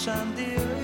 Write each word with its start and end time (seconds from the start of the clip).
chandelier 0.00 0.79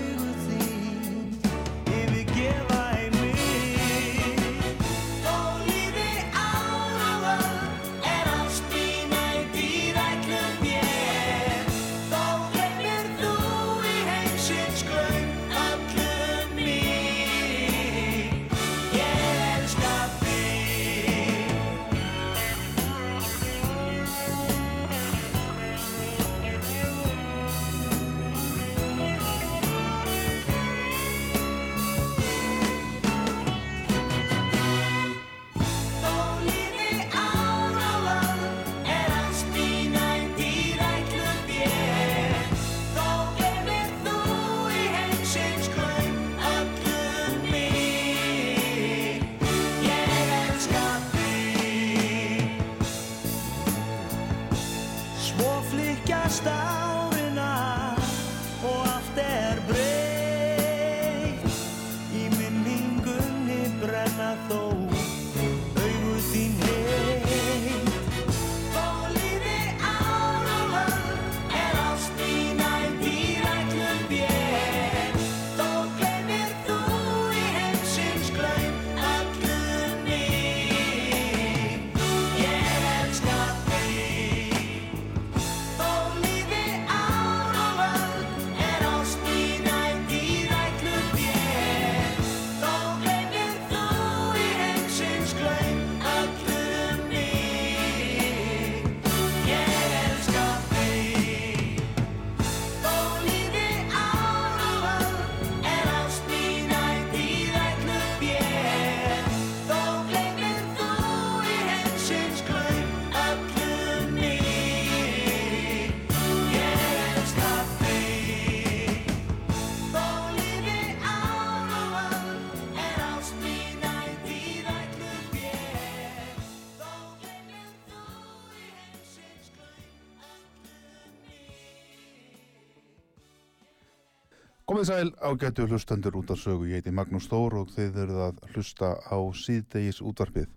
Komið 134.77 134.91
sæl 134.93 135.11
ágættu 135.25 135.65
hlustendur 135.65 136.17
út 136.21 136.29
af 136.35 136.37
sögu, 136.37 136.67
ég 136.69 136.83
heiti 136.83 136.93
Magnús 136.93 137.31
Þór 137.31 137.55
og 137.63 137.71
þið 137.73 137.95
eruð 138.03 138.19
að 138.27 138.41
hlusta 138.51 138.91
á 139.09 139.17
síðdegis 139.33 140.03
útvarpið. 140.05 140.51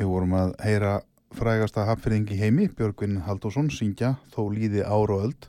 Við 0.00 0.08
vorum 0.10 0.34
að 0.34 0.56
heyra 0.64 0.96
frægasta 1.38 1.84
hapfyrðing 1.86 2.32
í 2.34 2.40
heimi, 2.40 2.66
Björgvin 2.74 3.20
Haldásson, 3.28 3.70
syngja 3.70 4.16
Þó 4.34 4.40
líði 4.50 4.82
ár 4.82 5.14
og 5.14 5.22
öld. 5.28 5.46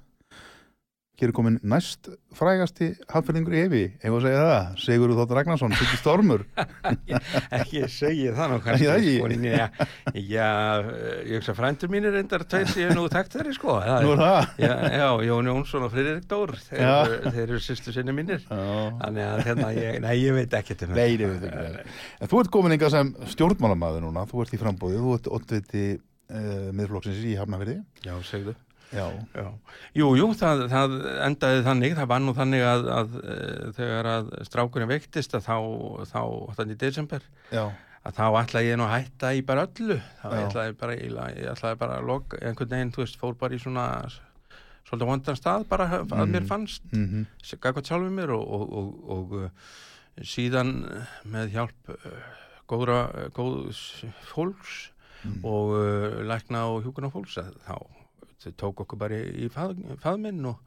Hér 1.22 1.30
er 1.30 1.36
komin 1.38 1.60
næst 1.70 2.08
frægasti 2.34 2.88
hapfyrðingur 3.12 3.54
í 3.54 3.60
heimi, 3.62 3.82
ef 4.02 4.14
að 4.18 4.24
segja 4.24 4.46
það, 4.48 4.70
Sigurður 4.82 5.20
Þótt 5.20 5.34
Ragnarsson, 5.38 5.76
Siggi 5.78 6.00
Stormur. 6.00 6.42
ekki 7.60 7.84
segi 7.94 8.32
það 8.34 8.56
sko, 8.58 8.78
já, 8.82 9.68
já, 10.18 10.48
ég 11.28 11.36
hugsa 11.36 11.54
frændur 11.58 11.92
mínir 11.94 12.16
reyndar 12.16 12.46
tveir 12.50 12.72
séu 12.74 12.96
nú 12.98 13.04
takt 13.14 13.36
þeirri 13.36 13.54
sko 13.54 13.76
Nú 14.02 14.16
er 14.16 14.24
það? 14.24 14.48
já, 14.64 14.72
já, 14.98 15.06
Jón 15.28 15.52
Jónsson 15.52 15.86
og 15.86 15.94
Friðrik 15.94 16.26
Dór 16.32 16.56
þeir, 16.58 17.14
þeir 17.28 17.44
eru 17.46 17.62
sýstu 17.68 17.94
sinni 17.94 18.16
mínir 18.18 18.42
þannig 18.50 19.28
að 19.28 19.44
hérna, 19.46 19.70
ég, 19.78 20.00
nei, 20.02 20.16
ég 20.24 20.36
veit 20.40 20.58
ekkert 20.62 20.88
um 20.88 20.96
Nei, 20.98 21.06
ég 21.20 21.36
veit 21.36 21.46
ekki. 21.52 21.78
nei. 21.78 21.96
En 22.18 22.32
þú 22.34 22.42
ert 22.42 22.54
komin 22.58 22.74
eitthvað 22.76 22.96
sem 22.98 23.14
stjórnmálamaður 23.36 24.08
núna, 24.08 24.26
þú 24.32 24.42
ert 24.48 24.58
í 24.58 24.62
frambóðið, 24.66 25.06
þú 25.06 25.16
ert 25.20 25.32
oddviti 25.38 25.86
uh, 25.94 26.68
miðflokksins 26.74 27.24
í 27.30 27.38
Hafnafyrði. 27.38 27.78
já, 28.10 28.16
segðu 28.26 28.58
Já. 28.92 29.06
já. 29.36 29.46
jú, 29.96 30.10
jú, 30.20 30.26
það, 30.36 30.66
það 30.72 30.96
endaði 31.28 31.62
þannig 31.68 31.94
það 32.00 32.10
var 32.12 32.24
nú 32.24 32.34
þannig 32.36 32.66
að, 32.68 32.90
að, 32.92 33.14
að 33.22 33.78
þegar 33.78 34.10
að 34.12 34.34
strákurinn 34.50 34.92
veiktist 34.92 35.38
að 35.38 35.46
þá, 35.48 35.56
þá 36.10 36.22
þannig 36.58 36.76
í 36.76 36.82
desember 36.82 37.28
Já. 37.54 37.64
að 38.04 38.18
þá 38.18 38.26
ætlaði 38.42 38.74
ég 38.74 38.82
nú 38.82 38.88
að 38.88 38.96
hætta 38.98 39.32
í 39.38 39.46
bara 39.48 39.64
öllu 39.70 39.98
þá 40.20 40.28
ætlaði 40.42 40.76
bara, 40.82 40.98
ég, 41.00 41.48
ætlaði 41.54 41.80
bara 41.86 42.02
að 42.02 42.12
lok, 42.12 42.36
einhvern 42.42 42.76
veginn, 42.76 42.92
þú 42.98 43.06
veist, 43.06 43.22
fór 43.22 43.40
bara 43.40 43.56
í 43.56 43.62
svona 43.64 43.88
svolítið 44.90 45.12
vondan 45.14 45.40
stað 45.40 45.66
bara 45.72 45.88
að 46.02 46.28
mér 46.34 46.50
fannst 46.50 46.84
Mm 46.92 47.26
gagvað 47.62 47.88
sjálfur 47.88 48.12
mér 48.12 48.36
og, 48.36 48.44
og, 48.44 48.74
og, 48.76 48.92
og 49.16 49.34
uh, 49.40 49.50
síðan 50.20 50.74
með 51.24 51.56
hjálp 51.56 51.90
uh, 51.96 52.22
góðra, 52.68 53.30
góðs 53.32 54.04
fólks 54.34 54.92
og 55.44 55.76
uh, 55.78 56.22
lækna 56.28 56.66
og 56.74 56.84
hjúkuna 56.84 57.12
fólks 57.14 57.38
þá 57.40 58.01
þau 58.42 58.52
tók 58.64 58.84
okkur 58.86 59.00
bara 59.02 59.20
í, 59.22 59.46
í 59.46 59.50
fað, 59.54 59.78
faðminn 60.04 60.46
og, 60.50 60.58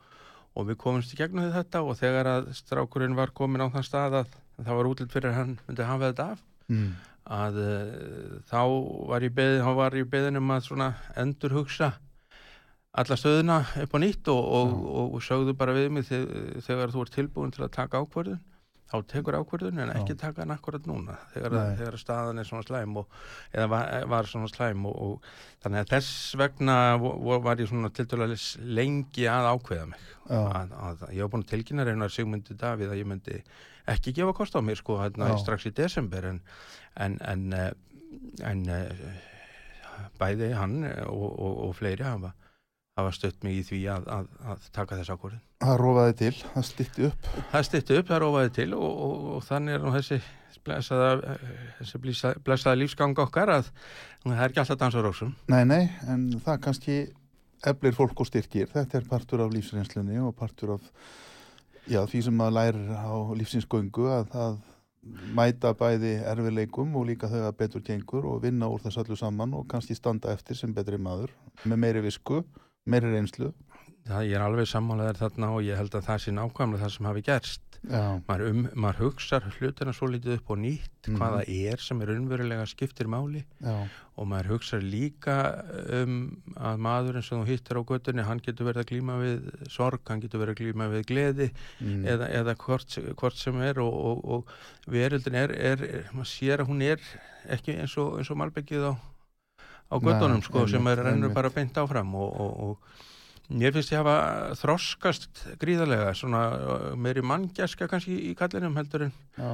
og 0.55 0.69
við 0.71 0.79
komumst 0.85 1.15
í 1.15 1.19
gegnum 1.19 1.51
þetta 1.55 1.83
og 1.83 1.99
þegar 1.99 2.31
að 2.37 2.53
strákurinn 2.59 3.17
var 3.19 3.33
komin 3.35 3.65
á 3.65 3.69
þann 3.75 3.87
stað 3.89 4.19
að 4.23 4.37
það 4.63 4.79
var 4.79 4.91
útlitt 4.93 5.15
fyrir 5.15 5.35
hann 5.35 5.57
myndi 5.67 5.87
hafa 5.89 6.11
þetta 6.13 6.27
af 6.37 6.43
mm. 6.71 6.89
að 7.41 7.61
uh, 7.65 8.39
þá 8.51 8.61
var 9.11 9.27
ég 9.27 9.35
beðin, 9.35 9.65
þá 9.67 9.73
var 9.81 9.99
ég 9.99 10.11
beðin 10.13 10.39
um 10.41 10.55
að 10.55 10.67
svona 10.69 10.91
endur 11.19 11.57
hugsa 11.59 11.93
alla 12.95 13.17
stöðuna 13.19 13.57
upp 13.83 13.95
á 13.95 13.99
nýtt 13.99 14.29
og, 14.31 14.43
og, 14.59 14.75
og, 15.17 15.23
sögðu 15.27 15.57
bara 15.59 15.75
við 15.75 15.89
mig 15.97 16.07
þeg- 16.07 16.61
þegar 16.63 16.93
þú 16.95 17.03
ert 17.03 17.17
tilbúin 17.19 17.55
til 17.55 17.65
að 17.67 17.73
taka 17.75 18.03
ákvörðun 18.05 18.39
þá 18.95 19.11
tekur 19.11 19.37
ákvörðun 19.41 19.83
en 19.83 19.93
ekki 19.97 20.15
taka 20.19 20.45
hann 20.45 20.55
akkurat 20.55 20.87
núna 20.87 21.17
þegar, 21.33 21.57
þegar 21.81 21.99
staðan 21.99 22.41
er 22.41 22.49
svona 22.49 22.67
slæm 22.67 22.99
og, 23.01 23.19
eða 23.51 23.67
var, 23.73 23.93
var 24.13 24.31
svona 24.31 24.51
slæm 24.53 24.87
og, 24.91 24.95
og 25.07 25.29
þannig 25.65 25.83
að 25.83 25.93
þess 25.97 26.39
vegna 26.39 26.77
var 27.01 27.63
ég 27.63 27.71
svona 27.71 27.91
til 27.95 28.07
dæmis 28.11 28.49
lengi 28.63 29.27
að 29.31 29.51
ákveða 29.51 29.89
mig. 29.91 30.09
Að, 30.31 30.75
að 30.89 31.07
ég 31.11 31.25
var 31.25 31.33
búin 31.35 31.45
að 31.45 31.51
tilkynna 31.53 31.87
reynar 31.89 32.15
Sigmundi 32.15 32.57
Davíð 32.61 32.95
að 32.95 33.03
ég 33.03 33.11
myndi 33.11 33.41
ekki 33.91 34.15
gefa 34.17 34.37
kost 34.37 34.57
á 34.57 34.61
mér 34.65 34.81
sko 34.81 35.01
hérna, 35.03 35.35
Já. 35.35 35.41
strax 35.43 35.69
í 35.69 35.75
desember 35.77 36.31
en, 36.31 36.41
en, 36.97 37.19
en, 37.21 37.45
eh, 37.53 37.73
en 38.47 38.65
eh, 38.73 39.05
bæði 40.21 40.55
hann 40.57 40.79
og, 41.05 41.29
og, 41.29 41.59
og 41.67 41.77
fleiri 41.81 42.07
hafa, 42.07 42.33
hafa 42.95 43.11
stött 43.15 43.43
mig 43.43 43.59
í 43.59 43.65
því 43.67 43.81
að, 43.91 44.07
að, 44.17 44.31
að 44.53 44.71
taka 44.75 44.99
þess 45.01 45.13
ákvörðin. 45.15 45.43
Það 45.65 45.77
rofaði 45.81 46.17
til, 46.21 46.33
það 46.53 46.67
stytti 46.69 47.07
upp 47.09 47.29
Það 47.51 47.67
stytti 47.69 47.99
upp, 47.99 48.09
það 48.11 48.23
rófaði 48.23 48.53
til 48.59 48.71
og, 48.77 49.03
og, 49.07 49.25
og 49.35 49.45
þannig 49.49 49.77
er 49.77 49.83
nú 49.85 49.95
þessi 49.95 50.21
blessaða, 50.65 51.37
þessi 51.81 52.01
blessaða, 52.45 52.79
lífsgang 52.81 53.19
okkar 53.21 53.53
að 53.59 53.69
það 54.23 54.39
er 54.39 54.47
ekki 54.47 54.63
alltaf 54.63 54.81
dans 54.81 54.97
á 54.97 55.01
rósum. 55.05 55.35
Nei, 55.53 55.63
nei, 55.69 55.83
en 56.09 56.29
það 56.45 56.61
kannski 56.69 56.99
eflir 57.69 57.97
fólk 57.97 58.23
og 58.23 58.29
styrkir. 58.29 58.71
Þetta 58.73 59.01
er 59.01 59.09
partur 59.09 59.45
af 59.45 59.53
lífsreynslunni 59.53 60.21
og 60.23 60.35
partur 60.39 60.77
af 60.77 60.87
já, 61.91 62.01
því 62.09 62.23
sem 62.29 62.39
maður 62.39 62.57
lærir 62.59 62.95
á 62.95 63.15
lífsins 63.37 63.69
göngu 63.71 64.09
að, 64.13 64.33
að 64.39 64.59
mæta 65.37 65.75
bæði 65.77 66.15
erfileikum 66.25 66.95
og 66.97 67.09
líka 67.11 67.29
þau 67.29 67.43
að 67.45 67.57
betur 67.59 67.85
gengur 67.85 68.29
og 68.31 68.45
vinna 68.45 68.71
úr 68.73 68.81
þess 68.85 69.03
öllu 69.03 69.19
saman 69.21 69.53
og 69.59 69.67
kannski 69.69 69.97
standa 69.97 70.33
eftir 70.33 70.57
sem 70.57 70.73
betri 70.73 70.97
maður 70.97 71.35
með 71.65 71.83
meiri 71.83 72.05
visku, 72.07 72.41
meiri 72.87 73.13
reynslu. 73.15 73.53
Það 74.05 74.27
ég 74.29 74.35
er 74.37 74.43
alveg 74.45 74.67
sammálaðir 74.69 75.17
þarna 75.23 75.47
og 75.57 75.63
ég 75.65 75.79
held 75.81 75.95
að 75.97 76.03
það 76.11 76.19
sé 76.27 76.33
nákvæmlega 76.37 76.83
það 76.85 76.91
sem 76.99 77.07
hafi 77.09 77.23
gerst. 77.25 77.63
Maður, 77.85 78.43
um, 78.49 78.61
maður 78.81 78.99
hugsar 79.03 79.45
hlutina 79.59 79.93
svo 79.93 80.07
litið 80.09 80.39
upp 80.39 80.51
og 80.55 80.59
nýtt 80.63 81.09
Mhm. 81.09 81.17
hvaða 81.21 81.41
er 81.53 81.77
sem 81.85 82.01
er 82.01 82.13
unverulega 82.15 82.65
skiptir 82.65 83.05
máli 83.13 83.43
já, 83.61 83.75
og 84.17 84.27
maður 84.27 84.49
hugsar 84.55 84.81
líka 84.81 85.35
um 86.01 86.15
að 86.57 86.79
maðurinn 86.81 87.23
sem 87.27 87.43
þú 87.43 87.47
hittir 87.51 87.77
á 87.77 87.83
göttunni 87.85 88.25
hann 88.25 88.41
getur 88.41 88.65
verið 88.73 88.85
að 88.85 88.89
glíma 88.89 89.19
við 89.21 89.69
sorg, 89.69 90.01
hann 90.09 90.21
getur 90.23 90.41
verið 90.41 90.55
að 90.57 90.61
glíma 90.63 90.89
við 90.95 91.05
gleði 91.11 91.51
mm, 91.81 92.05
eða, 92.09 92.29
eða 92.41 92.55
hvort, 92.57 92.99
hvort 93.21 93.37
sem 93.37 93.61
er 93.61 93.81
og, 93.85 93.93
og, 93.93 94.25
og 94.25 94.47
veröldin 94.89 95.35
er, 95.37 95.53
er, 95.53 95.85
er 95.85 96.09
maður 96.15 96.33
sér 96.33 96.61
að 96.65 96.69
hún 96.73 96.83
er 96.89 97.01
ekki 97.53 97.77
eins 97.77 97.99
og, 98.01 98.17
og 98.25 98.37
malbyggið 98.41 98.89
á, 98.89 98.93
á 99.95 99.97
göttunum 100.03 100.41
Nei, 100.41 100.47
sko, 100.49 100.67
sem 100.71 100.91
er 100.91 101.03
rennur 101.07 101.33
bara 101.35 101.53
beint 101.55 101.79
áfram 101.79 102.11
og, 102.19 102.35
og, 102.41 102.53
og 102.67 103.55
mér 103.55 103.75
finnst 103.77 103.93
ég 103.95 104.01
hafa 104.03 104.55
þroskast 104.59 105.45
gríðarlega 105.63 106.13
svona 106.19 106.43
meiri 106.97 107.23
manngjaska 107.23 107.89
kannski 107.91 108.17
í 108.31 108.35
kallinum 108.39 108.77
heldur 108.81 109.07
en 109.09 109.13
já. 109.39 109.51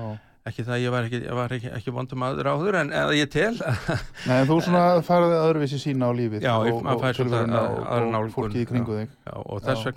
ekki 0.48 0.64
það 0.64 0.76
að 0.76 0.84
ég 0.84 0.94
var 0.94 1.08
ekki, 1.08 1.22
ég 1.26 1.38
var 1.40 1.54
ekki, 1.56 1.72
ekki 1.78 1.94
vondum 1.96 2.22
aður 2.28 2.50
áður 2.54 2.78
en 2.84 2.92
eða 3.02 3.16
ég 3.18 3.32
tel 3.32 3.56
Nei, 4.30 4.44
þú 4.48 4.60
svona 4.64 4.84
farið 5.06 5.34
öðruvísi 5.40 5.80
sína 5.82 6.08
á 6.08 6.12
lífið 6.16 6.46
Já, 6.46 6.54
og, 6.56 6.80
maður 6.86 6.94
og 6.94 7.02
fær 7.04 7.18
svolítið 7.18 7.34
tilveruna 7.34 7.64
að- 7.64 7.74
og, 7.74 7.82
aðra 7.88 8.06
og 8.06 8.14
nálgun, 8.14 8.36
fólki 8.38 8.62
í 8.62 8.70
kringu 8.70 9.00
þig. 9.02 9.18
Já, 9.26 9.34
og 9.42 9.66
þess 9.66 9.84
Já. 9.84 9.90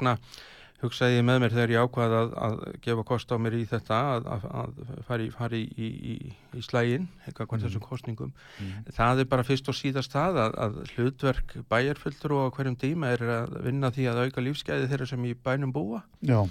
Hugsaði 0.84 1.18
ég 1.18 1.26
með 1.28 1.40
mér 1.42 1.56
þegar 1.56 1.74
ég 1.74 1.86
ákvað 1.88 2.16
að, 2.20 2.34
að 2.48 2.58
gefa 2.86 3.06
kost 3.08 3.32
á 3.32 3.38
mér 3.42 3.58
í 3.58 3.64
þetta 3.70 4.00
að, 4.14 4.28
að, 4.36 4.48
að 4.62 4.74
fara 5.08 5.26
í, 5.26 5.30
fara 5.34 5.60
í, 5.60 5.64
í, 5.74 6.16
í, 6.54 6.64
slægin, 6.66 7.08
eitthvað 7.24 7.48
mm. 7.50 7.64
þessum 7.66 7.86
kostningum. 7.86 8.34
Mm. 8.60 8.92
Það 9.00 9.24
er 9.24 9.32
bara 9.32 9.48
fyrst 9.48 9.72
og 9.72 9.78
síðast 9.80 10.16
það 10.16 10.42
að, 10.44 10.60
að 10.66 10.82
hlutverk 10.94 11.56
bæjarfulltur 11.72 12.36
og 12.40 12.52
hverjum 12.58 12.78
tíma 12.84 13.14
er 13.16 13.26
að 13.40 13.58
vinna 13.66 13.94
því 13.96 14.10
að 14.12 14.22
auka 14.28 14.46
lífsgæði 14.46 14.92
þeirra 14.92 15.10
sem 15.14 15.26
í 15.30 15.34
bænum 15.46 15.74
búa 15.76 16.04
Já, 16.24 16.44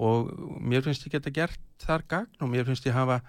og 0.00 0.30
mér 0.60 0.84
finnst 0.86 1.06
ég 1.06 1.16
geta 1.16 1.32
gert 1.34 1.60
þar 1.82 2.04
gagn 2.08 2.44
og 2.44 2.52
mér 2.52 2.68
finnst 2.68 2.86
ég 2.88 2.96
hafa 2.96 3.20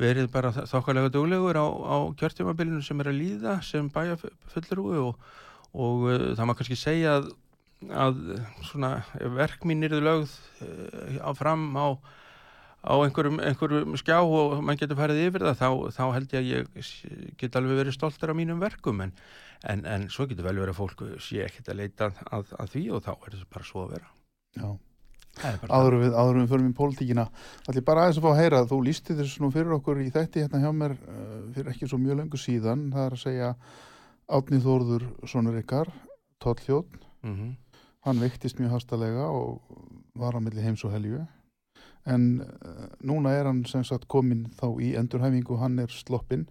verið 0.00 0.28
bara 0.32 0.52
þokkalega 0.52 1.10
duglegur 1.12 1.56
á, 1.56 1.66
á 1.66 1.96
kjörtjumabilinu 2.20 2.82
sem 2.84 3.00
er 3.00 3.10
að 3.10 3.20
líða 3.20 3.56
sem 3.64 3.88
bæjarfullur 3.92 5.00
og, 5.06 5.26
og 5.72 6.06
uh, 6.10 6.26
það 6.36 6.48
má 6.48 6.54
kannski 6.58 6.78
segja 6.78 7.16
að, 7.20 7.30
að 7.84 8.20
svona 8.64 8.92
ef 9.20 9.34
verk 9.36 9.66
mín 9.68 9.84
eru 9.84 10.00
lögð 10.00 10.32
uh, 10.64 11.18
á 11.20 11.30
fram 11.36 11.68
á, 11.76 12.00
á 12.86 12.94
einhverjum, 13.04 13.38
einhverjum 13.42 13.98
skjá 14.00 14.18
og 14.22 14.62
mann 14.64 14.80
getur 14.80 14.98
farið 14.98 15.26
yfir 15.26 15.44
það 15.44 15.60
þá, 15.60 15.68
þá 15.98 16.04
held 16.16 16.34
ég 16.36 16.40
að 16.40 16.50
ég 16.52 17.36
get 17.36 17.58
alveg 17.58 17.82
verið 17.82 17.98
stoltur 17.98 18.32
af 18.32 18.38
mínum 18.38 18.62
verkum 18.62 19.04
en, 19.04 19.12
en, 19.68 19.84
en 19.84 20.08
svo 20.12 20.28
getur 20.30 20.48
vel 20.48 20.56
verið 20.56 20.74
að 20.74 20.80
fólk 20.80 21.06
sé 21.20 21.44
ekkert 21.44 21.72
að 21.72 21.80
leita 21.82 22.10
að, 22.30 22.52
að 22.56 22.74
því 22.74 22.84
og 22.96 23.06
þá 23.06 23.12
er 23.14 23.36
þetta 23.36 23.54
bara 23.58 23.70
svo 23.70 23.84
að 23.84 23.96
vera. 23.96 24.12
Já. 24.56 24.68
Það 25.36 25.56
er 25.66 25.72
áður 25.76 25.94
við, 26.00 26.14
áður 26.16 26.38
við 26.38 26.46
förum 26.48 26.68
í 26.70 26.76
pólitíkina 26.76 27.24
ætlum 27.28 27.76
ég 27.76 27.84
bara 27.84 28.06
aðeins 28.06 28.18
að 28.22 28.24
fá 28.24 28.30
að 28.30 28.38
heyra 28.40 28.60
þú 28.70 28.78
lísti 28.86 29.16
þessu 29.18 29.42
nú 29.42 29.50
fyrir 29.52 29.74
okkur 29.76 29.98
í 30.00 30.06
þætti 30.14 30.44
hérna 30.46 30.60
hjá 30.62 30.70
mér 30.72 30.94
uh, 30.96 31.34
fyrir 31.52 31.74
ekki 31.74 31.88
svo 31.90 31.98
mjög 32.00 32.22
lengur 32.22 32.40
síðan 32.40 32.86
það 32.94 33.02
er 33.02 33.16
að 33.18 33.20
segja 33.20 33.50
Átni 34.26 34.62
Þórður 34.64 35.04
sonur 35.28 35.58
ykkar, 35.60 35.92
Tólljótt 36.40 36.96
mm 37.20 37.52
hann 38.06 38.22
veiktist 38.22 38.60
mjög 38.62 38.76
hastalega 38.76 39.26
og 39.28 39.60
var 40.16 40.38
á 40.38 40.40
milli 40.40 40.62
heims 40.64 40.84
og 40.86 40.94
helju. 40.94 41.24
En 42.06 42.26
uh, 42.40 42.86
núna 43.02 43.34
er 43.34 43.48
hann 43.50 43.64
sem 43.66 43.84
sagt 43.84 44.06
komin 44.08 44.46
þá 44.60 44.68
í 44.82 44.94
endurhæfingu 44.98 45.58
hann 45.60 45.78
er 45.82 45.92
sloppinn. 45.92 46.46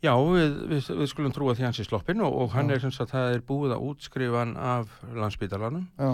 Já, 0.00 0.14
við, 0.16 0.54
við, 0.70 0.86
við 0.96 1.08
skulum 1.12 1.32
trúa 1.36 1.52
því 1.56 1.66
hans 1.66 1.80
í 1.82 1.84
sloppin 1.84 2.22
og, 2.24 2.32
og 2.32 2.54
hann 2.54 2.70
Já. 2.72 2.78
er 2.78 2.84
sem 2.86 2.92
sagt, 2.96 3.12
það 3.12 3.34
er 3.34 3.42
búið 3.44 3.74
að 3.76 3.82
útskrifa 3.90 4.38
hann 4.40 4.54
af 4.56 4.94
landsbítalanum 5.12 5.82
já, 6.00 6.12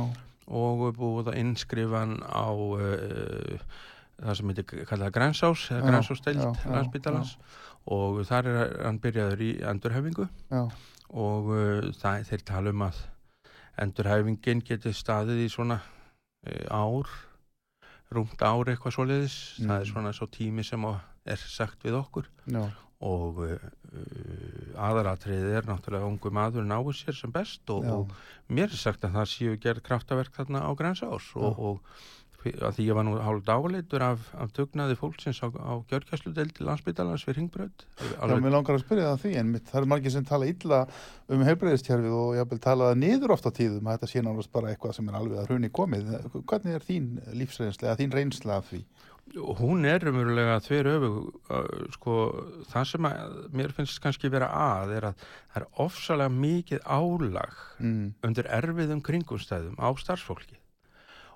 og 0.51 0.83
búið 0.99 1.31
að 1.31 1.39
innskrifa 1.45 2.01
hann 2.03 2.17
á 2.27 2.51
uh, 2.51 3.79
það 4.19 4.39
sem 4.41 4.51
heitir 4.51 4.83
kallað 4.91 5.15
Grænsás, 5.15 5.69
já, 5.71 6.51
landsbítalans 6.67 7.37
og 7.87 8.25
þar 8.27 8.51
er 8.51 8.75
hann 8.89 8.99
byrjaður 9.05 9.45
í 9.47 9.53
endurhæfingu 9.71 10.27
já, 10.27 10.65
og 11.15 11.53
uh, 11.55 11.87
það, 11.95 12.27
þeir 12.33 12.45
tala 12.51 12.75
um 12.75 12.83
að 12.89 12.99
endurhæfingin 13.83 14.63
geti 14.65 14.93
staðið 14.97 15.45
í 15.47 15.49
svona 15.53 15.81
uh, 15.81 16.67
ár 16.73 17.11
rúmt 18.15 18.43
ár 18.47 18.69
eitthvað 18.71 18.95
svoleiðis. 18.97 19.37
Það 19.61 19.77
er 19.81 19.87
Mm. 19.87 19.93
svona 19.93 20.13
svo 20.15 20.27
tími 20.31 20.65
sem 20.65 20.85
er 21.27 21.37
sagt 21.43 21.83
við 21.83 21.97
okkur. 21.99 22.29
Já, 22.47 22.69
og 23.01 23.41
uh, 23.45 23.57
uh, 23.93 24.85
aðalatriðið 24.89 25.57
er 25.59 25.67
náttúrulega 25.69 26.07
ungu 26.09 26.31
maður 26.33 26.65
náu 26.65 26.87
sér 26.97 27.15
sem 27.19 27.33
best 27.35 27.69
og, 27.71 27.85
og 27.85 28.13
mér 28.49 28.71
er 28.71 28.79
sagt 28.81 29.05
að 29.05 29.19
það 29.19 29.27
séu 29.33 29.57
gerð 29.61 29.83
kraftaverk 29.85 30.33
þarna 30.39 30.63
á 30.65 30.71
Grænsás 30.79 31.27
og, 31.37 31.59
og 31.59 31.81
að 32.55 32.77
því 32.77 32.87
ég 32.87 32.97
var 32.99 33.07
nú 33.07 33.15
hálf 33.23 33.45
dáleitur 33.47 34.05
af, 34.07 34.27
af 34.37 34.53
tugnaði 34.57 34.97
fólksins 34.99 35.41
á, 35.43 35.49
á 35.51 35.75
gjörgjæsludeldi 35.91 36.67
landsbytalans 36.67 37.25
fyrir 37.27 37.41
Hringbraut. 37.41 37.87
Já, 37.99 38.37
mér 38.37 38.55
langar 38.55 38.79
að 38.79 38.85
spyrja 38.85 39.09
það 39.09 39.17
að 39.17 39.25
því 39.25 39.33
en 39.41 39.51
mitt, 39.55 39.67
það 39.71 39.81
er 39.81 39.89
margir 39.93 40.15
sem 40.15 40.29
tala 40.29 40.51
illa 40.51 40.83
um 41.33 41.45
heilbreyðistjærfið 41.47 42.17
og 42.21 42.39
ég 42.39 42.51
vil 42.53 42.63
tala 42.67 42.93
það 42.93 43.03
niður 43.03 43.37
oft 43.37 43.49
á 43.49 43.57
tíðum 43.57 43.91
að 43.91 43.99
þetta 43.99 44.13
sé 44.13 44.23
náttúrulega 44.23 44.57
bara 44.59 44.73
eitthvað 44.73 44.97
sem 44.99 45.11
er 45.11 45.19
alveg 45.21 45.43
að 45.43 45.51
hrunni 45.51 45.73
komið. 45.81 46.15
Hvernig 46.37 46.79
er 46.79 46.87
þín 46.87 47.11
lífsreynsla 47.43 47.99
þín 48.01 48.17
reynsla 48.17 48.61
af 48.61 48.71
því? 48.71 48.83
Hún 49.35 49.83
er 49.85 50.05
umverulega 50.07 50.61
þver 50.63 50.89
öfu 50.93 51.09
sko, 51.97 52.19
það 52.71 52.85
sem 52.93 53.09
að 53.09 53.41
mér 53.59 53.75
finnst 53.75 53.99
kannski 54.05 54.31
vera 54.33 54.53
að 54.55 54.93
er 54.97 55.09
að 55.11 55.25
það 55.25 55.59
er 55.59 55.67
ofsalega 55.83 56.35
mikið 56.37 56.87
álag 56.87 57.57
mm. 57.83 58.05
undir 58.29 58.49
erfiðum 58.55 59.03
kringumstæðum 59.05 59.75
á 59.83 59.89
starfsfólki 59.99 60.61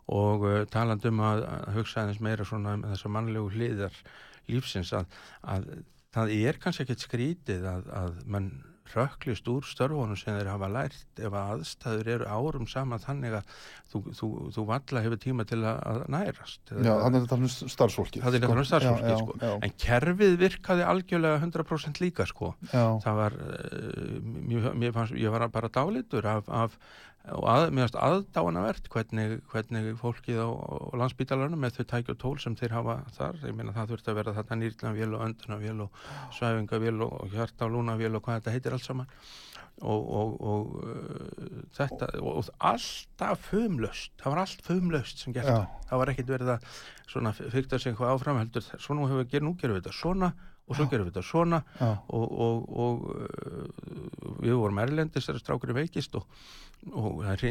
og 0.08 0.46
uh, 0.48 0.58
talandi 0.72 1.12
um 1.12 1.22
að, 1.26 1.44
hugsa 1.76 2.04
aðeins 2.04 2.22
meira 2.24 2.46
svona 2.48 2.78
um 2.78 2.86
þessar 2.88 3.14
mannlegu 3.16 3.52
hliðar 3.54 4.02
lífsins 4.50 4.92
að, 4.96 5.06
að 5.42 5.70
það 6.14 6.34
er 6.40 6.58
kannski 6.62 6.86
ekkert 6.86 7.06
skrítið 7.06 7.68
að, 7.70 7.88
að 7.94 8.20
mann 8.26 8.50
rökklist 8.90 9.48
úr 9.50 9.66
störfunum 9.66 10.18
sem 10.18 10.36
þeir 10.36 10.50
hafa 10.50 10.68
lært 10.72 11.20
ef 11.22 11.34
að 11.34 11.52
aðstæður 11.54 12.10
eru 12.14 12.28
árum 12.30 12.66
saman 12.70 13.02
þannig 13.02 13.36
að 13.38 13.52
þú, 13.92 14.00
þú, 14.18 14.30
þú 14.56 14.64
valla 14.70 15.02
hefur 15.04 15.20
tíma 15.22 15.46
til 15.48 15.60
að, 15.62 16.04
nærast. 16.12 16.62
Já, 16.72 16.92
þannig 17.04 17.20
að 17.20 17.26
þetta 17.26 17.36
er 17.36 17.44
um 17.44 17.74
starfsfólki 17.74 18.22
Það 18.24 18.38
er 18.38 18.44
þetta 18.44 18.56
um 18.56 18.68
starfsfólki, 18.70 19.12
sko. 19.20 19.36
já, 19.42 19.52
en 19.66 19.76
kerfið 19.84 20.36
virkaði 20.40 20.86
algjörlega 20.94 21.42
100% 21.44 22.02
líka 22.02 22.26
sko. 22.30 22.52
Já, 22.72 22.84
það 23.04 23.20
var 23.20 23.38
uh, 23.38 24.18
mér, 24.24 24.70
mér 24.82 24.96
fannst, 24.96 25.18
ég 25.20 25.36
var 25.36 25.46
bara 25.54 25.72
dálitur 25.72 26.30
af, 26.30 26.50
af 26.50 26.78
og 27.28 27.44
að, 27.52 27.66
fannst 27.76 27.98
aðdáanavert 28.00 28.88
hvernig, 28.92 29.34
hvernig 29.52 29.90
fólkið 30.00 30.40
á, 30.40 30.48
á 30.48 30.96
landsbítalarnum 31.02 31.60
með 31.60 31.76
þau 31.76 31.86
tækja 31.92 32.16
tól 32.20 32.34
sem 32.40 32.56
þeir 32.56 32.74
hafa 32.78 32.96
þar, 33.16 33.38
ég 33.44 33.56
meina 33.58 33.74
það 33.76 33.92
þurfti 33.92 34.12
að 34.12 34.18
vera 34.20 34.34
þetta 34.38 34.58
nýrnavél 34.60 35.12
og 35.12 35.24
öndunavél 35.26 35.84
og 35.84 36.00
svæfingavél 36.38 37.04
og, 37.04 37.14
og 37.20 37.36
hjarta 37.36 37.68
og 37.68 37.76
lúnavél 37.76 38.16
og 38.16 38.24
hvað 38.24 38.40
þetta 38.40 38.54
heitir 38.56 38.76
allt 38.76 38.88
saman. 38.88 39.14
Og, 39.80 40.08
og, 40.12 40.32
og 40.44 40.72
uh, 40.84 41.60
þetta 41.76 42.10
og, 42.20 42.48
alltaf 42.68 43.46
fumlaust. 43.48 44.12
Það 44.20 44.34
var 44.34 44.40
allt 44.42 44.64
fumlaust 44.66 45.22
sem 45.22 45.36
gert. 45.36 45.76
Það 45.88 46.02
var 46.02 46.12
ekkit 46.12 46.32
verið 46.34 46.50
að 46.56 46.66
fyrta 47.54 47.80
sig 47.80 47.92
eitthvað 47.92 48.12
áfram 48.16 48.40
heldur. 48.42 48.66
Svona 48.76 49.06
hefur 49.06 49.22
við 49.22 49.30
gerð 49.36 49.48
nú 49.48 49.54
gerum 49.60 49.78
við 49.78 49.86
þetta. 49.86 49.96
Svona 49.96 50.32
og 50.70 50.78
svo 50.78 50.86
gerum 50.90 51.08
við 51.08 51.16
þetta 51.16 51.26
svona 51.26 51.60
og, 52.14 52.26
og, 52.46 52.66
og 52.84 53.06
uh, 53.10 54.34
við 54.44 54.56
vorum 54.60 54.80
erlendis 54.82 55.26
þegar 55.26 55.42
strákurinn 55.42 55.80
veikist 55.80 56.14
og, 56.18 56.26
og 56.94 57.24
það 57.26 57.46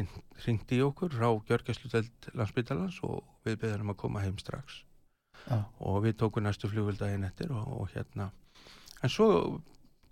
ringdi 0.46 0.80
í 0.80 0.86
okkur 0.88 1.16
frá 1.18 1.28
Gjörgæsluteld 1.50 2.30
landsbytalans 2.34 3.02
og 3.08 3.20
við 3.48 3.60
beðum 3.66 3.92
að 3.94 4.00
koma 4.06 4.24
heim 4.24 4.40
strax. 4.42 4.84
Já, 5.46 5.64
og 5.80 6.04
við 6.04 6.18
tókum 6.20 6.46
næstu 6.46 6.70
flugvildaginn 6.72 7.28
eftir 7.28 7.52
og, 7.56 7.68
og 7.80 7.92
hérna. 7.94 8.30
En 9.04 9.12
svo 9.12 9.30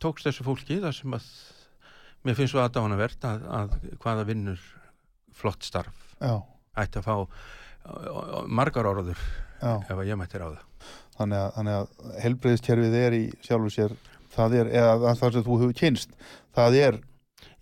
tókst 0.03 0.27
þessu 0.27 0.45
fólki 0.45 0.79
það 0.83 0.95
sem 0.99 1.15
að 1.17 1.31
mér 2.27 2.37
finnst 2.37 2.53
svo 2.53 2.61
aðdáðanavert 2.63 3.27
að, 3.27 3.47
að 3.59 3.75
hvaða 4.03 4.27
vinnur 4.27 4.63
flott 5.37 5.65
starf 5.65 6.15
já, 6.19 6.33
ætti 6.79 7.01
að 7.01 7.07
fá 7.07 7.15
uh, 7.23 8.41
margar 8.47 8.89
orður 8.89 9.19
já. 9.61 9.77
ef 9.77 9.93
að 9.95 10.09
ég 10.09 10.19
mætti 10.19 10.41
ráða 10.41 10.63
Þannig 11.17 11.39
að, 11.41 11.51
þannig 11.57 11.77
að 11.77 12.17
helbreyðiskerfið 12.23 12.97
er 13.01 13.15
í 13.17 13.21
sjálfu 13.45 13.71
sér, 13.73 13.93
það 14.35 14.57
er, 14.61 14.71
eða 14.81 15.13
það 15.17 15.37
sem 15.37 15.45
þú 15.47 15.59
hefur 15.63 15.77
kynst, 15.81 16.11
það 16.57 16.79
er 16.81 16.99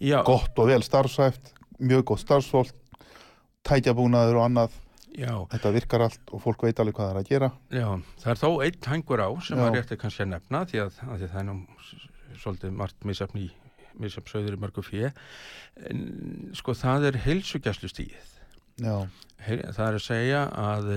Já, 0.03 0.17
gott 0.27 0.59
og 0.59 0.67
vel 0.71 0.81
starfsæft, 0.83 1.53
mjög 1.79 2.03
gott 2.11 2.23
starfsfólk, 2.25 2.73
tækjabúnaður 3.65 4.39
og 4.41 4.45
annað, 4.49 4.75
já, 5.15 5.31
þetta 5.53 5.71
virkar 5.77 6.03
allt 6.09 6.33
og 6.35 6.41
fólk 6.43 6.65
veit 6.67 6.79
alveg 6.83 6.97
hvað 6.97 7.07
það 7.07 7.15
er 7.15 7.21
að 7.21 7.29
gera. 7.31 7.49
já, 7.71 7.87
það 8.23 8.33
er 8.33 8.41
þó 8.43 8.49
einn 8.67 8.89
hangur 8.91 9.23
á 9.23 9.29
sem 9.47 9.61
að 9.63 9.77
rétti 9.79 9.97
kannski 10.01 10.25
að 10.25 10.33
nefna 10.35 10.63
því 10.67 10.81
að, 10.83 10.99
að 11.07 11.15
því 11.21 11.29
að 11.29 11.31
það 11.35 11.41
er 11.41 11.47
nú 11.47 11.57
svolítið 12.43 12.75
margt 12.81 13.07
misafn 13.07 13.39
í 13.39 13.47
misafnsauður 13.95 14.57
í 14.57 14.59
mörgu 14.59 14.83
fjö 14.83 15.09
sko 16.59 16.75
það 16.75 17.05
er 17.09 17.17
heilsugjæslustíð 17.25 18.31
Já, 18.83 18.95
Heil, 19.45 19.61
það 19.71 19.85
er 19.87 19.95
að 19.95 20.03
segja 20.03 20.41
að 20.59 20.89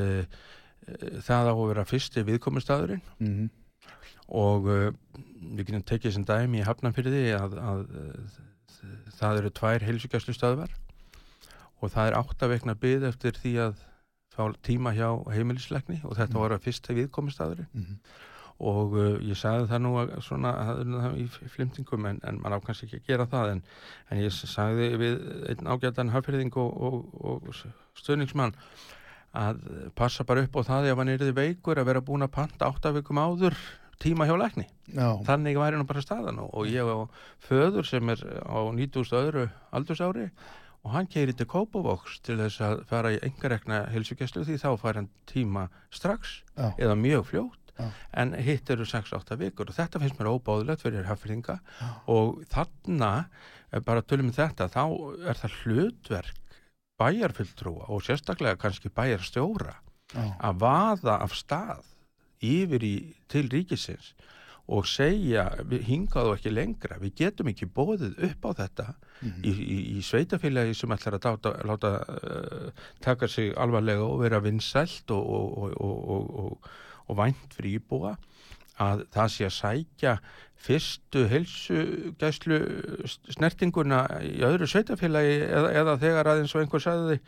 það 1.24 1.50
á 1.50 1.54
að 1.54 1.64
vera 1.68 1.88
fyrsti 1.88 2.26
viðkomustadurinn 2.28 3.02
mm 3.18 3.48
og 4.28 4.68
uh, 4.68 4.92
við 5.56 5.70
getum 5.70 5.84
tekið 5.88 6.12
sem 6.18 6.24
dæmi 6.28 6.60
í 6.60 6.66
Hafnanfyrði 6.66 7.24
að, 7.38 7.56
að 7.62 7.84
uh, 7.96 8.38
það 9.18 9.42
eru 9.42 9.52
tvær 9.56 9.86
heilsugjæslustöðvar 9.88 10.74
og 11.80 11.92
það 11.94 12.10
er 12.10 12.16
áttavekna 12.18 12.74
byð 12.78 13.06
eftir 13.08 13.38
því 13.38 13.52
að 13.68 13.84
fá 14.34 14.42
tíma 14.62 14.92
hjá 14.94 15.08
heimilisleikni 15.32 16.02
og 16.04 16.18
þetta 16.18 16.36
Mm. 16.36 16.42
var 16.42 16.54
að 16.54 16.66
fyrsta 16.66 16.94
viðkomustadurinn 16.94 17.70
-hmm. 17.72 17.96
og 18.58 18.92
uh, 18.98 19.16
ég 19.24 19.38
sagði 19.38 19.70
það 19.72 19.82
nú 19.86 19.94
að 19.98 20.12
svona 20.20 20.52
í 21.16 21.26
flimtingum 21.26 22.06
en, 22.06 22.20
en 22.22 22.40
mann 22.42 22.52
á 22.54 22.60
kannski 22.60 22.86
ekki 22.86 23.00
að 23.00 23.08
gera 23.08 23.26
það 23.26 23.50
en, 23.52 23.62
en 24.10 24.18
ég 24.18 24.32
sagði 24.32 24.92
við 24.96 25.18
einn 25.48 25.66
ágætan 25.66 26.12
hafyrðing 26.12 26.56
og, 26.56 26.80
og, 26.82 27.14
og 27.24 27.54
stöðningsmann 27.96 28.54
að 29.36 29.60
passa 29.98 30.24
bara 30.24 30.46
upp 30.46 30.56
á 30.56 30.62
það 30.70 30.88
ef 30.92 31.02
hann 31.02 31.12
er 31.12 31.26
veikur 31.36 31.80
að 31.80 31.90
vera 31.90 32.04
búin 32.04 32.24
að 32.24 32.34
panta 32.38 32.70
áttavikum 32.70 33.20
áður 33.20 33.56
tíma 34.00 34.28
hjá 34.28 34.36
lækni 34.38 34.64
Já, 34.94 35.18
þannig 35.26 35.58
væri 35.58 35.78
nú 35.78 35.86
bara 35.88 36.02
staðan 36.04 36.40
og, 36.44 36.54
og 36.54 36.70
ég 36.70 36.86
á 36.86 36.96
föður 37.44 37.86
sem 37.86 38.08
er 38.14 38.22
á 38.46 38.58
9000 38.72 39.18
öðru 39.20 39.44
aldursári 39.74 40.28
og 40.86 40.92
hann 40.94 41.08
keiri 41.10 41.34
til 41.36 41.48
Kópavóks 41.50 42.20
til 42.24 42.38
þess 42.38 42.62
að 42.64 42.82
fara 42.88 43.12
í 43.12 43.20
engarekna 43.26 43.84
heilsugjæslu 43.92 44.46
því 44.46 44.58
þá 44.62 44.68
fær 44.80 45.00
hann 45.00 45.10
tíma 45.28 45.66
strax 45.90 46.40
já, 46.54 46.70
eða 46.78 46.98
mjög 46.98 47.26
fljótt 47.32 47.64
Já. 47.78 47.90
en 48.18 48.32
hitt 48.42 48.70
eru 48.74 48.86
6-8 48.88 49.36
vikur 49.38 49.68
og 49.70 49.76
þetta 49.76 50.00
finnst 50.02 50.18
mér 50.18 50.32
óbáðilegt 50.32 50.82
fyrir 50.82 51.06
hafðinga 51.06 51.58
Já. 51.60 51.88
og 52.10 52.40
þarna 52.50 53.12
ef 53.70 53.84
bara 53.86 54.02
tölum 54.02 54.32
þetta 54.34 54.70
þá 54.72 54.82
er 55.28 55.38
það 55.38 55.58
hlutverk 55.62 56.44
bæjarfulltrúa 56.98 57.88
og 57.88 58.02
sérstaklega 58.06 58.56
kannski 58.60 58.88
bæjarstjóra 58.94 59.74
já, 60.14 60.24
að 60.40 60.58
vaða 60.62 61.18
af 61.24 61.34
stað 61.36 61.84
yfir 62.42 62.84
í, 62.86 62.94
til 63.28 63.48
ríkisins 63.50 64.12
og 64.68 64.84
segja 64.86 65.46
við 65.64 65.86
hingað 65.88 66.28
og 66.28 66.34
ekki 66.36 66.50
lengra 66.52 66.98
við 67.00 67.14
getum 67.22 67.48
ekki 67.48 67.66
bóðið 67.72 68.18
upp 68.30 68.44
á 68.44 68.50
þetta 68.62 68.88
Mhm. 69.18 69.40
í, 69.42 69.50
í, 69.50 69.76
í 69.98 70.02
sveitafélagi 70.06 70.76
sem 70.78 70.92
ætlar 70.94 71.16
að 71.16 71.24
dáta, 71.24 71.50
láta 71.66 71.88
uh, 72.06 72.68
taka 73.02 73.26
sig 73.26 73.48
alvarlega 73.58 74.04
og 74.06 74.20
vera 74.22 74.38
vinsælt 74.38 75.10
og, 75.10 75.24
og, 75.26 75.56
og, 75.58 75.72
og, 75.82 75.96
og, 76.08 76.28
og, 76.44 76.68
og 77.08 77.16
vænt 77.18 77.56
fyrir 77.56 77.80
íbúa 77.80 78.12
að 78.82 79.06
það 79.14 79.32
sé 79.34 79.48
að 79.48 79.56
sækja 79.56 80.12
fyrstu 80.58 81.24
heilsugæslu 81.30 82.58
snertinguna 83.30 84.00
í 84.26 84.40
öðru 84.46 84.66
sveitafélagi 84.70 85.36
eða, 85.46 85.68
eða 85.82 85.96
þegar 86.02 86.30
aðeins 86.32 86.54
og 86.56 86.64
einhver 86.64 86.82
sagði 86.82 87.18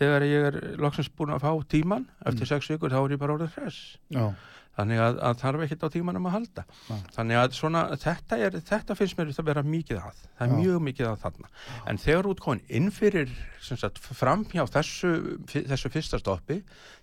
þegar 0.00 0.26
ég 0.26 0.48
er 0.48 0.58
loksins 0.82 1.10
búin 1.14 1.34
að 1.36 1.44
fá 1.44 1.52
tíman 1.70 2.08
eftir 2.26 2.50
sex 2.50 2.70
vikur 2.72 2.90
þá 2.90 3.02
er 3.04 3.14
ég 3.14 3.22
bara 3.22 3.36
orðið 3.36 3.60
hress. 3.60 3.80
Já, 4.10 4.32
þannig 4.80 5.02
að, 5.04 5.18
að 5.28 5.38
þarf 5.42 5.64
ekkert 5.66 5.84
á 5.86 5.88
tímanum 5.94 6.28
að 6.28 6.34
halda 6.36 6.64
Já. 6.66 6.94
þannig 7.16 7.40
að 7.40 7.56
svona 7.58 7.82
þetta, 8.00 8.38
er, 8.46 8.58
þetta 8.70 8.96
finnst 8.98 9.18
mér 9.18 9.32
að 9.32 9.50
vera 9.50 9.64
mikið 9.66 10.00
að 10.00 10.20
það 10.24 10.44
er 10.46 10.52
Já. 10.52 10.56
mjög 10.58 10.84
mikið 10.88 11.10
að 11.10 11.18
þarna 11.24 11.50
en 11.92 12.00
þegar 12.04 12.30
út 12.32 12.42
komin 12.44 12.62
inn 12.80 12.90
fyrir 12.94 13.34
sem 13.60 13.80
sagt, 13.80 14.00
fram 14.00 14.44
hjá 14.50 14.64
þessu, 14.78 15.12
þessu 15.54 15.92
fyrsta 15.92 16.20
stoppi 16.22 16.60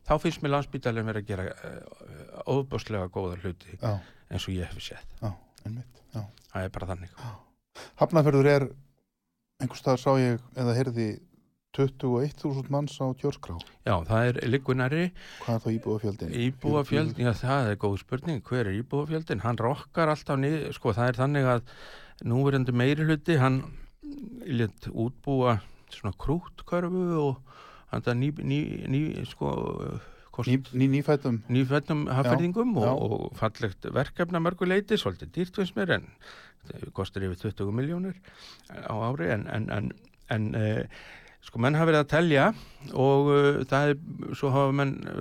þá 0.08 0.14
finnst 0.24 0.44
mér 0.44 0.56
landsbítalinn 0.58 1.08
verið 1.08 1.24
að 1.24 1.32
gera 1.32 2.44
óbúslega 2.50 3.12
góða 3.14 3.40
hluti 3.44 3.78
já, 3.78 3.94
eins 4.32 4.48
og 4.50 4.58
ég 4.58 4.72
hef 4.72 4.84
séð 4.90 5.06
já, 5.22 5.32
einmitt, 5.64 6.04
já. 6.16 6.24
það 6.54 6.68
er 6.68 6.74
bara 6.80 6.92
þannig 6.94 7.22
Hafnarferður 7.98 8.48
er, 8.50 8.64
einhvers 9.62 9.84
staðar 9.84 10.02
sá 10.02 10.12
ég, 10.18 10.42
eða 10.58 10.74
heyrði 10.78 11.08
21.000 11.78 12.72
manns 12.74 12.98
á 12.98 13.06
kjörskrá. 13.22 13.58
já, 13.86 13.96
það 14.10 14.30
er 14.32 14.40
liggunari 14.50 15.04
Hvað 15.44 15.56
er 15.56 15.64
þá 15.64 15.70
íbúafjöldin? 15.78 16.36
Íbúafjöld, 16.48 17.22
já 17.22 17.32
það 17.38 17.72
er 17.72 17.80
góð 17.84 17.98
spurning, 18.02 18.44
hver 18.44 18.66
er 18.66 18.80
íbúafjöldin? 18.82 19.44
Hann 19.46 19.62
rokkar 19.62 20.12
alltaf 20.14 20.40
niður, 20.42 20.72
sko 20.78 20.96
það 20.98 21.12
er 21.14 21.22
þannig 21.22 21.50
að 21.54 21.74
núverandi 22.28 22.74
meiri 22.74 23.06
hluti, 23.06 23.38
hann 23.38 23.62
létt 24.48 24.90
útbúa 24.90 25.60
svona 25.94 26.16
krútkörfu 26.18 27.06
og 27.22 27.58
hann 27.92 28.04
það 28.04 28.22
ný, 28.22 28.32
ný, 28.42 28.60
ný, 28.92 29.02
sko, 29.30 29.54
Ný, 30.46 30.60
ný 30.78 30.86
nýfættum, 30.94 31.40
nýfættum 31.50 32.04
hafðingum 32.14 32.76
og, 32.78 33.00
og 33.02 33.38
fallegt 33.40 33.88
verkefna 33.90 34.38
mörguleiti, 34.38 34.94
svolítið 35.02 35.32
dýrt 35.34 35.58
finnst 35.58 35.74
mér 35.74 35.96
en 35.96 36.04
það 36.68 36.92
kostar 36.94 37.26
yfir 37.26 37.40
20 37.56 37.74
miljónir 37.74 38.20
á 38.70 38.94
ári 39.08 39.32
en, 39.34 39.48
en, 39.50 39.66
en, 39.74 39.88
en 40.36 40.46
uh, 40.54 41.00
sko 41.48 41.62
menn 41.64 41.78
hafa 41.80 41.88
verið 41.90 42.02
að 42.04 42.12
telja 42.12 42.46
og 42.92 43.30
uh, 43.32 43.60
það 43.70 43.84
er, 43.94 43.98
svo 44.38 44.48
hafa 44.54 44.74
menn 44.76 44.94
uh, 45.08 45.12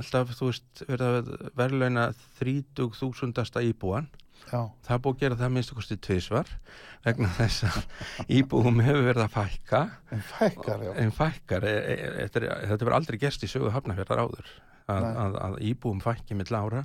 alltaf, 0.00 0.26
þú 0.38 0.44
veist, 0.50 0.68
verið 0.88 1.08
að 1.20 1.26
verðlauna 1.60 2.04
30.000 2.40 3.64
íbúan. 3.68 4.06
Já, 4.44 4.60
það 4.84 4.98
búið 5.04 5.14
að 5.14 5.20
gera 5.22 5.36
það 5.40 5.52
minnstu 5.54 5.74
kosti 5.78 5.96
tvisvar 6.04 6.48
vegna 7.04 7.28
þess 7.38 7.58
að 7.68 7.78
íbúum 8.38 8.76
hefur 8.84 9.06
verið 9.08 9.24
að 9.24 9.34
fækka. 9.38 9.80
En 10.12 10.22
fækkar, 10.28 10.78
já. 10.84 10.90
en 11.00 11.12
fækkar, 11.16 11.62
e, 11.68 11.72
e, 11.72 11.74
er- 12.26 12.28
þetta 12.28 12.84
verður 12.84 12.96
aldrei 12.98 13.18
gerst 13.22 13.44
í 13.44 13.48
sögu 13.50 13.72
hafnafjörðar 13.72 14.20
áður 14.26 14.46
að, 14.92 15.04
að, 15.08 15.32
að 15.46 15.54
íbúum 15.70 16.00
fækki 16.04 16.32
mill 16.36 16.52
ára. 16.52 16.82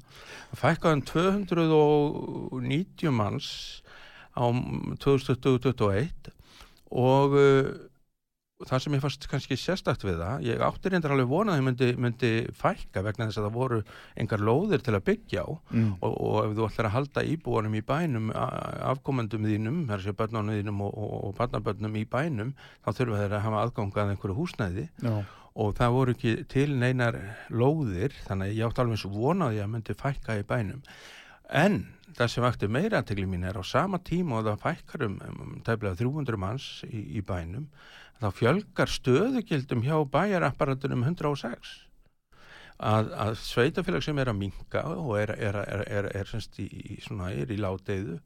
Fækkaðum 0.60 1.04
290 1.10 3.12
manns 3.16 3.50
á 4.40 4.48
2021 5.04 6.32
og 6.90 7.30
það 8.68 8.82
sem 8.84 8.96
ég 8.98 9.04
fannst 9.04 9.26
kannski 9.32 9.56
sérstakt 9.60 10.04
við 10.04 10.18
það, 10.20 10.42
ég 10.50 10.62
átti 10.66 10.92
reyndar 10.92 11.14
alveg 11.16 11.30
vonað 11.32 11.54
að 11.54 11.60
þau 11.60 11.66
myndi, 11.70 11.88
myndi 12.04 12.32
fækka 12.60 13.04
vegna 13.06 13.30
þess 13.30 13.40
að 13.40 13.48
það 13.48 13.56
voru 13.56 13.80
engar 14.20 14.44
lóðir 14.44 14.84
til 14.84 14.96
að 14.98 15.06
byggja 15.08 15.46
á. 15.48 15.50
Mm. 15.72 15.94
og, 16.04 16.18
og 16.28 16.40
ef 16.42 16.56
þú 16.58 16.68
ætlar 16.68 16.90
að 16.90 16.96
halda 16.98 17.26
íbúanum 17.34 17.78
í 17.80 17.84
bænum 17.88 18.32
afkomendum 18.36 19.48
þínum, 19.48 19.82
þar 19.90 20.04
sé 20.04 20.16
börnunum 20.20 20.60
þínum 20.60 20.84
og, 20.88 20.98
og, 21.00 21.14
og 21.30 21.36
barnabörnum 21.40 22.00
í 22.02 22.06
bænum 22.10 22.56
þá 22.84 22.90
þurfa 23.00 23.22
þeir 23.22 23.38
að 23.38 23.46
hafa 23.48 23.62
aðgangað 23.64 24.14
einhverju 24.16 24.40
húsnæði. 24.42 24.88
Já, 25.06 25.16
og 25.60 25.72
það 25.76 25.96
voru 25.96 26.14
ekki 26.16 26.34
til 26.52 26.68
neinar 26.80 27.18
lóðir 27.52 28.14
þannig 28.28 28.54
ég 28.58 28.68
átti 28.68 28.84
alveg 28.84 29.08
vonaði 29.16 29.64
að 29.64 29.72
myndi 29.74 29.96
fækka 29.98 30.38
í 30.40 30.46
bænum 30.48 30.84
en 31.50 31.82
það 32.18 32.32
sem 32.34 32.46
vakti 32.46 32.70
meira 32.72 33.02
aðtegli 33.02 33.28
mín 33.30 33.46
er 33.48 33.60
á 33.60 33.64
sama 33.66 34.00
tíma 34.04 34.40
og 34.40 34.48
það 34.48 34.64
fækkar 34.64 35.06
um, 35.08 35.20
um 35.30 35.60
tæflega 35.66 36.00
300 36.02 36.40
manns 36.42 36.70
í, 36.88 37.04
í 37.20 37.26
bænum 37.26 37.70
þá 38.20 38.32
fjölgar 38.36 38.92
stöðugildum 38.92 39.86
hjá 39.86 39.96
bæjarapparatunum 40.12 41.06
106 41.08 41.76
að, 42.80 43.12
að 43.12 43.36
sveitafélag 43.44 44.04
sem 44.06 44.20
er 44.20 44.32
að 44.32 44.40
minka 44.40 44.84
og 44.94 45.14
er, 45.20 45.36
er, 45.36 45.60
er, 45.88 46.10
er, 46.22 46.34
í, 46.60 46.68
í, 46.68 46.98
í 47.00 47.60
láteiðu 47.60 48.20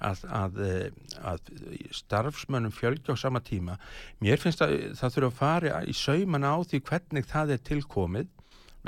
að, 0.00 0.22
að, 0.32 0.60
eh, 0.64 1.16
að 1.28 1.50
starfsmönnum 1.94 2.72
fjölgi 2.72 3.12
á 3.12 3.16
sama 3.20 3.42
tíma. 3.44 3.76
Mér 4.24 4.40
finnst 4.40 4.62
að 4.64 4.94
það 4.96 5.16
þurfa 5.16 5.28
að 5.28 5.40
fara 5.40 5.82
í 5.84 5.96
saumana 5.96 6.54
á 6.56 6.58
því 6.64 6.82
hvernig 6.88 7.28
það 7.28 7.54
er 7.56 7.64
tilkomið 7.68 8.30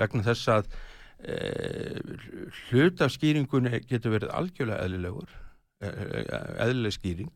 vegna 0.01 0.25
þess 0.25 0.49
að 0.49 0.73
e, 1.23 1.37
hlut 2.69 3.00
af 3.05 3.14
skýringunni 3.14 3.83
getur 3.88 4.17
verið 4.17 4.35
algjörlega 4.37 4.87
eðlilegur 4.87 5.31
e, 5.83 5.93
eðlileg 6.67 6.97
skýring 6.97 7.33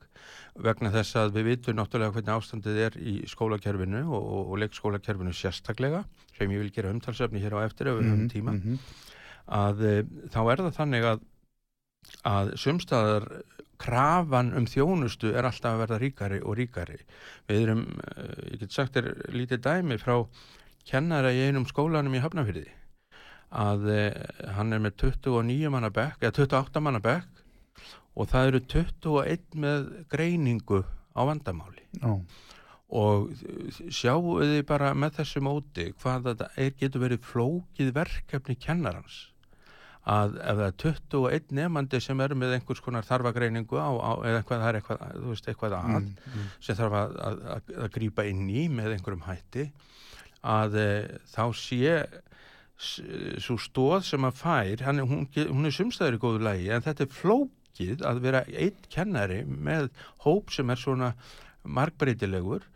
vegna 0.66 0.92
þess 0.94 1.18
að 1.20 1.34
við 1.36 1.48
vitum 1.50 1.78
náttúrulega 1.78 2.16
hvernig 2.16 2.34
ástandið 2.36 2.82
er 2.86 2.98
í 2.98 3.16
skólakerfinu 3.28 4.02
og, 4.06 4.20
og, 4.22 4.52
og 4.52 4.60
leikskólakerfinu 4.64 5.34
sérstaklega 5.36 6.04
sem 6.36 6.52
ég 6.52 6.64
vil 6.64 6.72
gera 6.74 6.92
umtalsefni 6.94 7.42
hér 7.42 7.58
á 7.60 7.66
eftir 7.66 7.90
ef 7.90 7.98
við 8.00 8.10
höfum 8.10 8.28
tíma 8.32 8.56
mhm. 8.56 8.78
að 9.62 9.84
e, 9.86 9.96
þá 10.32 10.40
er 10.44 10.64
það 10.66 10.78
þannig 10.80 11.10
að 11.14 11.24
að 12.26 12.52
sumstaðar 12.60 13.24
krafan 13.82 14.52
um 14.56 14.66
þjónustu 14.70 15.32
er 15.36 15.48
alltaf 15.48 15.74
að 15.74 15.82
verða 15.82 15.98
ríkari 16.00 16.38
og 16.40 16.56
ríkari. 16.58 16.98
Við 17.48 17.62
erum, 17.64 17.82
eh, 18.14 18.52
ég 18.52 18.60
get 18.60 18.72
sagt 18.72 18.96
þér 18.96 19.10
lítið 19.34 19.62
dæmi 19.66 19.98
frá 20.00 20.26
kennara 20.86 21.32
í 21.34 21.48
einum 21.48 21.66
skólanum 21.66 22.14
í 22.14 22.22
Hafnafyrði 22.22 22.68
að 23.50 23.88
eh, 23.92 24.50
hann 24.56 24.74
er 24.74 24.82
með 24.82 24.96
29 25.06 25.70
manna 25.72 25.92
bekk, 25.94 26.22
eða 26.22 26.46
28 26.46 26.82
manna 26.82 27.02
bekk 27.04 27.44
og 28.16 28.28
það 28.32 28.50
eru 28.50 28.60
21 28.72 29.60
með 29.62 29.88
greiningu 30.12 30.82
á 31.16 31.20
vandamáli. 31.28 31.84
Já, 32.00 32.12
og 32.86 33.32
sjáu 33.90 34.36
þið 34.38 34.60
bara 34.66 34.92
með 34.94 35.16
þessu 35.20 35.40
móti 35.42 35.88
hvað 35.98 36.28
þetta 36.30 36.50
er, 36.54 36.74
getur 36.78 37.02
verið 37.02 37.24
flókið 37.26 37.90
verkefni 37.96 38.54
kennarans? 38.62 39.24
Að 40.06 40.36
ef 40.38 40.60
það 40.60 40.66
er 40.68 40.76
21 40.84 41.56
nefandi 41.58 42.00
sem 42.04 42.20
er 42.22 42.34
með 42.38 42.54
einhvers 42.54 42.82
konar 42.84 43.06
þarfagreiningu 43.08 43.74
á, 43.74 43.90
á 43.90 44.12
eða 44.22 44.38
eitthvað, 44.38 44.60
það 44.62 44.68
er 44.68 44.78
eitthvað, 44.78 45.02
þú 45.16 45.32
veist, 45.32 45.48
eitthvað 45.50 45.74
að 45.80 45.88
mm, 45.90 46.12
mm, 46.30 46.52
sem 46.62 46.78
þarf 46.78 46.98
að, 47.00 47.16
að, 47.26 47.40
að, 47.56 47.72
að 47.82 47.90
grípa 47.96 48.26
inn 48.30 48.44
í 48.46 48.68
með 48.70 48.94
einhverjum 48.94 49.26
hætti 49.26 49.66
að 50.46 50.78
e, 50.78 50.86
þá 51.32 51.42
sé 51.58 51.96
svo 52.76 53.56
stóð 53.60 54.04
sem 54.04 54.28
að 54.28 54.40
fær 54.42 54.84
hann, 54.84 55.00
hún, 55.08 55.26
hún 55.32 55.68
er 55.68 55.74
sumstæður 55.74 56.18
í 56.18 56.22
góðu 56.22 56.44
lægi 56.44 56.72
en 56.74 56.84
þetta 56.84 57.06
er 57.06 57.14
flókið 57.16 58.02
að 58.04 58.22
vera 58.24 58.42
einn 58.52 58.88
kennari 58.92 59.42
með 59.48 59.88
hóp 60.26 60.52
sem 60.52 60.70
er 60.72 60.80
svona 60.80 61.12
margbreytilegur 61.64 62.66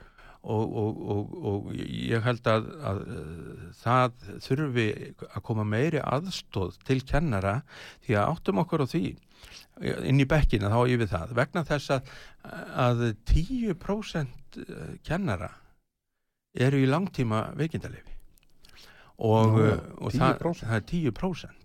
og, 0.40 0.76
og, 0.82 1.00
og, 1.12 1.34
og 1.50 1.72
ég 1.76 2.24
held 2.24 2.48
að, 2.48 2.68
að 2.88 3.00
eh, 3.12 3.64
það 3.82 4.28
þurfi 4.46 4.86
að 5.28 5.42
koma 5.50 5.66
meiri 5.68 6.00
aðstóð 6.00 6.78
til 6.88 7.00
kennara 7.04 7.58
því 8.06 8.16
að 8.16 8.32
áttum 8.32 8.62
okkur 8.64 8.86
á 8.88 8.92
því 8.92 9.04
inn 10.08 10.20
í 10.20 10.28
bekkina 10.28 10.72
þá 10.72 10.80
yfir 10.94 11.10
það 11.12 11.34
vegna 11.36 11.64
þess 11.68 11.92
að, 11.96 12.14
að 12.88 13.04
10% 13.28 14.60
kennara 15.06 15.52
eru 16.56 16.80
í 16.80 16.88
langtíma 16.88 17.50
veikindalefi 17.58 18.09
og, 19.20 19.58
Já, 19.60 19.74
uh, 19.74 19.82
og 20.00 20.14
það, 20.16 20.38
10%. 20.44 20.66
það 20.66 20.78
er 20.78 20.86
10% 20.92 21.56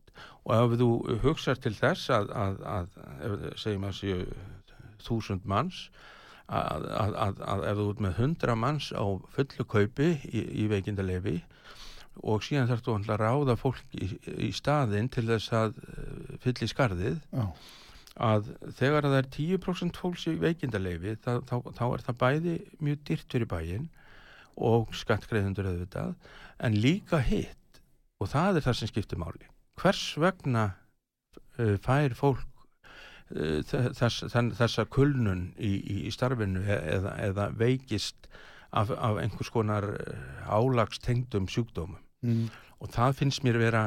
og 0.46 0.52
ef 0.56 0.76
þú 0.80 0.90
hugsar 1.24 1.62
til 1.62 1.74
þess 1.74 2.12
að, 2.14 2.30
að, 2.38 2.60
að 2.70 3.00
ef, 3.28 3.46
segjum 3.64 3.88
að 3.88 3.96
séu 4.00 4.20
þúsund 5.06 5.48
manns 5.50 5.88
að, 6.46 6.86
að, 6.86 7.16
að, 7.24 7.42
að 7.54 7.64
ef 7.72 7.80
þú 7.80 7.88
ert 7.94 8.04
með 8.06 8.20
100 8.28 8.58
manns 8.62 8.92
á 8.94 9.06
fullu 9.36 9.66
kaupi 9.72 10.12
í, 10.30 10.44
í 10.64 10.68
veikindalefi 10.70 11.40
og 12.24 12.46
síðan 12.46 12.70
þarf 12.70 12.86
þú 12.86 12.98
að 13.00 13.24
ráða 13.24 13.58
fólk 13.60 13.98
í, 13.98 14.12
í 14.48 14.52
staðinn 14.56 15.10
til 15.12 15.26
þess 15.28 15.56
að 15.58 15.82
fylla 16.44 16.68
í 16.68 16.72
skarðið 16.72 17.18
já, 17.18 17.46
að 18.30 18.54
þegar 18.78 19.10
það 19.10 19.18
er 19.20 19.30
10% 19.36 20.00
fólks 20.00 20.28
í 20.32 20.38
veikindaleifi 20.40 21.18
þá, 21.26 21.34
þá, 21.50 21.56
þá 21.76 21.86
er 21.90 22.06
það 22.06 22.20
bæði 22.22 22.56
mjög 22.80 23.04
dýrt 23.10 23.36
fyrir 23.36 23.52
bæinn 23.52 23.90
og 24.56 24.94
skattgreðundur 24.96 25.68
auðvitað 25.74 26.14
en 26.64 26.76
líka 26.80 27.20
hitt 27.26 27.82
og 28.22 28.32
það 28.32 28.60
er 28.60 28.66
það 28.66 28.78
sem 28.80 28.92
skiptir 28.92 29.20
máli. 29.20 29.48
Hvers 29.80 30.04
vegna 30.22 30.66
uh, 31.60 31.76
fær 31.84 32.16
fólk 32.16 32.44
uh, 33.36 33.60
þess, 33.68 34.24
þess, 34.32 34.56
þessa 34.60 34.88
kulnun 34.92 35.50
í, 35.60 35.76
í, 36.08 36.12
starfinu 36.16 36.64
e- 36.64 36.82
eða, 36.98 37.16
eða 37.30 37.50
veikist 37.60 38.30
af, 38.72 38.92
af 38.92 39.20
einhvers 39.22 39.52
konar 39.54 39.90
álagstengdum 40.48 41.50
sjúkdómum? 41.52 42.02
Mm, 42.26 42.48
og 42.82 42.92
það 42.96 43.18
finnst 43.22 43.44
mér 43.46 43.60
vera 43.62 43.86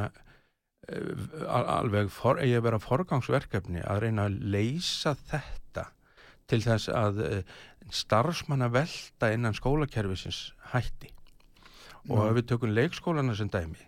al- 0.88 1.68
alveg 1.82 2.12
for, 2.12 2.38
eigi 2.40 2.56
að 2.56 2.68
vera 2.68 2.80
forgangsverkefni 2.80 3.82
að 3.84 4.04
reyna 4.06 4.28
að 4.28 4.38
leysa 4.54 5.16
þetta 5.28 5.88
til 6.48 6.62
þess 6.64 6.88
að 6.88 7.18
starfsmanna 7.92 8.70
velta 8.72 9.32
innan 9.34 9.56
skólakerfisins 9.56 10.54
hætti 10.72 11.10
og 12.08 12.24
ef 12.30 12.34
við 12.38 12.46
tökum 12.52 12.74
leikskólana 12.74 13.36
sem 13.36 13.48
dæmi 13.52 13.78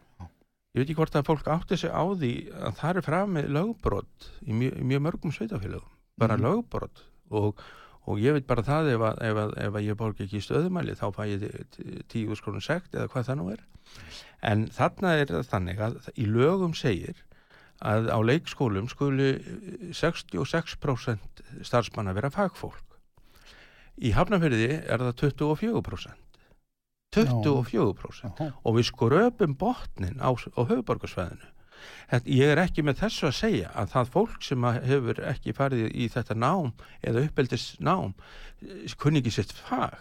ég 0.70 0.78
veit 0.78 0.86
ekki 0.86 0.94
hvort 1.00 1.16
að 1.18 1.26
fólk 1.26 1.48
átti 1.50 1.76
sig 1.80 1.90
á 1.90 2.04
því 2.14 2.32
að 2.54 2.74
það 2.78 2.96
er 2.96 3.02
fram 3.02 3.32
með 3.34 3.48
lögbrot 3.56 4.26
í 4.46 4.52
mjög, 4.54 4.76
mjög 4.86 5.00
mörgum 5.06 5.32
sveitafélögum 5.34 5.88
bara 6.20 6.36
Mhm. 6.36 6.44
lögbrot. 6.44 7.00
Og, 7.30 7.56
og 8.06 8.18
ég 8.18 8.32
veit 8.36 8.46
bara 8.46 8.62
það 8.62 8.90
ef 8.94 9.00
að, 9.00 9.18
ef 9.30 9.36
að, 9.40 9.54
ef 9.66 9.72
að 9.74 9.86
ég 9.88 9.96
borgi 9.96 10.24
ekki 10.26 10.38
í 10.38 10.44
stöðumæli 10.44 10.94
þá 10.98 11.06
fæ 11.16 11.22
ég 11.30 11.44
tí- 11.74 12.02
tíu 12.08 12.36
skronu 12.36 12.60
sekt 12.60 12.94
eða 12.94 13.08
hvað 13.08 13.26
það 13.30 13.36
nú 13.40 13.50
er. 13.52 13.60
En 14.42 14.66
þarna 14.68 15.12
er 15.20 15.26
það 15.26 15.48
þannig 15.50 15.78
að 15.80 16.08
í 16.16 16.26
lögum 16.26 16.74
segir 16.74 17.16
að 17.80 18.10
á 18.12 18.18
leikskólum 18.20 18.88
skuli 18.92 19.30
66% 19.96 21.42
starfsmanna 21.66 22.12
vera 22.14 22.30
fagfólk. 22.30 22.84
Í 24.00 24.12
Hafnarfyrði 24.14 24.68
er 24.86 24.98
það 25.02 25.16
24% 25.24 26.29
24% 27.14 28.42
já, 28.44 28.52
og 28.62 28.76
við 28.76 28.86
skröpum 28.90 29.56
botnin 29.58 30.20
á, 30.22 30.30
á 30.30 30.60
höfuborgarsvæðinu. 30.62 31.48
Ég 32.26 32.50
er 32.52 32.60
ekki 32.60 32.82
með 32.84 33.04
þessu 33.04 33.28
að 33.28 33.36
segja 33.38 33.70
að 33.78 33.92
það 33.94 34.12
fólk 34.14 34.44
sem 34.44 34.66
hefur 34.66 35.20
ekki 35.30 35.54
farið 35.56 35.88
í 35.94 36.08
þetta 36.12 36.36
nám 36.36 36.72
eða 37.06 37.24
uppeldis 37.28 37.66
nám 37.80 38.14
kunni 38.98 39.22
ekki 39.22 39.32
sitt 39.34 39.54
fag. 39.54 39.96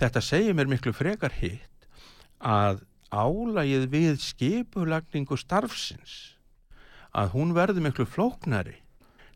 Þetta 0.00 0.22
segir 0.24 0.56
mér 0.56 0.70
miklu 0.70 0.92
frekar 0.96 1.34
hitt 1.40 1.88
að 2.38 2.84
álagið 3.12 3.88
við 3.92 4.20
skipulagningu 4.24 5.36
starfsins 5.36 6.36
að 7.12 7.34
hún 7.34 7.52
verður 7.56 7.84
miklu 7.88 8.06
flóknari 8.08 8.78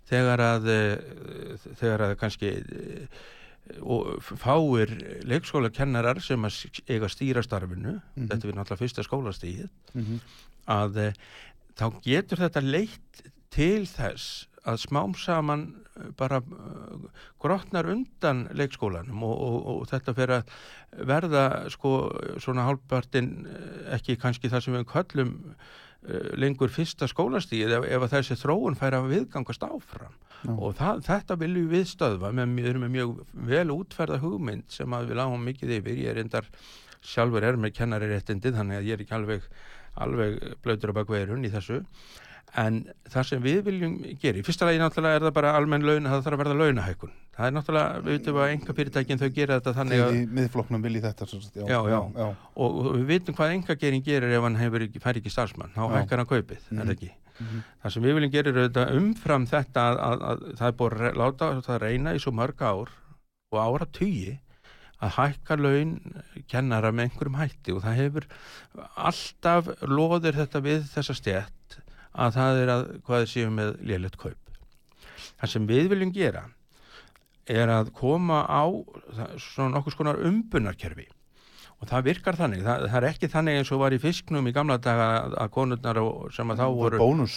þegar 0.09 0.43
að 0.45 0.69
eh, 0.73 0.95
þegar 1.77 2.07
að 2.09 2.15
kannski 2.23 2.53
eh, 2.57 3.25
og 3.83 4.23
fáir 4.23 4.93
leikskólakennarar 5.27 6.21
sem 6.25 6.43
eiga 6.45 7.07
að 7.07 7.15
stýra 7.15 7.43
starfinu 7.45 8.01
Mhm. 8.17 8.29
þetta 8.29 8.49
er 8.49 8.59
náttúrulega 8.59 8.83
fyrsta 8.83 9.03
skólastíð 9.07 9.69
mhm, 9.95 10.21
að 10.69 10.97
e, 10.97 11.09
þá 11.77 11.87
getur 12.03 12.39
þetta 12.45 12.63
leitt 12.65 13.25
til 13.51 13.87
þess 13.87 14.47
að 14.67 14.81
smám 14.83 15.15
saman 15.15 15.61
eh, 15.97 16.11
bara 16.19 16.41
uh, 16.43 17.05
grotnar 17.39 17.87
undan 17.87 18.49
leikskólanum 18.51 19.23
og, 19.23 19.37
og, 19.39 19.67
og 19.77 19.85
þetta 19.93 20.15
fyrir 20.17 20.41
að 20.41 21.07
verða 21.07 21.45
sko 21.71 21.93
svona 22.43 22.65
hálfpartin 22.67 23.47
ekki 23.95 24.17
kannski 24.19 24.51
það 24.51 24.65
sem 24.65 24.75
við 24.75 24.89
köllum 24.91 25.31
uh, 25.53 25.55
lengur 26.39 26.73
fyrsta 26.73 27.09
skólastíð 27.11 27.77
ef, 27.79 27.87
ef 27.97 28.09
þessi 28.13 28.39
þróun 28.41 28.79
fær 28.79 28.99
að 28.99 29.11
viðgangast 29.15 29.67
áfram. 29.67 30.17
Já. 30.45 30.53
og 30.53 30.75
það, 30.77 30.99
þetta 31.07 31.37
viljum 31.41 31.71
við 31.71 31.87
stöðva 31.91 32.31
með, 32.37 32.51
við 32.59 32.67
erum 32.71 32.83
með 32.85 32.93
mjög 32.93 33.15
vel 33.49 33.71
útferða 33.73 34.19
hugmynd 34.23 34.67
sem 34.71 34.99
við 34.99 35.17
lágum 35.17 35.47
mikið 35.49 35.73
yfir. 35.79 36.03
Ég 36.05 36.13
er 36.13 36.21
endar 36.23 36.51
sjálfur 37.07 37.47
er 37.47 37.57
með 37.59 37.75
kennari 37.79 38.11
réttindi 38.11 38.53
þannig 38.55 38.81
að 38.81 38.91
ég 38.91 38.99
er 38.99 39.05
ekki 39.05 39.17
alveg 39.17 39.49
alveg 39.97 40.39
blöytur 40.65 40.93
á 40.93 40.99
bakveirun 40.99 41.47
í 41.47 41.53
þessu 41.53 41.81
en 42.57 42.77
það 43.13 43.27
sem 43.29 43.43
við 43.45 43.59
viljum 43.67 43.95
gera 44.23 44.41
í 44.41 44.45
fyrsta 44.47 44.65
lagi 44.69 44.79
náttúrulega 44.81 45.19
er 45.19 45.25
það 45.27 45.35
bara 45.37 45.51
almenn 45.59 45.85
laun 45.85 46.07
það 46.09 46.23
þarf 46.25 46.37
að 46.37 46.41
verða 46.43 46.57
launahækun 46.63 47.11
það 47.37 47.49
er 47.51 47.55
náttúrulega, 47.57 48.01
við 48.07 48.15
veitum 48.17 48.39
að 48.41 48.53
enga 48.55 48.77
fyrirtækin 48.79 49.21
þau 49.21 49.29
gera 49.37 49.59
þetta 49.59 49.75
þannig 49.77 50.05
að 50.07 50.17
miðflokknum 50.39 50.87
vilji 50.87 51.03
þetta 51.05 51.29
Já, 51.69 51.79
já. 51.93 51.99
já, 52.17 52.27
og, 52.57 52.79
við 52.97 53.05
vitum 53.11 53.37
hvað 53.37 53.53
enga 53.59 53.77
gerin 53.83 54.05
gerir 54.07 54.33
ef 54.39 54.47
hann 54.49 54.57
hefur 54.57 54.87
ekki, 54.87 55.03
fær 55.05 55.21
ekki 55.21 55.33
starfsmann. 55.35 55.75
Þá 55.77 55.83
hækkar 55.99 56.23
hann 56.23 56.31
kaupið, 56.33 56.63
er 56.65 56.73
Mhm. 56.73 56.87
það 56.87 56.95
ekki? 56.97 57.11
Mhm. 57.37 57.61
það 57.85 57.93
sem 57.93 58.03
við 58.07 58.15
viljum 58.17 58.33
gera 58.33 58.49
er 58.49 58.57
auðvitað 58.63 58.95
umfram 58.97 59.47
þetta 59.47 59.83
að, 59.91 59.99
að, 60.07 60.23
að 60.31 60.45
það 60.57 60.67
er 60.71 60.77
búið 60.81 61.03
að 61.11 61.19
láta 61.21 61.49
það 61.67 61.81
reyna 61.83 62.15
í 62.17 62.23
svo 62.25 62.33
mörg 62.33 62.63
ár 62.65 62.89
og 63.53 63.59
ára 63.61 63.87
tugi 63.93 64.39
að 65.05 65.11
hækka 65.19 65.59
laun 65.61 65.91
kennara 66.49 66.89
með 66.97 67.11
einhverjum 67.11 67.37
hætti. 67.37 67.75
Og 67.77 67.83
það 67.85 67.99
hefur 68.01 68.25
alltaf 68.97 69.69
loðir 69.85 70.39
þetta 70.41 70.63
við 70.65 70.87
þessa 70.95 71.17
stjætt 71.21 71.77
að 72.17 72.37
það 72.39 72.61
er 72.63 72.73
að 72.75 72.85
hvað 73.07 73.27
séum 73.31 73.59
með 73.61 73.75
lélegt 73.87 74.21
kaup. 74.21 74.55
Það 75.37 75.53
sem 75.53 75.67
við 75.69 75.91
viljum 75.93 76.15
gera 76.17 76.47
er 77.47 77.71
að 77.71 77.93
koma 77.95 78.43
á 78.49 78.65
svona 79.39 79.77
nokkuð 79.77 79.95
skonar 79.95 80.25
umbunarkerfi. 80.27 81.07
Og 81.77 81.91
það 81.91 82.07
virkar 82.07 82.37
þannig, 82.39 82.63
það, 82.65 82.87
það 82.89 82.97
er 82.97 83.07
ekki 83.11 83.29
þannig 83.29 83.59
eins 83.61 83.71
og 83.75 83.81
var 83.83 83.93
í 83.93 83.99
fisknum 84.01 84.47
í 84.49 84.53
gamla 84.57 84.79
daga 84.81 85.09
að, 85.27 85.51
konurnar 85.53 85.99
og, 86.01 86.31
sem 86.33 86.53
að 86.55 86.63
þá 86.63 86.67
voru 86.73 87.01
bónus. 87.03 87.35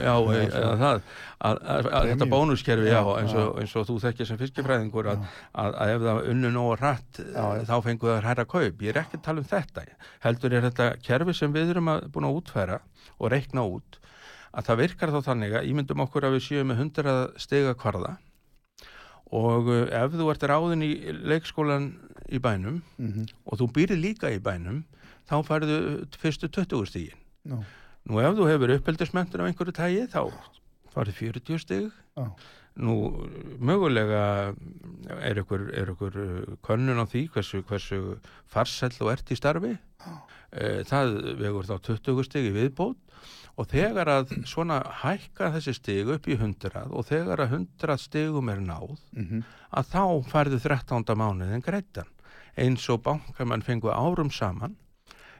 Já, 0.00 0.14
eða 0.14 0.70
það 0.80 0.86
að, 0.94 1.58
að, 1.74 1.88
að 1.98 2.08
þetta 2.08 2.28
bónuskerfi, 2.30 2.86
já, 2.88 3.00
eins, 3.18 3.34
og, 3.36 3.50
eins 3.60 3.74
og 3.76 3.84
þú 3.90 3.96
þekkir 4.06 4.28
sem 4.30 4.40
fiskifræðingur 4.40 5.10
að, 5.12 5.26
að, 5.60 5.76
ef 5.84 6.06
það 6.06 6.20
unnu 6.32 6.52
nógu 6.54 6.78
rætt 6.80 7.20
Já, 7.20 7.44
já. 7.58 7.64
þá 7.68 7.74
fengu 7.90 8.08
það 8.08 8.28
hærra 8.30 8.46
kaup. 8.54 8.86
Ég 8.86 8.94
er 8.94 9.00
ekki 9.02 9.20
að 9.20 9.26
tala 9.28 9.44
um 9.44 9.50
þetta. 9.52 9.84
Heldur 10.24 10.56
er 10.56 10.66
þetta 10.70 10.88
kerfi 11.04 11.36
sem 11.36 11.58
við 11.58 11.74
erum 11.74 11.92
að, 11.92 12.08
búin 12.14 12.28
að 12.30 12.40
útfæra 12.40 12.80
og 13.18 13.34
reikna 13.34 13.66
út 13.68 14.00
að 14.54 14.68
það 14.68 14.80
virkar 14.84 15.12
þá 15.14 15.20
þannig 15.28 15.56
að 15.58 15.68
ímyndum 15.72 16.02
okkur 16.06 16.26
að 16.28 16.36
við 16.38 16.44
séum 16.48 16.70
með 16.70 16.82
100 16.86 17.14
stiga 17.42 17.74
kvarða 17.78 18.16
og 19.34 19.70
uh, 19.72 19.84
ef 19.90 20.14
þú 20.14 20.28
ert 20.32 20.44
ráðin 20.50 20.84
í 20.86 20.90
leikskólan 21.26 21.88
í 22.30 22.38
bænum 22.42 22.82
Mhm, 22.98 23.26
og 23.46 23.58
þú 23.60 23.70
býrið 23.76 24.02
líka 24.04 24.30
í 24.32 24.38
bænum 24.42 24.84
þá 25.28 25.36
færðu 25.48 25.78
fyrstu 26.20 26.48
20 26.52 26.86
stígin 26.90 27.18
já, 27.48 27.56
Nú 28.04 28.20
ef 28.20 28.34
þú 28.36 28.46
hefur 28.50 28.74
uppeldismentur 28.76 29.40
af 29.40 29.48
einhverju 29.48 29.72
tægi 29.72 30.02
þá 30.12 30.28
farið 30.94 31.16
40 31.18 31.58
stig. 31.58 31.86
Já. 32.16 32.26
nú 32.76 32.94
mögulega 33.58 34.54
er 35.22 35.38
ykkur, 35.40 35.70
er 35.74 35.90
ykkur 35.94 36.18
uh, 36.20 36.56
könnun 36.62 37.00
á 37.00 37.06
því 37.06 37.22
hversu, 37.32 37.62
hversu 37.66 38.18
farsæll 38.50 38.98
og 39.00 39.10
ert 39.14 39.30
í 39.30 39.38
starfi. 39.38 39.72
Eh, 40.52 40.82
það 40.86 41.14
vegur 41.40 41.66
þá 41.66 41.78
20 41.88 42.26
stig 42.28 42.50
í 42.50 42.52
viðbót 42.54 42.98
og 43.56 43.68
þegar 43.70 44.08
að 44.10 44.32
svona 44.50 44.80
hækka 45.02 45.52
þessi 45.54 45.74
stig 45.76 46.08
upp 46.10 46.26
í 46.26 46.36
100 46.36 46.88
og 46.90 47.06
þegar 47.06 47.44
að 47.44 47.52
100 47.58 47.98
stigum 48.02 48.48
er 48.50 48.60
náð 48.60 48.96
Mhm. 49.12 49.44
að 49.72 49.84
þá 49.92 50.02
færðu 50.32 50.58
13. 50.60 51.14
mánuðin 51.14 51.62
greittan 51.62 52.08
eins 52.56 52.88
og 52.90 53.02
bankamenn 53.02 53.62
fengu 53.62 53.90
árum 53.90 54.30
saman 54.30 54.76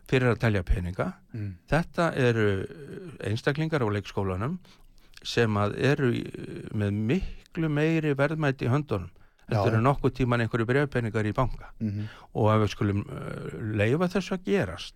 fyrir 0.07 0.35
að 0.35 0.39
telja 0.41 0.63
peninga 0.63 1.13
Mm. 1.35 1.55
þetta 1.69 2.13
eru 2.17 2.67
einstaklingar 3.21 3.83
á 3.83 3.89
leikskólanum 3.91 4.59
sem 5.25 5.51
að 5.57 5.77
eru 5.79 6.11
með 6.75 6.93
miklu 6.93 7.69
meiri 7.69 8.15
verðmæti 8.15 8.67
í 8.67 8.71
höndunum 8.73 9.11
Þetta 9.45 9.67
eru 9.75 9.81
nokkuð 9.85 10.13
tíman 10.17 10.41
einhverju 10.41 10.65
brefpeningar 10.67 11.27
í 11.29 11.33
banka 11.35 11.69
Mhm. 11.81 12.09
og 12.35 12.47
að 12.49 12.63
við 12.65 12.71
skulum 12.71 13.01
uh, 13.05 13.77
leifa 13.77 14.09
þessu 14.09 14.39
að 14.39 14.45
gerast 14.45 14.95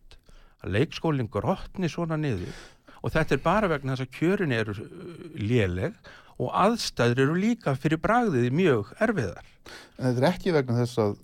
að 0.64 0.70
leikskólinn 0.72 1.28
grotni 1.30 1.88
svona 1.88 2.16
niður 2.16 2.54
og 3.02 3.12
þetta 3.14 3.36
er 3.36 3.42
bara 3.44 3.70
vegna 3.70 3.94
þess 3.96 4.06
að 4.06 4.16
kjörin 4.18 4.54
eru 4.56 4.74
uh, 4.74 4.90
léleg 5.38 5.94
og 6.38 6.52
aðstæður 6.54 7.22
eru 7.24 7.38
líka 7.42 7.74
fyrir 7.78 8.00
bragðið 8.02 8.50
mjög 8.54 8.92
erfiðar. 9.02 9.46
En 9.98 10.10
þetta 10.12 10.22
er 10.22 10.28
ekki 10.32 10.54
vegna 10.54 10.78
þess 10.82 11.00
að 11.02 11.16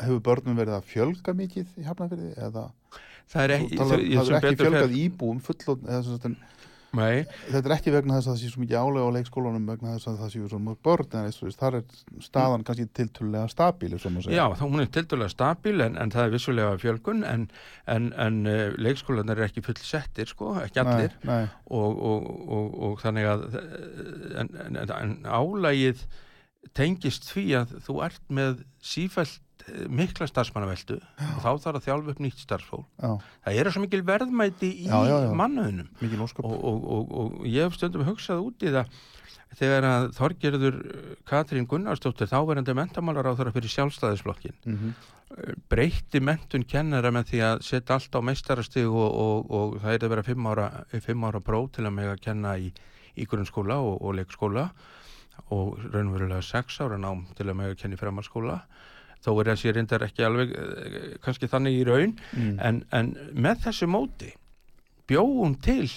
hefur 0.00 0.22
börnum 0.30 0.56
verið 0.56 0.78
að 0.78 0.86
fjölga 0.88 1.34
mikið 1.36 1.74
í 1.76 1.84
Hafnarfirði 1.88 2.30
eða 2.40 2.68
Það 3.30 3.42
er 3.44 3.52
ekki, 3.54 3.76
talar, 3.78 4.00
það 4.00 4.00
er 4.00 4.06
ekki 4.10 4.30
betur 4.32 4.50
fer- 4.50 4.62
fjölgað 4.64 4.94
íbúum 4.98 5.36
fullon, 5.46 5.82
eða, 5.86 6.16
en 6.26 6.32
Nei, 6.96 7.22
þetta 7.46 7.68
er 7.68 7.74
ekki 7.76 7.92
vegna 7.94 8.16
þess 8.16 8.26
að 8.26 8.32
það 8.32 8.40
sé 8.40 8.48
svo 8.50 8.62
mikið 8.64 8.80
álega 8.80 9.06
á 9.06 9.14
leikskólanum 9.14 9.66
vegna 9.70 9.92
þess 9.94 10.08
að 10.10 10.16
það 10.20 10.32
séu 10.32 10.48
svo 10.50 10.58
mörg 10.64 10.80
börn 10.86 11.16
en 11.20 11.52
þar 11.60 11.76
er 11.78 11.98
staðan 12.26 12.64
kannski 12.66 12.86
tiltölulega 12.98 13.50
stabíl 13.52 13.92
já, 13.94 14.42
þá 14.58 14.64
hún 14.64 14.82
er 14.82 14.90
tildulega 14.96 15.30
stabíl 15.30 15.84
en, 15.86 15.98
en 16.02 16.14
það 16.14 16.24
er 16.24 16.34
vissulega 16.34 16.80
fjölgun 16.82 17.22
en, 17.30 17.44
en, 17.94 18.08
en 18.26 18.40
uh, 18.50 18.64
leikskólanar 18.82 19.38
er 19.38 19.46
ekki 19.46 19.62
full 19.66 19.78
settir 19.78 20.30
sko, 20.30 20.56
ekki 20.64 20.82
allir. 20.82 21.14
Nei, 21.22 21.44
nei, 21.44 21.52
og, 21.70 22.02
og, 22.10 22.26
og, 22.58 22.74
og 22.88 22.98
þannig 23.04 23.30
að 23.30 23.46
eh, 23.60 24.42
en, 24.42 25.14
álægið 25.30 26.02
tengist 26.76 27.30
því 27.30 27.46
að 27.62 27.78
þú 27.86 28.00
ert 28.08 28.26
með 28.32 28.64
sífælt 28.84 29.38
eh, 29.38 29.49
mikla 30.00 30.28
starfsmannaveldu 30.30 30.98
og 31.00 31.38
þá 31.44 31.48
þarf 31.50 31.78
að 31.78 31.86
þjálfa 31.86 32.14
upp 32.14 32.20
nýtt 32.24 32.42
starfsfólk. 32.44 32.88
já, 33.00 33.12
Það 33.44 33.60
eru 33.62 33.72
svo 33.74 33.84
mikil 33.84 34.02
verðmæti 34.08 34.72
í 34.72 34.90
ósköp. 36.26 36.44
og, 36.44 36.58
og, 36.64 36.84
og, 36.96 37.14
og 37.22 37.46
ég 37.46 37.66
hef 37.68 37.78
stundum 37.78 38.06
hugsað 38.08 38.44
út 38.44 38.66
í 38.66 38.74
það 38.74 39.00
þegar 39.60 39.86
að 39.88 40.04
Þorgerður 40.14 40.76
Katrín 41.26 41.66
Gunnarsdóttir 41.70 42.30
þáverandi 42.30 42.74
mentamálar 42.78 43.26
á 43.26 43.34
þeirra 43.34 43.54
fyrir 43.56 43.74
sjálfstæðisflokkin 43.76 44.54
Mm 44.64 44.92
breytti 45.70 46.20
mentun 46.22 46.64
kennara 46.66 47.12
með 47.14 47.28
því 47.30 47.40
að 47.46 47.60
setja 47.66 47.96
allt 47.96 48.16
á 48.18 48.20
meistarastig 48.24 48.88
og, 48.90 49.10
og, 49.14 49.50
og 49.54 49.76
það 49.82 49.92
er 49.94 50.06
að 50.06 50.12
vera 50.14 50.24
fimm 50.26 50.48
ára, 50.50 50.64
fimm 51.04 51.26
ára 51.28 51.40
próf 51.44 51.70
til 51.76 51.86
að 51.86 51.94
mega 52.00 52.16
kenna 52.18 52.56
í, 52.58 52.72
í 53.14 53.26
grunnskóla 53.30 53.78
og, 53.78 54.00
og 54.02 54.16
leikskóla 54.18 54.66
og 55.54 55.78
raunverulega 55.92 56.42
sex 56.44 56.80
ára 56.82 56.98
nám 57.00 57.28
til 57.38 57.46
að 57.46 57.60
mega 57.62 57.78
kenna 57.78 57.96
í 57.96 58.00
framhalskóla 58.00 58.58
þó 59.24 59.30
er 59.40 59.50
þessi 59.52 59.74
reyndar 59.76 60.04
ekki 60.06 60.24
alveg 60.26 60.54
eh, 60.56 61.14
kannski 61.24 61.48
þannig 61.52 61.78
í 61.80 61.84
raun 61.88 62.16
Mm. 62.32 62.58
en, 62.60 62.82
en 62.92 63.12
með 63.34 63.64
þessu 63.66 63.88
móti 63.90 64.32
bjóum 65.10 65.56
til 65.62 65.88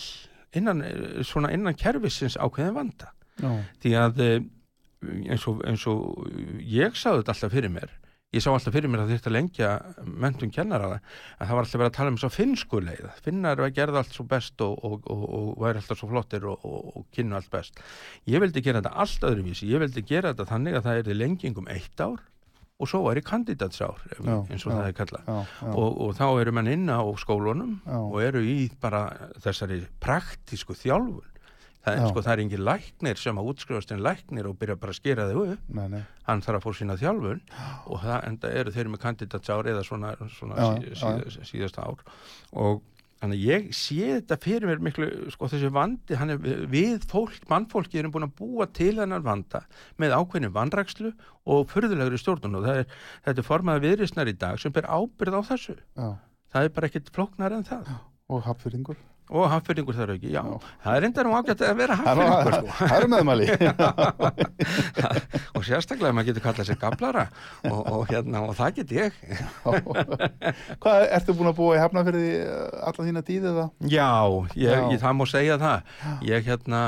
innan, 0.53 0.81
eh, 0.85 1.23
svona 1.23 1.51
innan 1.53 1.75
kerfisins 1.77 2.37
ákveðin 2.37 2.75
vanda. 2.77 3.11
Já, 3.41 3.49
því 3.81 3.91
að 3.97 4.19
eh, 4.21 4.39
eins 5.33 5.47
og, 5.49 5.63
eins 5.67 5.83
og 5.89 6.29
ég 6.61 6.95
sá 6.95 7.11
þetta 7.17 7.33
alltaf 7.33 7.51
fyrir 7.53 7.71
mér 7.73 7.89
ég 8.33 8.41
sá 8.41 8.49
alltaf 8.49 8.73
fyrir 8.73 8.89
mér 8.89 9.03
að 9.03 9.11
þetta 9.13 9.31
lengja 9.33 9.71
mentun 10.05 10.49
kennara 10.53 10.87
að 10.95 11.01
það 11.43 11.51
var 11.53 11.59
alltaf 11.63 11.79
verið 11.81 11.89
að 11.91 11.97
tala 11.97 12.13
um 12.13 12.17
svo 12.21 12.29
finnsku 12.33 12.79
leið 12.81 13.09
finnar 13.25 13.59
var 13.61 13.73
gerða 13.75 14.01
allt 14.01 14.15
svo 14.15 14.25
best 14.29 14.61
og, 14.65 14.79
og, 14.85 15.03
og, 15.05 15.25
og 15.37 15.49
væri 15.61 15.81
alltaf 15.81 15.99
svo 15.99 16.09
flottir 16.09 16.47
og, 16.49 16.63
og, 16.65 16.87
og 16.97 17.05
kynna 17.13 17.37
allt 17.37 17.51
best. 17.53 17.77
Ég 18.25 18.41
vildi 18.41 18.63
gera 18.65 18.81
þetta 18.81 18.95
allt 19.03 19.27
öðruvísi 19.29 19.69
ég 19.69 19.83
vildi 19.83 20.05
gera 20.09 20.31
þetta 20.33 20.47
þannig 20.49 20.79
að 20.79 20.87
það 20.87 21.01
er 21.03 21.19
lenging 21.19 21.59
um 21.61 21.69
eitt 21.73 22.01
ár 22.01 22.23
og 22.81 22.89
svo 22.89 23.03
væri 23.05 23.21
kandidatsár 23.21 23.99
ef- 24.11 24.23
Já, 24.25 24.37
eins 24.49 24.65
og 24.65 24.71
já. 24.73 24.77
það 24.79 24.87
er 24.87 24.95
kallað 24.97 25.27
og, 25.75 26.01
og 26.01 26.15
þá 26.17 26.25
eru 26.41 26.51
menn 26.57 26.67
inn 26.73 26.89
á 26.89 27.01
skólunum 27.21 27.75
Já. 27.85 27.99
og 27.99 28.17
eru 28.23 28.41
í 28.41 28.71
bara 28.81 29.03
þessari 29.43 29.83
praktísku 30.01 30.73
þjálfun 30.73 31.29
það, 31.83 31.93
er, 31.99 32.07
sko, 32.09 32.21
það 32.23 32.33
er 32.33 32.41
engin 32.45 32.63
læknir 32.65 33.17
sem 33.19 33.37
að 33.37 33.49
útskrifast 33.53 33.91
en 33.91 34.01
læknir 34.03 34.47
og 34.49 34.57
byrja 34.57 34.75
bara 34.79 34.91
að 34.95 34.99
skera 35.01 35.27
þau 35.29 35.43
upp 35.53 35.69
nei, 35.69 35.87
nei, 35.91 36.01
hann 36.27 36.41
þarf 36.41 36.59
að 36.61 36.65
fór 36.65 36.77
sína 36.79 36.97
þjálfun 36.97 37.41
og 37.91 38.01
það 38.03 38.27
enda 38.31 38.51
eru 38.61 38.71
þeir 38.73 38.89
með 38.95 39.03
kandidatsár 39.05 39.69
eða 39.73 39.83
svona, 39.85 40.15
svona 40.39 40.55
Já, 40.57 40.67
sí, 40.81 40.95
já. 40.97 41.29
sí, 41.37 41.45
síðasta 41.53 41.85
ár 41.85 42.01
og 42.53 42.81
þannig 43.23 43.39
að 43.39 43.45
ég 43.47 43.69
sé 43.77 44.09
þetta 44.09 44.37
fyrir 44.43 44.67
mér 44.67 44.81
miklu, 44.83 45.07
sko 45.31 45.47
þessi 45.51 45.71
vandi 45.73 46.17
er 46.17 46.67
við 46.71 47.05
fólk, 47.07 47.39
mannfólki 47.47 48.01
erum 48.01 48.11
búin 48.11 48.27
að 48.27 48.35
búa 48.41 48.67
til 48.75 48.91
þennan 48.99 49.23
vanda 49.23 49.63
með 50.01 50.17
ákveðinu 50.17 50.51
vandrakslu 50.57 51.13
og 51.47 51.71
furðulegri 51.71 52.19
stjórnun. 52.19 52.59
Og 52.59 52.67
er, 52.73 52.83
þetta 53.23 53.43
er 53.45 53.47
formaða 53.47 53.85
viðrisnar 53.87 54.31
í 54.31 54.35
dag 54.43 54.59
sem 54.59 54.75
ber 54.75 54.89
ábyrð 54.91 55.39
á 55.39 55.41
þessu. 55.53 55.79
Já, 55.95 56.09
það 56.51 56.67
er 56.67 56.75
bara 56.75 56.91
ekkit 56.91 57.15
flóknar 57.15 57.55
en 57.55 57.67
það. 57.71 57.95
Og 58.33 58.43
hafðfyrringur. 58.49 58.99
Og 59.33 59.47
hafðfyrringur 59.49 59.97
þar 59.97 60.11
ekki, 60.15 60.29
já, 60.33 60.41
Já. 60.45 60.57
það 60.85 60.97
er 60.99 61.05
enda 61.09 61.23
nú 61.25 61.33
ágætt 61.39 61.63
að 61.65 61.77
vera 61.81 61.95
Það 61.97 62.21
hafðfyrringur 62.21 62.53
sko. 62.53 62.67
það 62.79 62.95
eru 62.99 63.09
meðmæli. 63.13 63.47
og 65.57 65.65
sérstaklega 65.67 66.13
maður 66.13 66.29
getur 66.29 66.45
kallað 66.45 66.69
sér 66.69 66.79
gablara 66.81 67.23
og, 67.69 67.79
og, 67.81 68.03
hérna, 68.11 68.43
og 68.47 68.55
það 68.57 68.77
get 68.79 68.93
ég 68.97 69.19
Hvað, 70.83 71.05
ertu 71.17 71.35
búin 71.37 71.49
að 71.51 71.57
búa 71.59 71.77
í 71.77 71.81
Hafnarfirði 71.81 72.31
alla 72.89 73.07
þína 73.07 73.23
tíð 73.27 73.47
eða? 73.51 73.65
Já, 73.89 74.09
ég, 74.53 74.69
Já. 74.69 74.81
ég, 74.93 74.99
það 75.03 75.17
má 75.19 75.23
segja 75.33 75.57
það. 75.61 75.93
Ég 76.29 76.47
hérna, 76.49 76.81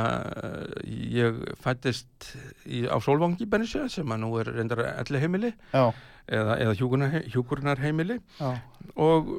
eh, 0.44 0.90
ég 1.22 1.40
fættist 1.64 2.32
í, 2.66 2.86
á 2.86 2.98
Solvangi 3.04 3.48
Bennisjö 3.50 3.88
sem 3.92 4.12
að 4.16 4.22
nú 4.26 4.34
er 4.42 4.52
reyndar 4.56 4.84
elli 4.96 5.22
heimili 5.24 5.52
Já, 5.74 5.90
eða, 6.28 6.58
eða 6.64 6.76
hjúkurnar 7.30 7.82
heimili 7.84 8.20
já, 8.40 8.56
og 8.96 9.30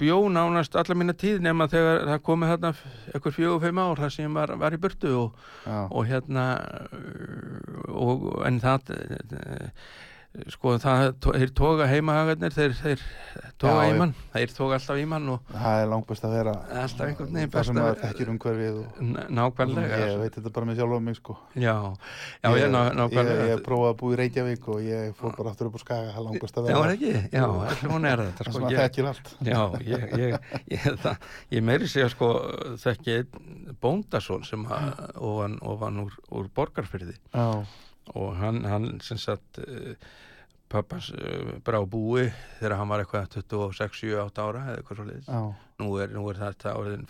bjó 0.00 0.18
nánast 0.32 0.76
alla 0.78 0.96
mína 0.98 1.14
tíð 1.18 1.42
nema 1.44 1.68
þegar 1.70 2.06
það 2.10 2.22
komið 2.28 2.52
þarna 2.54 2.72
ekkur 3.18 3.36
fjögur, 3.36 3.62
fimm 3.66 3.82
ár 3.82 4.02
þar 4.02 4.14
sem 4.14 4.38
var, 4.38 4.54
var 4.60 4.76
í 4.76 4.80
burtu 4.82 5.12
og, 5.18 5.42
og 5.66 6.06
hérna 6.08 6.46
og, 7.88 8.28
en 8.46 8.62
það 8.62 8.94
sko 10.48 10.70
það, 10.80 11.10
þeir 11.36 11.50
toga 11.52 11.86
heimahagarnir 11.90 12.54
þeir, 12.56 12.72
þeir 12.78 13.00
Já, 13.62 13.72
í 13.84 13.90
já. 13.92 13.96
mann 14.00 14.14
þeir 14.32 14.52
toga 14.56 14.78
alltaf 14.78 14.96
í 14.96 15.02
mann 15.10 15.26
og 15.34 15.50
það 15.52 15.80
er 15.82 15.90
langt 15.90 16.06
best 16.08 16.24
að 16.24 16.32
vera 16.38 16.54
alltaf 16.82 17.02
einhvern 17.04 17.34
veginn 17.36 17.50
það 17.50 17.56
best 17.58 17.68
sem 17.68 17.76
að- 17.76 17.82
maður 17.84 18.00
þekkir 18.06 18.30
um 18.32 18.38
hverfið 18.44 18.78
og 18.80 19.28
Nákvæmlega. 19.36 19.98
Ég 20.08 20.18
veit 20.22 20.38
þetta 20.38 20.52
bara 20.56 20.66
með 20.70 20.78
sjálf 20.80 20.96
um 20.96 21.04
mig 21.04 21.16
sko. 21.18 21.36
Já, 21.54 21.74
já, 22.42 22.48
ég, 22.48 22.56
ég, 22.62 22.70
ná, 22.72 22.80
ég, 22.88 22.96
nákvæmlega. 23.02 23.44
ég 23.52 23.62
prófaði 23.66 23.92
að 23.92 23.98
búa 24.00 24.12
í 24.12 24.18
Reykjavík 24.22 24.68
og 24.72 24.80
ég 24.88 25.14
fór 25.20 25.36
bara 25.36 25.52
aftur 25.52 25.68
upp 25.68 25.76
á 25.76 25.80
Skaga, 25.84 26.08
það 26.08 26.18
er 26.22 26.26
langt 26.30 26.40
best 26.46 26.56
að 26.56 26.68
Já, 26.72 26.74
vera 26.80 26.88
er 26.88 26.96
ekki? 26.96 27.12
Já, 27.32 27.44
hún 27.92 28.08
er 28.08 28.24
þetta 28.24 28.42
það 28.44 28.52
sko, 28.52 28.56
sem 28.58 28.68
ég, 28.72 28.82
þekkir 28.82 29.10
allt. 29.12 29.32
Já, 29.52 29.60
ég, 29.84 30.08
ég, 30.16 30.50
ég, 30.72 30.88
það, 31.04 31.28
ég 31.58 31.62
meiri 31.68 31.88
segja 31.92 32.08
sko 32.16 32.32
þekki 32.82 33.18
bóndasón 33.84 34.44
sem 34.48 34.64
að, 34.64 34.90
ofan, 35.20 35.58
ofan 35.62 36.02
úr, 36.06 36.16
úr 36.32 36.48
borgarfyrði 36.56 37.16
Já, 37.34 37.64
og 38.14 38.36
hann, 38.40 38.62
hann 38.68 38.88
sem 39.04 39.20
sagt 39.20 39.60
uh, 39.62 39.92
pappans 40.72 41.10
uh, 41.14 41.58
brá 41.64 41.80
búi 41.86 42.28
þegar 42.58 42.78
hann 42.80 42.90
var 42.92 43.04
eitthvað 43.04 43.28
26, 43.38 44.00
7, 44.04 44.16
8 44.24 44.46
ára 44.46 44.64
eða 44.70 44.80
eitthvað 44.80 45.00
svo 45.00 45.10
leiðis 45.10 45.30
nú 45.82 45.92
er, 46.02 46.16
nú 46.16 46.24
er 46.30 46.40
þetta 46.42 46.74
orðin 46.78 47.06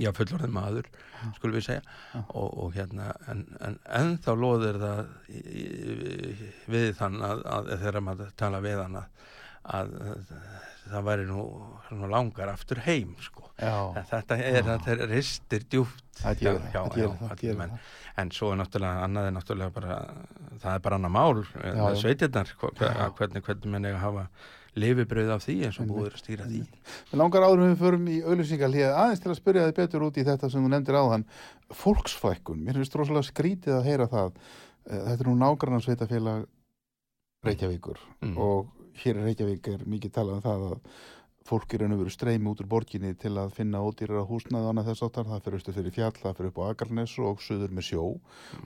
já, 0.00 0.10
fullorðin 0.14 0.54
maður, 0.54 0.88
skulum 1.36 1.56
við 1.58 1.66
segja. 1.68 1.82
Já. 2.12 2.20
og, 2.24 2.48
og 2.64 2.74
hérna 2.74 3.12
en, 3.30 3.44
en 3.64 3.78
ennþá 4.00 4.36
loðir 4.38 4.80
það 4.82 5.02
í, 5.30 5.42
í, 5.62 6.48
við 6.70 6.90
þann 6.98 7.20
að, 7.22 7.44
að 7.56 7.70
þegar 7.74 8.06
maður 8.08 8.32
tala 8.40 8.62
við 8.64 8.82
hann 8.82 8.98
að, 9.02 9.28
að, 9.64 9.92
það 10.90 11.04
væri 11.08 11.26
nú, 11.28 11.44
nú 11.96 12.08
langar 12.12 12.50
aftur 12.52 12.80
heim 12.84 13.14
sko. 13.24 13.46
já 13.58 14.04
þetta 14.10 14.36
er, 14.36 14.62
þetta 14.66 14.90
er 14.96 15.04
ristir 15.08 15.62
djúpt 15.70 16.02
það, 16.20 16.42
öllum 16.44 17.30
gerir 17.38 17.56
menn. 17.58 17.78
en 18.20 18.30
svo 18.34 18.50
er 18.52 18.58
náttúrulega 18.60 19.04
annað 19.06 19.28
er 19.30 19.36
náttúrulega 19.38 19.72
bara 19.76 19.96
það 20.60 20.74
er 20.74 20.82
bara 20.84 20.98
annað 20.98 21.14
mál 21.14 21.44
já, 21.44 21.72
já. 21.72 21.94
sveitirnar, 22.02 22.52
Já. 22.80 23.08
hvernig, 23.18 23.42
hvernig 23.46 23.72
menn 23.72 23.86
eiga 23.88 23.96
að 24.00 24.04
hafa 24.08 24.26
lifibröð 24.74 25.30
af 25.30 25.44
því 25.46 25.54
eins 25.68 25.78
og 25.78 25.90
er 26.02 26.10
að 26.16 26.18
stýra 26.18 26.48
því 26.50 26.60
Mér 26.66 27.20
langar 27.22 27.46
áður 27.46 27.62
við 27.62 27.76
förum 27.78 28.08
í 28.10 28.16
auðlýsingalíð 28.26 28.88
aðeins 28.90 29.22
til 29.22 29.30
að 29.30 29.38
spyrja 29.38 29.66
þið 29.68 29.76
betur 29.78 30.06
út 30.08 30.18
í 30.18 30.24
þetta 30.26 30.50
sem 30.50 30.64
þú 30.66 30.72
nefndir 30.72 30.98
áðan 30.98 31.26
fólksfækkun, 31.78 32.64
mér 32.66 32.80
finnst 32.80 32.96
rosalega 32.98 33.28
skrítið 33.30 33.78
að 33.78 33.86
heyra 33.88 34.10
það 34.10 34.32
Eh, 34.84 34.98
þetta 35.00 35.24
er 35.24 35.28
nú 35.30 35.34
nágrannar 35.40 35.80
sveitafélag 35.80 36.42
Reykjavíkur 37.44 37.96
Mm. 38.20 38.34
og 38.36 38.66
hér 39.02 39.20
í 39.20 39.26
Reykjavík 39.28 39.68
er 39.74 39.84
mikið 39.96 40.14
talað 40.14 40.38
um 40.38 40.46
það 40.46 40.64
að 40.70 40.88
fólk 41.44 41.74
er 41.76 41.84
og 41.84 41.98
veru 42.00 42.12
streymi 42.12 42.48
út 42.48 42.62
úr 42.64 42.68
borginni 42.72 43.10
til 43.20 43.34
að 43.36 43.52
finna 43.52 43.82
ódýrar 43.84 44.24
á 44.24 44.30
húsnaði 44.30 44.64
og 44.64 44.70
annað 44.70 44.86
þess 44.90 45.04
áttar, 45.04 45.26
það 45.28 45.42
fyrir 45.44 45.58
austur 45.58 45.76
fyrir 45.76 45.92
fjall, 45.92 46.14
það 46.16 46.38
fyrir 46.38 46.52
upp 46.54 46.60
á 46.64 46.64
Akarnes 46.70 47.18
og 47.20 47.42
suður 47.44 47.74
með 47.76 47.88
sjó. 47.90 48.06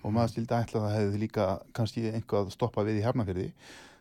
Og 0.05 0.14
maður 0.14 0.37
skildi 0.37 0.55
ætla 0.55 0.79
að 0.79 0.87
það 0.87 0.97
hefði 0.99 1.23
líka 1.25 1.49
kannski 1.75 2.07
einhvað 2.12 2.53
stoppa 2.55 2.87
við 2.87 3.01
í 3.01 3.07
Hafnafyrði 3.09 3.49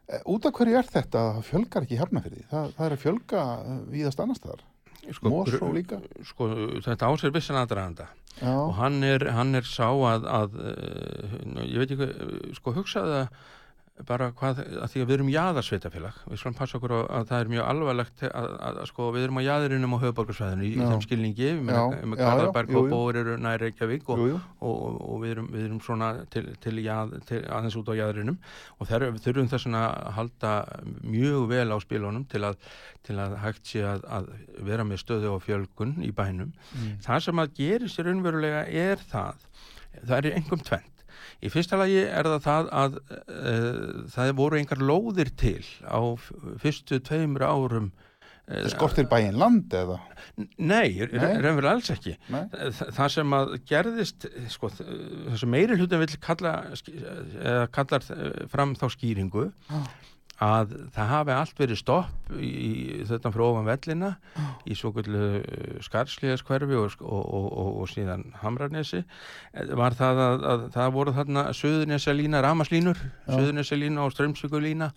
Eh, 0.08 0.22
út 0.32 0.46
af 0.48 0.56
hverju 0.56 0.78
er 0.80 0.88
þetta 0.88 1.22
að 1.34 1.42
fjölgar 1.50 1.84
ekki 1.84 1.98
í 1.98 2.00
Hafnafyrði? 2.00 2.46
Það, 2.48 2.68
það 2.78 2.86
er 2.86 2.94
að 2.96 3.02
fjölga 3.02 3.42
eh, 3.60 3.80
víðast 3.92 4.22
annars 4.24 4.40
þar, 4.40 4.62
sko, 5.18 5.32
Mosó 5.34 5.72
líka. 5.76 6.00
sko, 6.30 6.48
þetta 6.86 7.10
ásér 7.12 7.34
vissan 7.36 7.60
aðdraðanda 7.60 8.08
og 8.38 8.72
hann 8.78 9.02
er, 9.04 9.26
hann 9.34 9.58
er 9.58 9.68
sá 9.68 9.90
að, 9.90 10.28
að 10.30 10.56
uh, 10.62 11.64
ég 11.66 11.82
veit 11.82 11.94
ekki, 11.96 12.08
sko 12.54 12.74
hugsaði 12.76 13.16
að 13.18 13.40
bara 14.06 14.28
hvað, 14.38 14.60
að 14.84 14.92
því 14.92 15.02
að 15.02 15.08
við 15.10 15.16
erum 15.16 15.30
jaðarsveitafélag, 15.32 16.18
við 16.30 16.40
skulum 16.40 16.56
passa 16.58 16.78
okkur 16.78 16.94
á 16.94 17.00
að 17.18 17.24
það 17.32 17.40
er 17.40 17.50
mjög 17.54 17.64
alvarlegt 17.72 18.24
að, 18.28 18.48
að, 18.68 18.80
að 18.84 18.90
sko 18.92 19.08
við 19.16 19.24
erum 19.26 19.40
á 19.40 19.48
jaðurinnum 19.48 19.96
á 19.98 20.04
höfuborgarsvæðinu 20.04 20.66
í, 20.68 20.70
í 20.76 20.90
þeim 20.92 21.02
skilningi, 21.06 21.50
með 21.66 21.80
jú, 21.80 21.86
og 22.78 22.86
jú. 22.86 22.92
Bóur 22.92 23.18
eru 23.24 23.38
nær 23.42 23.64
Reykjavík 23.64 24.12
og, 24.14 24.22
jú, 24.22 24.28
jú, 24.34 24.42
og, 24.60 24.76
og, 24.76 25.00
og 25.08 25.24
við, 25.24 25.34
erum, 25.34 25.48
við 25.56 25.66
erum 25.66 25.80
svona 25.88 26.10
til, 26.34 26.44
til, 26.64 26.76
jað, 26.86 27.16
til 27.30 27.40
aðeins 27.58 27.78
út 27.82 27.90
á 27.90 27.94
jaðurinnum 27.98 28.38
og 28.78 28.92
þeir 28.92 29.08
þurfum 29.24 29.50
þess 29.56 29.72
að 29.82 29.88
halda 30.20 30.52
mjög 31.02 31.48
vel 31.54 31.70
á 31.74 31.78
spilunum 31.82 32.28
til 32.30 32.44
að, 32.46 32.60
til 33.08 33.18
að 33.24 33.38
hægt 33.42 33.72
sé 33.72 33.82
að, 33.88 34.06
að 34.20 34.30
vera 34.68 34.86
með 34.86 35.02
stöðu 35.02 35.34
og 35.34 35.42
fjölgun 35.48 35.98
í 36.06 36.12
bænum. 36.14 36.54
Mm. 36.76 36.94
Það 37.06 37.26
sem 37.26 37.42
að 37.42 37.58
gerist 37.58 37.98
í 37.98 38.06
raunverulega 38.06 38.62
er 38.70 39.02
það, 39.10 39.50
það 40.04 40.18
er 40.20 40.30
einhverjum 40.36 40.70
tvent. 40.70 40.97
Í 41.44 41.52
fyrsta 41.54 41.78
lagi 41.80 42.00
er 42.08 42.28
það 42.34 42.42
það 42.48 42.70
að 42.82 42.98
uh, 42.98 44.04
það 44.16 44.34
voru 44.40 44.60
einhver 44.60 44.84
lóðir 44.90 45.30
til 45.38 45.62
á 45.86 46.02
fyrstu 46.64 47.00
tveimur 47.06 47.46
árum 47.48 47.92
uh, 47.92 48.58
Það 48.64 48.70
skortir 48.74 49.08
bæinn 49.12 49.38
land 49.42 49.74
eða? 49.76 50.00
Nei, 50.38 50.94
Nei. 50.96 51.08
raunverulega 51.12 51.72
alls 51.76 51.90
ekki. 51.94 52.14
Þa- 52.32 52.90
Það 52.96 53.10
sem 53.16 53.34
að 53.40 53.54
gerðist, 53.68 54.28
sko, 54.54 54.70
það 54.78 55.40
sem 55.42 55.52
meiri 55.52 55.78
hlutin 55.80 56.04
vill 56.04 56.18
kalla, 56.24 56.52
eða 56.78 57.66
kallar 57.76 58.06
eh, 58.16 58.46
fram 58.52 58.76
þá 58.78 58.86
skýringu 58.94 59.48
Já. 59.50 59.82
Að 60.44 60.74
það 60.94 61.10
hafi 61.12 61.34
allt 61.34 61.60
verið 61.62 61.80
stopp 61.82 62.34
í, 62.38 63.04
þetta 63.10 63.32
frá 63.34 63.44
ofan 63.48 63.70
vellina 63.70 64.12
í 64.70 64.78
svo 64.78 64.92
kvöldu 64.94 65.82
skarslíðaskverfi 65.88 66.78
og, 66.78 67.00
og, 67.02 67.24
og, 67.26 67.48
og, 67.82 67.88
síðan 67.90 68.28
Hamranesi. 68.44 69.02
Var 69.54 69.98
það 69.98 70.22
að, 70.28 70.46
að 70.52 70.68
það 70.76 70.94
voru 71.00 71.16
þarna 71.18 71.48
söðunesalína, 71.58 72.44
ramaslínur 72.46 73.02
söðunesalína 73.26 74.06
og 74.06 74.14
strömsvíkulína 74.14 74.92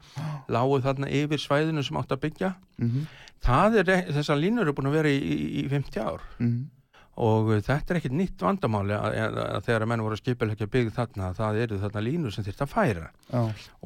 lágu 0.53 0.83
þarna 0.85 1.09
yfir 1.23 1.41
svæðinu 1.41 1.87
sem 1.87 2.01
átt 2.01 2.17
að 2.17 2.25
byggja. 2.29 2.55
Mm 2.81 3.09
það 3.45 3.81
er, 3.83 3.93
þessar 4.11 4.41
línur 4.41 4.67
eru 4.67 4.77
búin 4.77 4.91
að 4.91 4.99
vera 4.99 5.13
í, 5.13 5.17
í, 5.21 5.39
í 5.63 5.65
50 5.71 6.05
ár. 6.05 6.25
-hmm. 6.39 6.80
Og 7.21 7.51
uh, 7.53 7.59
þetta 7.61 7.93
er 7.93 7.99
ekkit 8.01 8.15
nýtt 8.17 8.43
vandamáli 8.45 8.95
að, 8.97 9.17
að, 9.27 9.39
að 9.45 9.65
þegar 9.67 9.85
að 9.85 9.91
menn 9.93 10.03
voru 10.07 10.17
að 10.17 10.23
skipilegja 10.23 10.69
byggð 10.73 10.95
þarna 10.97 11.31
það 11.37 11.59
eru 11.65 11.81
þarna 11.83 12.03
línur 12.07 12.35
sem 12.35 12.47
þyrft 12.47 12.63
að 12.65 12.71
færa. 12.73 13.09
Já, 13.31 13.43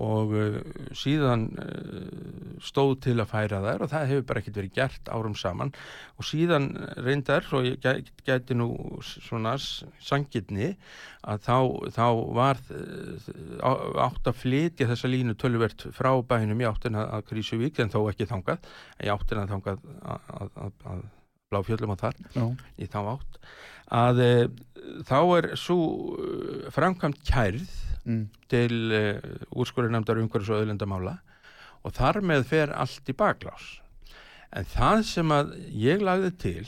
og 0.07 0.35
uh, 0.39 0.59
síðan 0.97 1.47
uh, 1.59 2.59
stóð 2.63 2.95
til 3.09 3.17
að 3.19 3.33
færa 3.33 3.63
þær 3.65 3.85
og 3.87 3.91
það 3.95 4.07
hefur 4.13 4.29
bara 4.31 4.45
ekkit 4.45 4.61
verið 4.61 4.77
gert 4.79 5.11
árum 5.17 5.35
saman. 5.41 5.73
Og 6.21 6.29
síðan 6.29 6.71
reyndar 7.03 7.49
svo 7.49 7.65
ég 7.67 7.81
gæ- 7.83 8.13
gæti 8.29 8.55
nú 8.59 8.69
svona 9.03 9.57
sangitni 9.59 10.75
að 11.25 11.43
þá, 11.49 11.57
þá 11.97 12.07
var 12.37 12.63
uh, 12.71 14.07
átt 14.07 14.31
að 14.31 14.39
flytja 14.45 14.89
þessa 14.93 15.11
línu 15.11 15.35
tölvert 15.41 15.87
frá 15.97 16.13
bænum 16.23 16.63
í 16.63 16.69
áttina 16.69 17.09
að 17.17 17.27
Krísuvík 17.33 17.81
en 17.83 17.91
þó 17.93 18.03
ekki 18.13 18.29
þangað. 18.31 18.65
Í 19.03 19.11
áttina 19.13 19.49
þangað 19.51 19.83
að, 20.05 20.51
að, 20.61 21.05
bláfjöllum 21.55 21.95
á 21.95 21.97
þar 22.01 22.21
já, 22.35 22.45
í 22.77 22.89
þá 22.91 23.01
átt 23.15 23.41
að 23.95 24.23
e, 24.25 24.33
þá 25.09 25.19
er 25.39 25.51
svo 25.61 25.79
e, 26.19 26.73
framkvæmt 26.75 27.23
kærð 27.29 27.69
mm. 28.05 28.25
til 28.53 28.81
e, 28.93 29.05
úrskurðarnefndar 29.55 30.21
umhverfis 30.23 30.53
og 30.53 30.63
auðlendamála 30.63 31.19
og 31.85 31.95
þar 31.97 32.23
með 32.25 32.49
fer 32.51 32.75
allt 32.75 33.13
í 33.13 33.17
baklás 33.17 33.77
en 34.55 34.67
það 34.71 35.07
sem 35.11 35.35
að 35.35 35.55
ég 35.85 36.03
lagði 36.05 36.35
til 36.45 36.67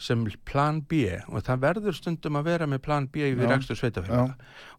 sem 0.00 0.22
plan 0.48 0.78
B 0.88 1.04
og 1.28 1.44
það 1.44 1.60
verður 1.60 1.96
stundum 1.98 2.38
að 2.40 2.46
vera 2.48 2.66
með 2.70 2.80
plan 2.86 3.06
B 3.12 3.26
Já. 3.28 3.36
rekstur 3.50 3.76
sveitafélaga 3.76 4.32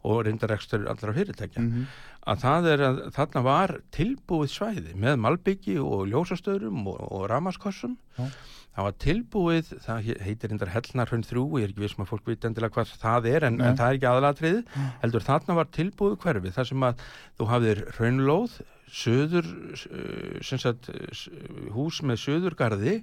og 0.05 0.23
reyndar 0.25 0.49
rekstur 0.55 0.88
allra 0.89 1.13
fyrirtækja 1.13 1.62
Mm 1.62 1.86
að 2.25 2.41
það 2.41 2.67
er 2.71 2.84
að 2.88 2.99
þarna 3.15 3.41
var 3.45 3.73
tilbúið 3.93 4.51
svæði 4.53 4.95
með 4.97 5.19
malbyggi 5.21 5.77
og 5.81 6.08
ljósastöðrum 6.10 6.86
og, 6.89 7.01
og 7.13 7.25
ramaskossum 7.29 7.97
Já. 8.17 8.29
Það 8.75 8.88
var 8.89 8.95
tilbúið, 9.05 9.69
það 9.85 10.01
he- 10.09 10.17
heitir 10.25 10.51
reyndar 10.51 10.71
Hellnarhraun 10.75 11.23
3, 11.23 11.43
ég 11.61 11.63
er 11.67 11.73
ekki 11.73 11.83
viss 11.85 11.97
með 11.99 12.09
fólk 12.11 12.25
veit 12.27 12.45
endilega 12.49 12.75
hvað 12.75 12.93
það 13.01 13.29
er 13.31 13.47
en, 13.47 13.61
en 13.63 13.77
það 13.79 13.88
er 13.93 13.99
ekki 13.99 14.09
aðalatrið 14.11 14.61
heldur 15.03 15.25
þarna 15.29 15.55
var 15.61 15.69
tilbúið 15.79 16.17
hverfi 16.25 16.51
þar 16.57 16.69
sem 16.71 16.88
að 16.89 17.05
þú 17.39 17.47
hafðir 17.53 17.83
hraunlóð 17.97 18.57
söður 18.95 19.47
sagt, 20.45 20.91
hús 21.75 22.01
með 22.05 22.19
söðurgarði 22.25 22.99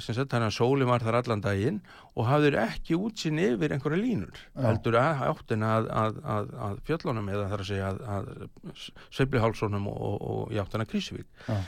sagt 0.00 0.32
þannig 0.32 0.48
að 0.48 0.54
sólin 0.56 0.88
var 0.88 1.02
þar 1.04 1.18
allan 1.20 1.42
daginn 1.44 1.78
og 2.16 2.24
hafðir 2.30 2.54
ekki 2.62 2.96
útsýn 2.96 3.36
yfir 3.42 3.74
einhverja 3.76 4.00
línur. 4.00 4.32
Já. 4.56 4.62
heldur 4.70 4.96
að 4.96 5.22
áttina 5.28 5.74
að, 5.76 5.88
að, 5.92 6.18
að, 6.34 6.48
að 6.66 6.78
fjöllunum 6.88 7.28
eða 7.34 7.48
þar 7.52 7.64
að 7.64 7.68
segja 7.68 7.90
að, 7.90 7.98
að 8.14 8.78
Sveiflihálssonum 9.18 9.88
og, 9.92 9.98
og, 10.08 10.16
og 10.32 10.54
í 10.56 10.60
áttina 10.64 10.86
Krísuvík 10.88 11.28
Já. 11.50 11.58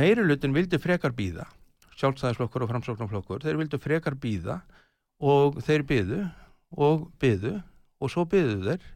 meiri 0.00 0.24
hlutin 0.24 0.56
vildi 0.56 0.80
frekar 0.80 1.12
býða 1.16 1.46
sjálfstæðisflokkur 2.00 2.64
og 2.64 2.72
framsóknarflokkur 2.72 3.44
þeir 3.44 3.60
vildu 3.60 3.80
frekar 3.82 4.16
býða 4.20 4.60
og 5.20 5.60
þeir 5.64 5.84
byðu 5.88 6.22
og 6.80 7.06
byðu 7.20 7.58
og 8.00 8.12
svo 8.12 8.24
byðu 8.30 8.58
þeir 8.64 8.88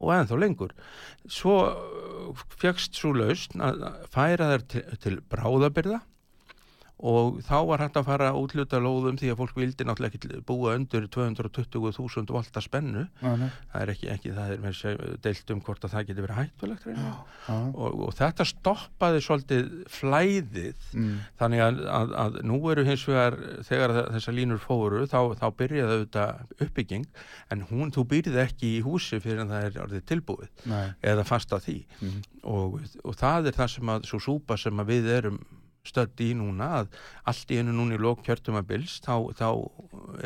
og 0.00 0.12
ennþá 0.16 0.38
lengur. 0.40 0.72
Svo 1.28 1.56
fjöxt 2.60 2.96
svo 2.96 3.12
lausn 3.16 3.62
að 3.64 3.82
færa 4.12 4.52
þeir 4.54 4.64
til, 4.72 4.84
til 5.02 5.18
bráðabyrða 5.30 6.00
og 7.00 7.38
þá 7.46 7.54
var 7.68 7.80
hægt 7.84 7.96
að 7.96 8.04
fara 8.10 8.26
að 8.30 8.38
útluta 8.42 8.80
lóðum 8.82 9.16
því 9.20 9.30
að 9.32 9.38
fólk 9.40 9.54
vildi 9.56 9.84
náttúrulega 9.88 10.18
ekki 10.18 10.40
búa 10.48 10.74
undir 10.76 11.06
220.000 11.08 12.32
volta 12.34 12.60
spennu 12.60 13.06
nei. 13.22 13.46
það 13.72 13.80
er 13.84 13.92
ekki, 13.94 14.08
ekki 14.12 14.32
það 14.36 14.52
er 14.52 15.16
deilt 15.24 15.52
um 15.54 15.62
hvort 15.64 15.84
að 15.86 15.94
það 15.94 16.06
geti 16.10 16.24
verið. 16.26 16.36
Já, 17.48 17.56
og, 17.72 18.00
og 18.08 18.12
þetta 18.18 18.46
stoppaði 18.50 19.22
svolítið 19.24 19.70
flæðið 19.94 20.90
mm. 20.96 21.14
þannig 21.40 21.62
að, 21.64 21.80
að, 22.00 22.14
að 22.24 22.38
nú 22.50 22.58
eru 22.72 22.84
hins 22.88 23.04
vegar 23.08 23.38
þegar 23.68 23.94
þe- 23.96 24.06
þessar 24.16 24.36
línur 24.36 24.60
fóru 24.62 25.04
þá, 25.10 25.18
þá 25.40 25.46
byrjaði 25.60 25.96
auðvitað 25.96 26.64
uppbygging 26.66 27.06
en 27.54 27.64
hún, 27.70 27.94
þú 27.94 28.04
byrjaði 28.12 28.42
ekki 28.44 28.74
í 28.76 28.82
húsi 28.86 29.20
fyrir 29.22 29.44
en 29.44 29.52
það 29.54 29.68
er 29.70 29.80
orðið 29.86 30.04
tilbúið 30.12 30.66
Nei. 30.70 30.90
eða 31.14 31.24
fast 31.28 31.52
að 31.56 31.64
því 31.68 31.78
Mhm. 32.00 32.20
og, 32.50 32.76
og 33.04 33.16
það 33.20 33.48
er 33.50 33.56
það 33.56 33.68
sem 33.74 33.90
að 33.92 34.04
svo 34.08 34.18
súpa 34.24 34.56
sem 34.60 34.78
að 34.80 34.88
við 34.94 35.08
erum 35.18 35.40
stödd 35.86 36.20
í 36.20 36.30
núna 36.36 36.70
að 36.80 36.96
allt 37.30 37.52
í 37.52 37.60
einu 37.60 37.74
núna 37.74 37.96
í 37.96 38.00
lók 38.00 38.24
kjörtumabils 38.26 38.98
þá, 39.04 39.14
þá 39.36 39.48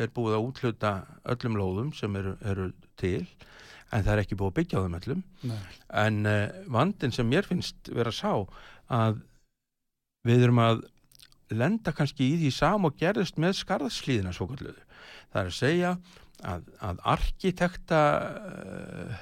er 0.01 0.11
búið 0.15 0.37
að 0.37 0.47
útluta 0.49 0.95
öllum 1.31 1.59
lóðum 1.59 1.93
sem 1.95 2.15
eru, 2.19 2.35
eru 2.43 2.71
til 2.99 3.23
en 3.93 4.03
það 4.03 4.11
er 4.15 4.23
ekki 4.23 4.39
búið 4.39 4.51
að 4.51 4.57
byggja 4.59 4.81
á 4.81 4.83
þeim 4.83 4.97
öllum 4.99 5.23
Nei. 5.45 5.61
en 6.03 6.19
uh, 6.27 6.59
vandin 6.75 7.15
sem 7.15 7.29
mér 7.29 7.47
finnst 7.47 7.93
vera 7.93 8.11
sá 8.15 8.43
að 8.91 9.21
við 10.25 10.47
erum 10.47 10.61
að 10.63 10.83
lenda 11.53 11.93
kannski 11.93 12.31
í 12.33 12.37
því 12.41 12.51
sam 12.53 12.87
og 12.87 12.97
gerðist 12.99 13.37
með 13.41 13.59
skarðslíðina 13.59 14.33
svo 14.33 14.47
kalluðu. 14.49 14.81
Það 15.29 15.41
er 15.41 15.51
að 15.51 15.57
segja 15.59 15.91
að, 16.41 16.69
að 16.89 17.01
arkitekta 17.15 18.01
uh, 18.25 19.19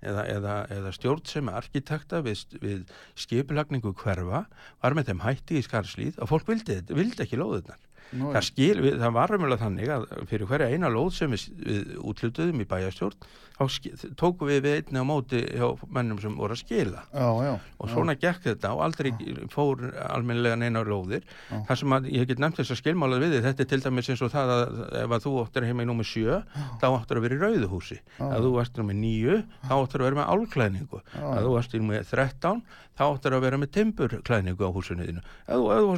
eða, 0.00 0.24
eða, 0.34 0.56
eða 0.76 0.92
stjórnsemi 0.96 1.52
arkitekta 1.54 2.22
við, 2.24 2.44
við 2.62 2.96
skipulagningu 3.18 3.92
hverfa 4.00 4.44
var 4.80 4.96
með 4.96 5.12
þeim 5.12 5.24
hætti 5.26 5.60
í 5.60 5.64
skarðslíð 5.66 6.20
og 6.20 6.32
fólk 6.32 6.50
vildi, 6.50 6.80
vildi 6.88 7.24
ekki 7.26 7.40
lóðunar. 7.40 7.80
Nú, 8.10 8.32
Það, 8.34 8.46
skil, 8.48 8.74
við, 8.82 8.96
það 8.98 9.12
var 9.14 9.30
raunverulega 9.30 9.64
þannig 9.64 9.92
að 9.94 10.08
fyrir 10.30 10.50
hverja 10.50 10.70
eina 10.74 10.90
lóð 10.90 11.12
sem 11.14 11.30
við, 11.30 11.44
við 11.62 11.92
útlutuðum 12.10 12.64
í 12.64 12.68
bæjastjórn 12.70 13.28
þá 13.60 13.68
tókum 14.16 14.48
við 14.48 14.62
við 14.64 14.74
einni 14.78 15.02
á 15.02 15.04
móti 15.04 15.40
hjá 15.44 15.66
mennum 15.92 16.20
sem 16.22 16.32
voru 16.38 16.54
að 16.56 16.62
skila 16.62 17.02
já, 17.12 17.28
já. 17.44 17.52
og 17.76 17.90
svona 17.92 18.14
gekk 18.16 18.42
þetta 18.46 18.70
og 18.72 18.80
aldrei 18.86 19.10
fór 19.52 19.76
almennilega 20.06 20.56
neina 20.60 20.80
lóðir 20.86 21.22
Já. 21.50 21.58
þar 21.68 21.80
sem 21.82 21.94
að 21.96 22.08
ég 22.14 22.28
get 22.30 22.40
nefnt 22.40 22.58
þess 22.62 22.74
að 22.74 22.80
skilmálað 22.80 23.24
við 23.26 23.32
þetta 23.44 23.64
er 23.64 23.70
til 23.72 23.82
dæmis 23.84 24.10
eins 24.12 24.24
og 24.24 24.32
það 24.32 24.48
að 24.56 24.62
ef 25.02 25.10
að 25.16 25.24
þú 25.26 25.32
áttur 25.44 25.66
heima 25.68 25.84
í 25.84 25.90
númer 25.90 26.08
7 26.08 26.38
þá 26.80 26.86
áttur 26.88 27.20
að 27.20 27.24
vera 27.26 27.36
í 27.36 27.42
rauðuhúsi 27.44 27.98
Já. 28.00 28.24
ef 28.30 28.38
þú 28.40 28.50
í 28.54 28.54
númer 28.80 28.96
9 29.04 29.40
þá 29.68 29.74
áttur 29.76 30.00
að 30.00 30.06
vera 30.08 30.20
með 30.20 30.30
álklæningu 30.36 30.98
Já. 31.04 31.26
ef 31.28 31.42
þú 31.44 31.52
í 31.60 31.82
númer 31.84 32.00
13 32.08 32.64
þá 33.00 33.04
áttur 33.08 33.32
að 33.36 33.44
vera 33.46 33.56
með 33.60 33.70
timburklæningu 33.76 34.60
á 34.60 34.70
húsinu 34.72 35.06
þínu 35.08 35.20
ef 35.20 35.56
þú, 35.56 35.64
ef 35.72 35.80
þú 35.80 35.88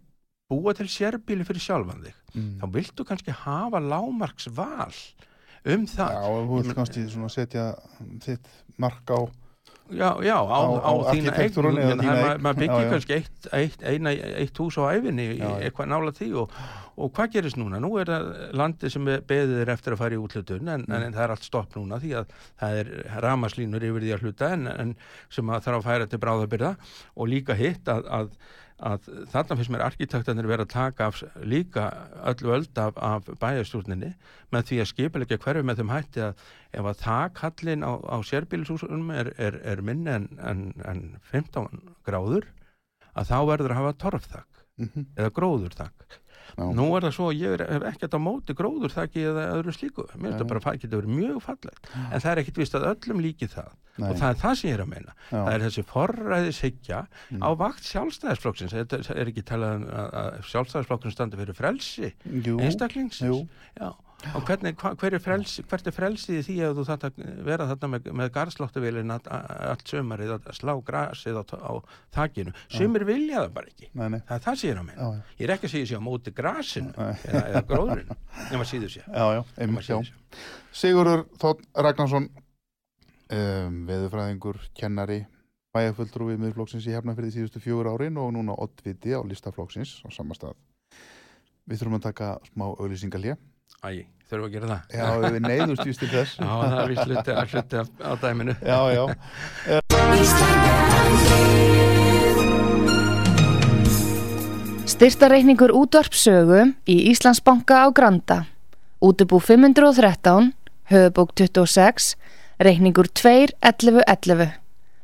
búa 0.51 0.75
til 0.79 0.87
sérbíli 0.87 1.45
fyrir 1.47 1.61
sjálfan 1.61 2.05
þig 2.05 2.15
Mm. 2.37 2.59
þá 2.61 2.67
viltu 2.75 3.05
kannski 3.05 3.33
hafa 3.33 3.79
lámarks 3.81 4.47
val 4.53 4.93
um 5.65 5.87
það 5.87 6.11
Já, 6.13 6.21
og 6.29 6.43
þú 6.51 6.59
vilt 6.61 6.75
kannski 6.77 7.05
svona 7.09 7.29
setja 7.33 7.75
þitt 8.21 8.47
mark 8.79 9.09
á 9.09 9.19
Já, 9.87 10.17
já, 10.19 10.35
á, 10.35 10.51
Á- 10.51 10.83
á, 10.83 10.93
þína 11.15 11.31
það- 11.31 11.43
eign. 11.47 11.97
ma- 12.03 12.39
maður 12.43 12.59
byggir 12.59 12.89
kannski 12.91 13.15
eitt, 13.15 13.47
eitt, 13.55 13.83
eina, 13.87 14.11
eitt 14.43 14.59
hús 14.59 14.75
á 14.83 14.91
æfinni 14.99 15.27
eitthvað 15.39 15.87
nála 15.93 16.11
því 16.11 16.29
og, 16.43 16.51
og 16.99 17.13
hvað 17.15 17.31
gerist 17.37 17.57
núna? 17.57 17.79
Nú 17.79 17.93
er 18.01 18.11
það 18.11 18.53
landi 18.59 18.91
sem 18.91 19.05
beðið 19.07 19.61
er 19.63 19.71
eftir 19.77 19.95
að 19.95 19.99
fara 20.03 20.17
í 20.17 20.19
útlutun 20.19 20.69
en, 20.75 20.85
Mm. 20.89 20.93
en, 21.07 21.13
það 21.15 21.23
er 21.23 21.31
allt 21.37 21.47
stopp 21.47 21.71
núna 21.79 22.01
því 22.03 22.11
að 22.19 22.27
það 22.61 22.81
er 22.81 22.91
ramaslínur 23.23 23.87
yfir 23.87 24.03
því 24.03 24.13
að 24.17 24.23
hluta 24.27 24.51
en, 24.53 24.67
en 24.67 24.97
sem 25.31 25.47
að 25.47 25.63
þarf 25.63 25.79
að 25.79 25.87
færa 25.87 26.07
til 26.11 26.19
bráðabyrða 26.19 26.77
og 27.17 27.29
líka 27.29 27.55
hitt 27.55 27.85
að, 27.87 28.05
að, 28.11 28.31
að 28.77 29.07
þarna 29.33 29.57
finnst 29.57 29.73
mér 29.73 29.85
arkitektanir 29.87 30.49
vera 30.51 30.67
að 30.67 30.73
taka 30.75 31.07
af, 31.09 31.23
líka 31.41 31.87
öllu 32.29 32.53
öld 32.59 32.81
af, 32.81 32.99
af 33.01 33.31
bæjarstjórninni 33.41 34.11
með 34.53 34.67
því 34.69 34.81
að 34.83 34.91
skipilegja 34.93 35.41
hverju 35.41 35.65
með 35.65 35.81
þeim 35.81 35.95
hætti 35.95 36.25
að 36.27 36.45
ef 36.77 36.91
að 36.91 37.01
þakkallin 37.05 37.87
á, 37.89 37.93
á 37.97 38.17
sérbílshúsunum 38.21 39.09
er, 39.17 39.33
er, 39.41 39.57
er 39.65 39.81
minni 39.81 40.13
en, 40.13 40.29
en, 40.45 40.69
en 40.85 41.03
15 41.33 41.97
gráður 42.05 42.51
að 43.17 43.33
þá 43.33 43.39
verður 43.49 43.73
að 43.73 43.81
hafa 43.81 43.99
torfþakk 44.05 44.57
Mhm. 44.77 45.07
eða 45.17 45.33
gróðurþakk 45.33 46.17
Já. 46.57 46.65
nú 46.79 46.87
er 46.97 47.07
það 47.07 47.15
svo 47.17 47.27
að 47.33 47.41
ég 47.43 47.65
hef 47.67 47.87
ekkert 47.91 48.15
á 48.17 48.21
móti 48.23 48.55
gróðurþakki 48.57 49.25
eða 49.33 49.47
öðru 49.57 49.75
slíku 49.77 50.05
mér 50.15 50.31
finnst 50.31 50.41
það 50.43 50.51
bara 50.53 50.63
að 50.73 50.79
geta 50.85 51.01
verið 51.01 51.17
mjög 51.17 51.41
fallegt 51.47 51.91
en 51.97 52.21
það 52.23 52.31
er 52.33 52.41
ekkit 52.45 52.61
vist 52.63 52.77
að 52.79 52.87
öllum 52.93 53.21
líki 53.25 53.49
það 53.53 53.71
Nei. 53.97 54.11
og 54.11 54.17
það 54.21 54.29
er 54.31 54.41
það 54.43 54.55
sem 54.61 54.69
ég 54.71 54.75
er 54.77 54.83
að 54.85 54.91
meina 54.93 55.13
Já. 55.17 55.37
það 55.37 55.53
er 55.57 55.65
þessi 55.67 55.85
forræðishyggja 55.93 57.01
Mm. 57.27 57.43
á 57.43 57.49
vakt 57.59 57.83
sjálfstæðisflokksins 57.91 58.73
þetta 58.77 58.99
er 59.17 59.31
ekki 59.33 59.43
talað 59.43 59.77
um 59.81 59.87
að, 59.91 60.37
sjálfstæðisflokksins 60.53 61.17
standi 61.17 61.39
fyrir 61.41 61.57
frelsi 61.59 62.13
Jú, 62.47 62.59
einstaklingsins 62.63 63.27
jú. 63.27 63.41
Og 64.35 64.43
hvernig, 64.49 64.73
hva, 64.81 64.93
hver 64.99 65.15
er 65.15 65.23
frelsi, 65.23 65.63
hvert 65.69 65.87
er 65.87 65.95
frelsið 65.95 66.39
því 66.47 66.55
að 66.65 66.79
þú 66.79 66.85
að 66.95 67.19
vera 67.47 67.67
þarna 67.69 67.91
með, 67.93 68.07
með 68.17 68.31
garðslóttavélin 68.35 69.13
allt 69.15 69.85
sömarið 69.91 70.33
að 70.39 70.49
slá 70.57 70.73
grasið 70.87 71.39
á, 71.39 71.45
á 71.45 71.73
þakinu? 72.17 72.55
Sumir 72.73 73.05
vilja 73.07 73.45
það 73.45 73.53
bara 73.59 73.71
ekki. 73.71 73.91
Nei, 73.93 74.07
nei. 74.17 74.19
það 74.27 74.35
er 74.39 74.45
það 74.47 74.65
er 74.71 74.81
að 74.81 74.89
meina. 74.89 74.97
Já, 74.97 75.07
já. 75.13 75.37
ég 75.37 75.47
er 75.47 75.55
ekki 75.55 75.69
að 75.69 75.75
segja 75.75 75.91
sér 75.91 76.03
á 76.03 76.07
móti 76.09 76.33
grasinu 76.37 76.93
eða, 76.97 77.45
eða 77.45 77.63
sér 78.97 79.07
nema 79.13 79.45
einmitt, 79.61 79.87
já. 79.87 80.01
síður 80.01 80.11
sér 80.11 80.51
Sigurður 80.81 81.25
Þótt 81.41 81.65
Ragnarsson 81.87 82.29
um, 82.33 83.81
veðurfræðingur, 83.89 84.63
kennari 84.77 85.23
bæjarfulltrúi 85.77 86.39
miðurflokksins 86.41 86.87
í 86.89 86.95
Hafnarfyrði 86.97 87.35
síðustu 87.35 87.61
fjögur 87.61 87.91
árin 87.93 88.17
og 88.21 88.33
núna 88.33 88.57
oddviti 88.65 89.13
á 89.13 89.21
listaflokksins 89.21 90.01
á 90.03 90.09
sama 90.15 90.37
stað. 90.37 90.57
Við 91.67 91.83
þurfum 91.83 91.99
að 91.99 92.07
taka 92.09 92.31
smá 92.49 92.67
auðlýsingalje 92.71 93.37
Æ, 93.85 94.07
þurfum 94.29 94.45
við 94.45 94.49
að 94.49 94.55
gera 94.57 94.67
það 94.73 94.81
Já, 94.99 95.07
við 95.27 95.41
neyðust 95.47 95.87
just 95.87 96.01
til 96.03 96.11
þess 96.13 96.33
Já, 96.41 96.47
það 96.47 96.79
er 96.81 96.89
vist 96.93 97.07
hluti, 97.07 97.31
að 97.37 97.47
hluti 97.55 97.77
af, 97.83 97.89
á 98.03 98.13
dæminu 98.25 98.55
Já, 98.63 98.79
já, 98.97 99.05
Styrtareikningur 104.97 105.75
útvarpsögu 105.77 106.61
í 106.89 106.95
Íslandsbanka 107.11 107.85
á 107.85 107.93
Granda. 107.93 108.47
Útubú 109.05 109.43
513, 109.45 110.55
höfubók 110.89 111.35
26, 111.37 112.15
reikningur 112.65 113.11
2.11.11. 113.13 114.57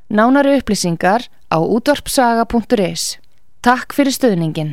Nánari 0.09 0.57
upplýsingar 0.63 1.29
á 1.53 1.59
útvarpsaga.is. 1.61 3.19
Takk 3.61 3.93
fyrir 3.93 4.17
stöðningin. 4.17 4.73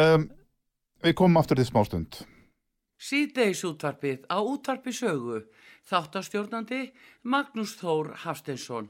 Um, 0.00 0.28
Við 1.04 1.14
komum 1.18 1.40
aftur 1.40 1.58
til 1.58 1.68
smástund 1.68 2.22
Síðdeis 2.98 3.60
útvarpið 3.62 4.24
á 4.26 4.42
útvarpi 4.42 4.90
sögu. 4.90 5.44
Þáttastjórnandi 5.86 6.88
Magnús 7.22 7.76
Þór 7.78 8.10
Hafsteinsson. 8.24 8.88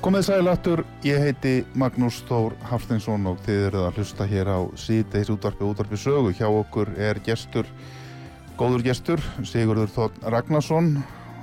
Komið 0.00 0.22
sælatur, 0.30 0.80
ég 1.04 1.20
heiti 1.20 1.50
Magnús 1.76 2.22
Þór 2.24 2.54
Hafsteinsson 2.70 3.26
og 3.28 3.42
þið 3.44 3.66
eruð 3.66 3.82
að 3.84 3.98
hlusta 3.98 4.26
hér 4.30 4.48
á 4.48 4.58
síðdeis 4.80 5.28
útvarpi 5.28 5.66
útvarpi 5.66 5.98
sögu. 6.00 6.30
Hjá 6.32 6.46
okkur 6.48 6.88
er 6.96 7.18
gestur, 7.20 7.68
góður 8.56 8.86
gestur, 8.86 9.20
Sigurður 9.44 9.92
Þótt 9.92 10.16
Ragnarsson, 10.32 10.88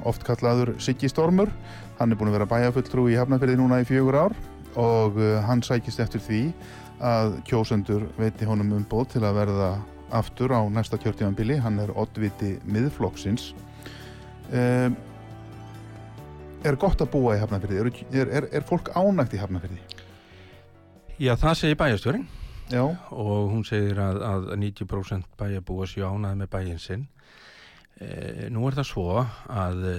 oft 0.09 0.25
kallaður 0.25 0.71
Siggi 0.81 1.05
Stormur. 1.13 1.51
Hann 1.99 2.09
er 2.09 2.17
búin 2.17 2.31
að 2.31 2.39
vera 2.39 2.49
bæjafulltrú 2.49 3.05
í 3.13 3.19
Hafnarfyrði 3.19 3.59
núna 3.61 3.77
í 3.83 3.85
fjögur 3.85 4.17
ár 4.25 4.37
og 4.73 5.21
uh, 5.21 5.37
hann 5.45 5.61
sækist 5.61 6.01
eftir 6.01 6.25
því 6.25 6.41
að 6.97 7.37
kjósendur 7.45 8.07
veiti 8.17 8.49
honum 8.49 8.73
umboð 8.79 9.11
til 9.13 9.21
að 9.21 9.37
verða 9.37 9.69
aftur 10.17 10.57
á 10.57 10.65
næsta 10.65 10.97
kjörtímanbili. 10.97 11.59
Hann 11.61 11.77
er 11.85 11.93
oddviti 11.93 12.55
miðflokksins. 12.65 13.51
Um, 14.49 14.97
er 16.65 16.77
gott 16.79 17.01
að 17.03 17.11
búa 17.13 17.35
í 17.37 17.41
Hafnarfyrði? 17.41 18.05
Er, 18.11 18.31
er, 18.39 18.47
er, 18.51 18.65
fólk 18.65 18.89
ánægt 18.97 19.35
í 19.37 19.41
Hafnarfyrði? 19.41 19.79
Já, 21.17 21.33
það 21.35 21.59
segir 21.61 21.79
bæjarstjórin 21.81 22.27
Já, 22.67 22.83
og 23.15 23.51
hún 23.53 23.63
segir 23.67 23.99
að, 24.03 24.19
að 24.27 24.49
90% 24.59 25.29
bæjarbúa 25.39 25.87
séu 25.89 26.07
ánæði 26.09 26.41
með 26.41 26.51
bæjinn 26.53 26.81
sinn 26.83 27.05
e, 28.01 28.49
Nú 28.53 28.67
er 28.67 28.77
það 28.77 28.89
svo 28.91 29.07
að 29.21 29.85
e, 29.87 29.97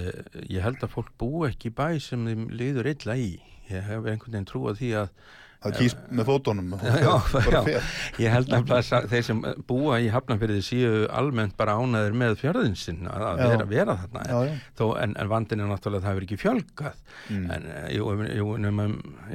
ég 0.53 0.63
held 0.63 0.83
að 0.85 0.93
fólk 0.93 1.11
búa 1.19 1.49
ekki 1.49 1.73
bæ 1.75 1.97
sem 2.03 2.27
þeim 2.29 2.47
liður 2.53 2.91
illa 2.93 3.17
í 3.17 3.31
ég 3.69 3.85
hef 3.85 4.05
einhvern 4.05 4.35
veginn 4.35 4.49
trú 4.49 4.65
að 4.69 4.81
því 4.81 4.91
að 5.01 5.11
það 5.59 5.73
kýst 5.75 6.03
með 6.15 6.27
fótunum 6.29 6.69
Já, 7.03 7.15
já. 7.51 7.81
ég 8.23 8.31
held 8.31 8.53
að 8.55 8.69
að 8.79 9.07
þeir 9.11 9.25
sem 9.27 9.41
búa 9.67 9.97
í 9.99 10.07
Hafnarfyrði 10.13 10.61
séu 10.63 10.91
almennt 11.11 11.57
bara 11.59 11.75
ánæðir 11.81 12.15
með 12.21 12.37
fjörðin 12.39 12.77
sinn 12.79 13.09
að, 13.11 13.41
vera, 13.43 13.65
vera 13.67 13.95
þarna 14.05 14.23
Já. 14.29 14.53
Þó, 14.79 14.85
en, 15.03 15.15
en 15.19 15.31
vandin 15.33 15.59
er 15.65 15.67
náttúrulega 15.73 15.99
að 15.99 16.07
það 16.07 16.13
hefur 16.15 16.27
ekki 16.29 16.39
fjölgað 16.45 17.05
Mm. 17.29 17.49
en 17.53 17.65
eh, 17.69 17.89
jú, 17.93 18.05
jú, 18.39 18.45
nema, 18.63 18.85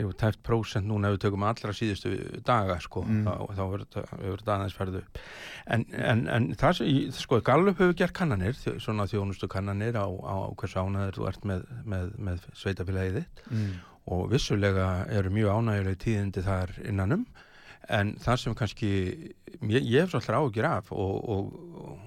jú, 0.01 0.09
tæft 0.19 0.41
prósent 0.43 0.87
núna 0.89 1.11
ef 1.13 1.15
við 1.15 1.21
tökum 1.27 1.45
allra 1.47 1.71
síðustu 1.77 2.11
daga 2.47 2.79
sko, 2.83 3.05
Mm. 3.07 3.21
þá, 3.29 3.53
þá 3.55 3.63
verður 3.71 4.41
þetta 4.41 4.55
aðeins 4.57 4.75
ferðu 4.79 5.03
upp 5.05 5.21
en, 5.77 5.85
en, 5.95 6.25
en 6.33 6.49
það 6.59 6.81
sko, 7.15 7.39
Gallup 7.47 7.79
hefur 7.79 7.95
gert 8.01 8.17
kannanir, 8.17 8.57
svona 8.83 9.07
þjónustu 9.11 9.47
kannanir 9.53 9.95
á, 10.01 10.07
á 10.11 10.37
hversu 10.59 10.81
ánæður 10.83 11.19
þú 11.21 11.29
ert 11.31 11.47
með, 11.53 11.67
með, 11.85 12.11
með 12.19 12.49
sveitafélagið 12.65 13.21
þitt 13.21 13.45
Mm. 13.53 13.75
Og 14.13 14.29
vissulega 14.33 14.89
eru 15.13 15.33
mjög 15.33 15.59
ánægjuleg 15.59 15.99
tíðindi 16.03 16.45
þar 16.45 16.75
innanum 16.85 17.25
en 17.93 18.15
það 18.21 18.41
sem 18.41 18.57
kannski 18.57 18.91
ég, 19.69 19.89
hef 19.93 20.13
svolítið 20.13 20.39
ágjur 20.39 20.69
af 20.69 20.91
og, 20.93 21.15
og, 21.35 21.51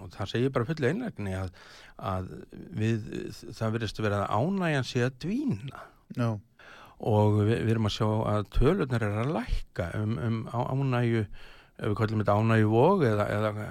og 0.01 0.11
það 0.15 0.31
segir 0.31 0.53
bara 0.53 0.67
fulli 0.69 0.89
einlegni 0.89 1.35
að, 1.37 1.51
að 1.97 2.31
við, 2.77 3.11
það 3.57 3.75
verðist 3.75 4.01
að 4.01 4.07
vera 4.09 4.23
ánægjan 4.33 4.87
sé 4.87 5.03
að 5.05 5.19
dvína. 5.25 5.83
Já, 6.17 6.29
og 6.97 7.37
við, 7.43 7.53
við 7.53 7.73
erum 7.75 7.89
að 7.89 7.95
sjá 7.97 8.07
að 8.33 8.49
tölurnar 8.57 9.05
er 9.05 9.19
að 9.23 9.35
lækka 9.35 9.91
um, 9.99 10.17
um 10.17 10.39
á, 10.49 10.59
ánægju 10.73 11.23
ef 11.27 11.91
við 11.91 11.97
kallum 11.99 12.23
þetta 12.23 12.37
ánægju 12.41 12.71
vóg 12.73 13.05
eða, 13.05 13.27
eða, 13.35 13.67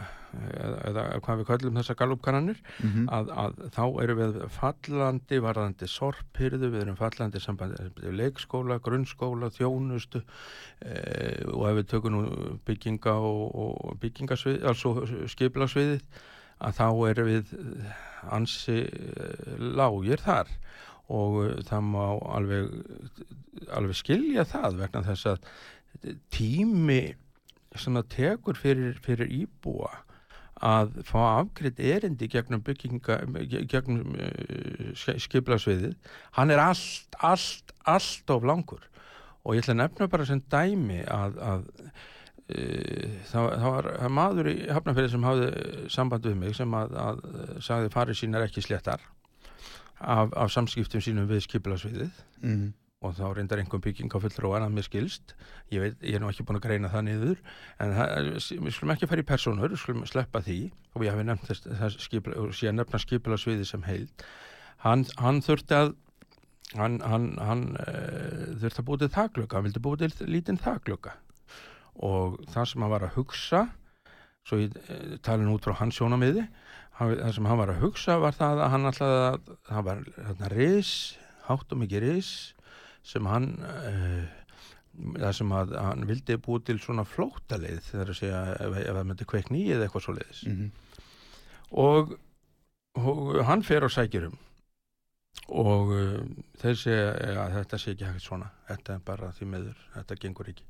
eða, 0.90 1.04
hvað 1.24 1.40
við 1.40 1.48
kallum 1.50 1.78
þessar 1.80 1.98
galupkannanir 2.00 2.60
Mhm. 2.82 3.08
að, 3.08 3.30
að 3.44 3.56
þá 3.76 3.82
erum 4.02 4.20
við 4.22 4.38
fallandi 4.56 5.40
varðandi 5.44 5.88
sorphyrðu, 5.90 6.70
við 6.74 6.80
erum 6.86 6.96
fallandi 7.00 7.40
sambandi 7.40 8.14
leikskóla, 8.20 8.78
grunnskóla, 8.84 9.50
þjónustu 9.56 10.22
e, 10.82 11.44
og 11.52 11.68
ef 11.70 11.76
við 11.80 11.88
tökum 11.94 12.16
nú 12.16 12.22
bygginga 12.66 13.14
og, 13.18 13.44
og 13.54 13.98
byggingasvið, 14.02 14.62
altså 14.66 14.94
skipilagsviðið 15.34 16.02
að 16.66 16.78
þá 16.78 16.86
erum 17.10 17.26
við 17.28 17.50
ansi 18.32 18.78
eh, 18.88 19.56
lágir 19.76 20.22
þar 20.24 20.48
og 21.12 21.60
það 21.68 21.82
má 21.86 22.04
alveg, 22.34 22.70
alveg 23.76 23.94
skilja 24.00 24.42
það 24.48 24.80
vegna 24.80 25.02
þess 25.06 25.28
að 25.30 25.44
tími 26.34 27.14
sem 27.76 27.94
það 27.98 28.08
tekur 28.16 28.58
fyrir, 28.58 28.96
fyrir 29.04 29.30
íbúa 29.42 29.92
að 30.64 31.00
fá 31.04 31.18
afgreitt 31.40 31.80
erindi 31.80 32.28
gegnum 32.32 32.62
bygginga 32.64 33.18
gegnum 33.68 34.14
uh, 34.16 34.92
skipilagsviðið 34.96 35.96
hann 36.38 36.52
er 36.54 36.62
allt, 36.62 37.18
allt, 37.20 37.74
allt 37.84 38.32
of 38.32 38.46
langur. 38.46 38.84
Og 39.44 39.54
ég 39.54 39.62
ætla 39.62 39.76
að 39.76 39.82
nefna 39.82 40.08
bara 40.10 40.26
sem 40.26 40.40
dæmi 40.50 41.02
að, 41.12 41.36
að 41.44 41.66
uh, 41.76 43.18
það, 43.28 43.50
það 43.50 43.68
var 43.76 43.90
það 43.98 44.16
maður 44.20 44.50
í 44.52 44.56
Hafnarfjörði 44.70 45.12
sem 45.12 45.28
hafði 45.28 45.50
samband 45.98 46.30
við 46.30 46.40
mig 46.40 46.56
sem 46.56 46.80
að, 46.80 46.96
að 47.04 47.22
sagði 47.68 47.92
farið 47.94 48.20
sínar 48.22 48.48
ekki 48.48 48.64
sléttar 48.64 49.04
af, 50.00 50.32
af 50.32 50.50
samskiptum 50.52 51.04
sínum 51.04 51.28
við 51.30 51.44
skipilagsviðið 51.46 52.24
mm. 52.40 52.66
Og 53.04 53.12
þá 53.18 53.26
reyndar 53.36 53.60
einhver 53.60 53.82
bygging 53.84 54.12
á 54.12 54.18
fulltrúan 54.22 54.64
að 54.64 54.72
mér 54.76 54.86
skilst. 54.86 55.34
Ég, 55.72 55.82
veit, 55.82 55.98
ég 56.00 56.16
er 56.16 56.22
nú 56.22 56.30
ekki 56.30 56.46
búin 56.48 56.58
að 56.60 56.66
greina 56.68 56.90
það 56.92 57.04
niður 57.10 57.42
en 57.84 57.92
það, 57.98 58.30
við 58.64 58.72
skulum 58.72 58.94
ekki 58.94 59.10
fara 59.10 59.24
í 59.24 59.28
personur 59.28 59.74
við 59.74 59.82
skulum 59.82 60.08
sleppa 60.08 60.40
því. 60.46 60.58
Og 60.96 61.04
ég 61.04 61.12
hafi 61.12 61.26
nefnt 61.28 61.50
þess, 61.50 61.68
þess 61.82 62.08
og 62.32 62.56
sé 62.56 62.70
að 62.70 62.78
nefna 62.80 63.02
skipilagsviði 63.02 63.68
sem 63.68 63.84
heild. 63.86 64.26
Hann, 64.80 65.04
hann 65.20 65.42
þurfti 65.44 65.76
að 65.76 65.92
hann, 66.74 66.98
hann, 67.04 67.26
hann 67.38 67.64
uh, 67.78 68.54
þurfti 68.60 68.82
að 68.82 68.88
búið 68.88 69.08
þaklöka 69.14 69.58
hann 69.58 69.66
vildi 69.68 69.82
búið 69.84 70.22
lítinn 70.26 70.60
þaklöka 70.60 71.14
og 72.02 72.40
það 72.52 72.70
sem 72.70 72.84
hann 72.84 72.92
var 72.92 73.06
að 73.06 73.14
hugsa 73.20 73.62
svo 74.46 74.58
ég 74.60 74.74
uh, 74.74 75.14
talin 75.26 75.52
út 75.52 75.66
frá 75.66 75.76
hans 75.78 75.98
sjónamiði 75.98 76.46
hann, 76.98 77.14
það 77.20 77.36
sem 77.38 77.48
hann 77.50 77.62
var 77.62 77.72
að 77.72 77.84
hugsa 77.84 78.18
var 78.22 78.36
það 78.36 78.64
að 78.64 78.74
hann 78.74 78.90
alltaf 78.90 79.54
það 79.68 79.88
var 80.42 80.56
ris, 80.56 80.92
hátt 81.46 81.72
og 81.76 81.82
mikið 81.84 82.06
ris 82.08 82.32
sem 83.06 83.26
hann 83.30 83.48
uh, 83.62 84.24
það 85.20 85.32
sem 85.38 85.50
að 85.52 85.74
hann 85.78 86.06
vildi 86.08 86.38
búið 86.42 86.64
til 86.70 86.78
svona 86.82 87.04
flótaleið 87.08 87.82
þegar 87.90 88.12
að 88.12 88.18
segja 88.20 88.40
ef, 88.56 88.76
ef 88.80 88.94
það 88.96 89.06
myndi 89.10 89.28
kveikni 89.32 89.60
í 89.62 89.72
eða 89.74 89.86
eitthvað 89.88 90.06
svo 90.06 90.14
leiðis 90.16 90.42
Mm. 90.46 90.70
og, 91.84 92.14
og 93.02 93.34
hann 93.48 93.62
fer 93.66 93.84
á 93.84 93.90
sækjurum 93.92 94.36
og 95.52 95.92
uh, 95.94 96.22
þeir 96.62 96.78
segja 96.80 97.10
að 97.44 97.58
þetta 97.60 97.78
sé 97.78 97.92
ekki 97.94 98.06
hægt 98.08 98.24
svona. 98.24 98.48
Þetta 98.66 98.94
er 98.96 99.02
bara 99.06 99.28
því 99.36 99.46
meður, 99.52 99.82
þetta 99.94 100.16
gengur 100.24 100.48
ekki. 100.50 100.64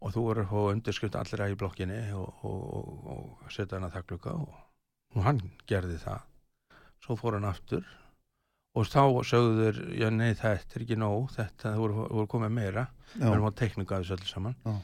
Og 0.00 0.12
þú 0.14 0.22
voru 0.28 0.42
að 0.44 0.52
fá 0.52 0.60
undirskrift 0.74 1.16
allir 1.18 1.42
í 1.50 1.56
blokkinni 1.60 1.96
og, 2.16 2.44
og, 2.46 2.60
og, 2.76 3.08
og 3.14 3.50
setja 3.52 3.76
hann 3.76 3.88
að 3.88 3.96
þakkluka 3.98 4.32
og, 4.36 4.52
og 5.16 5.24
hann 5.26 5.40
gerði 5.68 5.98
það. 6.04 6.22
Svo 7.04 7.16
fór 7.20 7.36
hann 7.36 7.48
aftur 7.50 7.84
og 8.80 8.88
þá 8.88 9.02
sögðu 9.28 9.66
þeir, 9.66 9.80
já 10.00 10.08
nei 10.14 10.30
þetta 10.38 10.76
er 10.76 10.84
ekki 10.86 10.98
nóg 11.00 11.32
þetta, 11.34 11.64
það 11.66 11.80
voru, 11.82 12.06
voru 12.08 12.30
komið 12.34 12.54
meira. 12.56 12.86
Við 13.16 13.32
erum 13.32 13.50
á 13.50 13.58
teikningu 13.60 13.96
að 13.96 14.04
þessu 14.04 14.16
öllu 14.16 14.30
saman. 14.30 14.56
Já. 14.64 14.76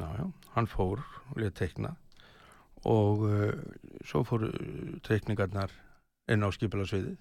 já, 0.00 0.06
já, 0.18 0.24
hann 0.56 0.70
fór 0.70 1.04
og 1.30 1.38
létt 1.42 1.58
teikna. 1.60 1.94
Og 2.90 3.22
uh, 3.28 3.52
svo 4.04 4.24
fóru 4.28 4.50
teikningarnar 5.06 5.72
inn 6.32 6.44
á 6.44 6.48
skipilagsviðið 6.52 7.16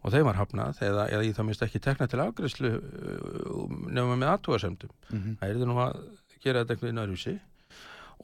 og 0.00 0.14
þeim 0.14 0.26
var 0.28 0.38
hafnað 0.38 0.80
eða, 0.86 1.06
eða 1.12 1.26
í 1.26 1.32
það 1.36 1.46
minnst 1.48 1.64
ekki 1.66 1.82
tekna 1.84 2.08
til 2.08 2.22
afgræslu 2.24 2.72
uh, 2.78 3.78
nefnum 3.90 4.16
með 4.16 4.32
aðtúasemdum 4.34 4.92
mhm. 5.10 5.38
það 5.40 5.54
er 5.54 5.70
nú 5.70 5.78
að 5.82 6.02
gera 6.40 6.62
þetta 6.62 6.76
einhvern 6.76 7.02
öðruvísi 7.04 7.36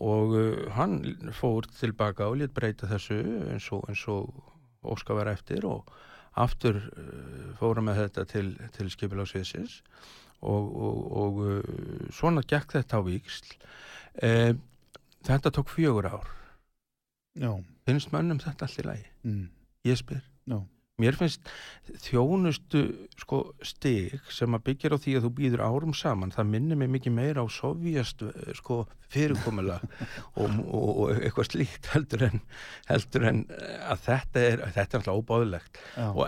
og 0.07 0.37
uh, 0.37 0.63
hann 0.77 0.99
fór 1.37 1.69
tilbaka 1.77 2.31
og 2.31 2.41
létt 2.41 2.55
breyta 2.57 2.89
þessu 2.91 3.21
eins 3.53 3.71
og, 3.73 3.91
og 4.15 4.53
Óskar 4.87 5.19
var 5.19 5.33
eftir 5.33 5.67
og 5.67 5.89
aftur 6.37 6.79
uh, 6.83 7.51
fóra 7.61 7.85
með 7.85 8.03
þetta 8.05 8.27
til, 8.31 8.47
til 8.77 8.91
skipilagsviðsins 8.93 9.81
og, 10.45 10.65
og, 10.71 11.03
og 11.23 11.43
uh, 11.47 12.09
svona 12.15 12.45
gekk 12.47 12.77
þetta 12.77 13.01
á 13.01 13.07
víksl 13.07 13.53
uh, 13.57 14.53
þetta 15.27 15.53
tók 15.53 15.73
fjögur 15.73 16.09
ár. 16.13 16.33
Já, 17.37 17.51
finnst 17.89 18.13
mönnum 18.15 18.41
þetta 18.41 18.69
allt 18.69 18.81
í 18.81 18.87
lagi? 18.87 19.07
Mm. 19.27 19.47
ég 19.85 19.99
spyr. 20.01 20.23
Já. 20.49 20.61
Mér 20.97 21.17
finnst 21.19 21.49
þjónustu 22.07 22.81
sko, 23.21 23.41
stig 23.67 24.15
sem 24.33 24.55
að 24.57 24.63
byggja 24.71 24.91
á 24.97 25.03
því 25.03 25.15
að 25.19 25.27
þú 25.27 25.31
býður 25.41 25.63
árum 25.67 25.93
saman 25.97 26.33
það 26.33 26.49
minnir 26.55 26.79
mig 26.81 26.89
mikið 26.95 27.15
meira 27.19 27.45
á 27.45 27.47
sovjast 27.53 28.25
sko, 28.57 28.79
fyrirkomula 29.13 29.77
og, 30.41 30.57
og, 30.65 30.89
og 30.89 31.13
eitthvað 31.21 31.51
slíkt 31.51 31.91
heldur 31.93 32.27
en, 32.31 32.41
heldur 32.89 33.29
en 33.29 33.43
eh, 33.53 33.79
að 33.93 34.05
þetta 34.09 34.45
er, 34.51 34.65
þetta 34.79 34.87
er 34.87 35.01
alltaf 35.03 35.21
óbáðilegt 35.21 35.81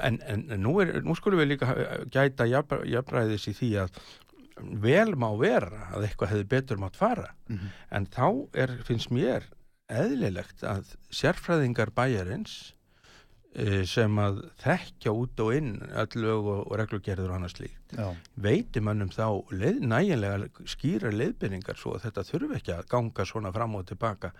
en, 0.04 0.20
en, 0.28 0.46
nú, 0.62 0.76
er, 0.84 0.94
nú 1.06 1.16
skulum 1.18 1.40
við 1.42 1.54
líka 1.54 1.72
gæta 2.14 2.48
jafn- 2.52 2.84
jafnræðis 2.92 3.48
í 3.48 3.56
því 3.62 3.70
að 3.86 4.00
vel 4.84 5.12
má 5.14 5.28
vera 5.38 5.84
að 5.94 6.08
eitthvað 6.08 6.32
hefði 6.34 6.48
betur 6.50 6.80
mátt 6.82 6.96
fara. 6.98 7.28
Mhm. 7.48 7.68
en 7.94 8.06
þá 8.10 8.24
er, 8.58 8.72
finnst 8.84 9.12
mér 9.14 9.46
eðlilegt 9.88 10.64
að 10.66 10.90
sérfræðingar 11.14 11.94
bæjarins 11.96 12.56
eh, 12.60 12.77
sem 13.88 14.18
að 14.20 14.42
þekkja 14.60 15.12
út 15.16 15.40
og 15.40 15.54
inn 15.56 15.70
öll 15.88 16.20
lög 16.20 16.48
og, 16.52 16.60
og 16.68 16.74
reglugerður 16.78 17.32
og 17.32 17.38
annars 17.38 17.56
líkt 17.58 17.94
já, 17.96 18.10
veiti 18.36 18.82
mönnum 18.84 19.08
þá 19.10 19.40
leið, 19.50 19.80
nægilega 19.88 20.66
skýra 20.68 21.10
leiðbyrningar 21.14 21.80
svo 21.80 21.94
að 21.96 22.04
þetta 22.06 22.26
þurfi 22.28 22.58
ekki 22.58 22.74
að 22.76 22.90
ganga 22.92 23.26
svona 23.26 23.52
fram 23.54 23.78
og 23.78 23.86
tilbaka 23.88 24.34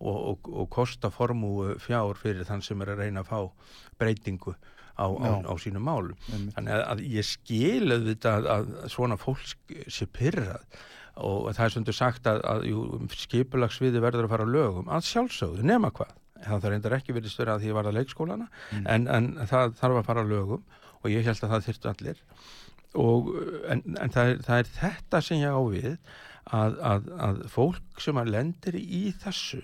og, 0.00 0.16
og, 0.16 0.48
og 0.48 0.70
kosta 0.72 1.12
formúu 1.12 1.76
fjár 1.82 2.18
fyrir 2.18 2.48
þann 2.48 2.64
sem 2.64 2.80
er 2.82 2.94
að 2.94 3.04
reyna 3.04 3.22
að 3.22 3.30
fá 3.30 3.68
breytingu 4.00 4.56
á, 4.96 5.06
á, 5.06 5.30
á 5.44 5.54
sínum 5.60 5.84
málum. 5.84 6.18
Þannig 6.56 6.74
að, 6.74 6.82
að 6.88 7.04
ég 7.14 7.28
skil 7.28 7.92
auðvitað 7.92 8.50
að, 8.50 8.74
að 8.80 8.92
svona 8.96 9.20
fólk 9.20 9.78
sé 9.90 10.08
pyrrað 10.10 10.82
og 11.14 11.52
það 11.54 11.64
er 11.64 11.72
stundur 11.76 11.94
sagt 11.94 12.26
að, 12.26 12.40
að 12.50 12.68
jú, 12.72 12.84
skipulagsviði 13.14 14.02
verður 14.02 14.26
að 14.26 14.34
fara 14.34 14.50
lögum. 14.50 14.88
Að 14.90 15.08
sjálfsögðu, 15.12 15.66
nema 15.66 15.92
hvað 15.94 16.14
það 16.42 16.68
reyndar 16.72 16.96
ekki 16.98 17.14
verið 17.16 17.32
störa 17.34 17.54
að 17.56 17.64
því 17.64 17.70
ég 17.70 17.76
var 17.78 17.88
að 17.90 17.98
leikskólana 18.00 18.48
Mm. 18.72 18.86
en, 18.86 19.08
en 19.08 19.30
það 19.46 19.74
þarf 19.80 20.00
að 20.00 20.06
fara 20.08 20.24
lögum 20.28 20.64
og 21.04 21.10
ég 21.12 21.24
held 21.28 21.42
að 21.44 21.52
það 21.54 21.66
þyrftu 21.68 21.90
allir 21.92 22.22
og, 22.94 23.30
en, 23.68 23.82
en 24.00 24.10
það, 24.14 24.28
er, 24.32 24.42
það 24.46 24.58
er 24.62 24.72
þetta 24.78 25.20
sem 25.26 25.40
ég 25.42 25.54
á 25.54 25.62
við 25.70 25.90
að, 26.54 26.76
að, 26.92 27.08
að 27.28 27.40
fólk 27.54 28.02
sem 28.04 28.20
að 28.20 28.30
lendir 28.34 28.76
í 28.78 29.04
þessu 29.22 29.62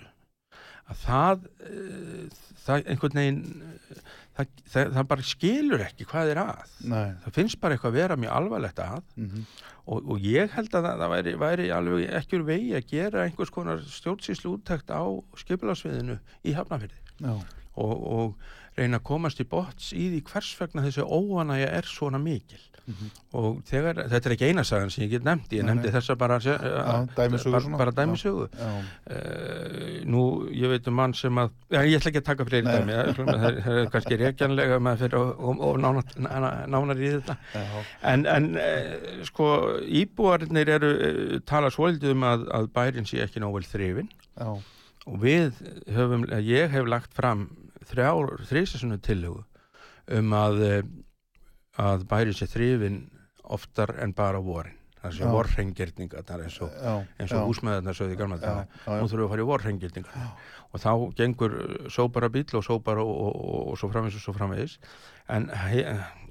að 0.90 1.02
það, 1.04 1.44
uh, 1.70 2.40
það 2.64 2.88
einhvern 2.90 3.20
veginn 3.20 3.42
eh, 3.62 4.00
það, 4.38 4.54
það, 4.72 4.92
það 4.96 5.08
bara 5.12 5.26
skilur 5.30 5.84
ekki 5.84 6.06
hvað 6.10 6.32
er 6.34 6.40
að. 6.44 6.76
Nei, 6.92 7.10
það 7.24 7.36
finnst 7.38 7.60
bara 7.62 7.76
eitthvað 7.76 7.92
að 7.92 8.00
vera 8.00 8.18
mjög 8.20 8.36
alvarlegt 8.38 8.82
að. 8.84 9.02
Mhm. 9.16 9.44
og, 9.90 10.10
og 10.14 10.24
ég 10.24 10.52
held 10.54 10.74
að 10.78 10.88
það, 10.88 11.04
væri, 11.14 11.34
væri 11.40 11.68
alveg 11.74 12.16
ekki 12.20 12.38
úr 12.38 12.46
vegi 12.46 12.74
að 12.78 12.90
gera 12.92 13.24
einhvers 13.26 13.50
konar 13.54 13.80
stjórnsýslu 13.82 14.54
úttækt 14.54 14.92
á 14.94 15.02
skipilagsviðinu 15.42 16.18
í 16.46 16.54
Hafnafyrði 16.54 17.00
og, 17.30 17.94
og 18.14 18.50
reyna 18.78 18.98
að 19.00 19.06
komast 19.10 19.40
í 19.40 19.48
bots 19.50 19.92
í 19.92 20.08
því 20.14 20.22
hvers 20.30 20.54
vegna 20.60 20.82
þessi 20.86 21.02
óanægja 21.06 21.70
er 21.80 21.82
svona 21.88 22.18
mikil. 22.22 22.58
Mhm. 22.90 23.10
og 23.38 23.58
þegar, 23.68 23.98
þetta 24.10 24.26
er 24.26 24.32
ekki 24.34 24.46
eina 24.50 24.62
sagan 24.66 24.90
sem 24.90 25.04
ég 25.04 25.10
get 25.12 25.22
nefnt, 25.22 25.52
ég 25.54 25.62
nefndi 25.62 25.90
þessa 25.94 26.16
bara, 26.18 26.38
bara, 27.78 27.92
dæmisögu. 27.94 28.46
Uh, 29.06 30.00
nú, 30.10 30.22
ég 30.50 30.68
veit 30.72 30.88
um 30.90 30.96
mann 30.98 31.14
sem 31.14 31.38
að 31.38 31.52
ég 31.76 31.98
ætla 32.00 32.10
ekki 32.10 32.22
að 32.22 32.26
taka 32.30 32.46
fleiri 32.48 32.66
dæmi 32.66 32.96
það 32.96 33.44
er- 33.50 33.60
það 33.66 33.78
er 33.82 33.90
kannski 33.94 34.18
reykjanlega 34.24 34.78
að 34.78 34.82
maður 34.86 35.02
fyrir 35.04 35.18
og, 35.20 35.78
nánar, 35.84 37.04
í 37.04 37.12
þetta. 37.14 37.36
En, 38.14 38.26
en 38.26 38.50
uh, 38.56 39.24
sko 39.28 39.48
íbúarnir 40.00 40.68
eru 40.80 40.90
tala 41.46 41.70
svolítið 41.70 42.16
um 42.16 42.26
að, 42.32 42.48
að 42.58 42.70
bærin 42.74 43.06
sé 43.06 43.22
ekki 43.22 43.44
nóg 43.44 43.54
vel 43.60 43.68
þrifin 43.70 44.10
og 45.06 45.16
við 45.22 45.52
höfum, 45.94 46.26
ég 46.42 46.70
hef 46.74 46.86
lagt 46.90 47.14
fram 47.16 47.46
þrjár, 47.90 48.34
þrísasunni 48.50 49.00
tillögu 49.04 49.44
um 50.16 50.34
að 50.34 50.62
uh, 50.66 50.82
að 51.80 52.04
bærin 52.10 52.36
sé 52.36 52.48
þrifin 52.50 53.00
oftar 53.50 53.96
en 54.02 54.14
bara 54.16 54.42
vorin. 54.42 54.76
Það 55.00 55.14
sé 55.16 55.28
það 56.28 56.34
er 56.34 56.42
eins 56.44 56.56
og 56.60 56.72
og 57.32 57.46
húsmeðarnar 57.48 57.96
sögðu 57.96 58.16
gamla 58.20 58.36
já, 58.42 58.50
nú 58.84 59.06
þurfum 59.08 59.16
við 59.16 59.24
að 59.24 59.30
fara 59.32 59.44
í 59.44 59.46
vorrengildingar 59.48 60.26
og 60.70 60.82
þá 60.82 60.90
gengur 61.16 61.54
sópara 61.94 62.28
bíl 62.34 62.44
og 62.58 62.66
sópara 62.66 63.06
og, 63.06 63.14
og, 63.30 63.38
og, 63.70 63.78
svo 63.80 63.88
framvegis 63.94 64.18
og 64.20 64.26
svo 64.26 64.34
framvegis. 64.36 64.76
En 65.32 65.48
he, 65.48 65.86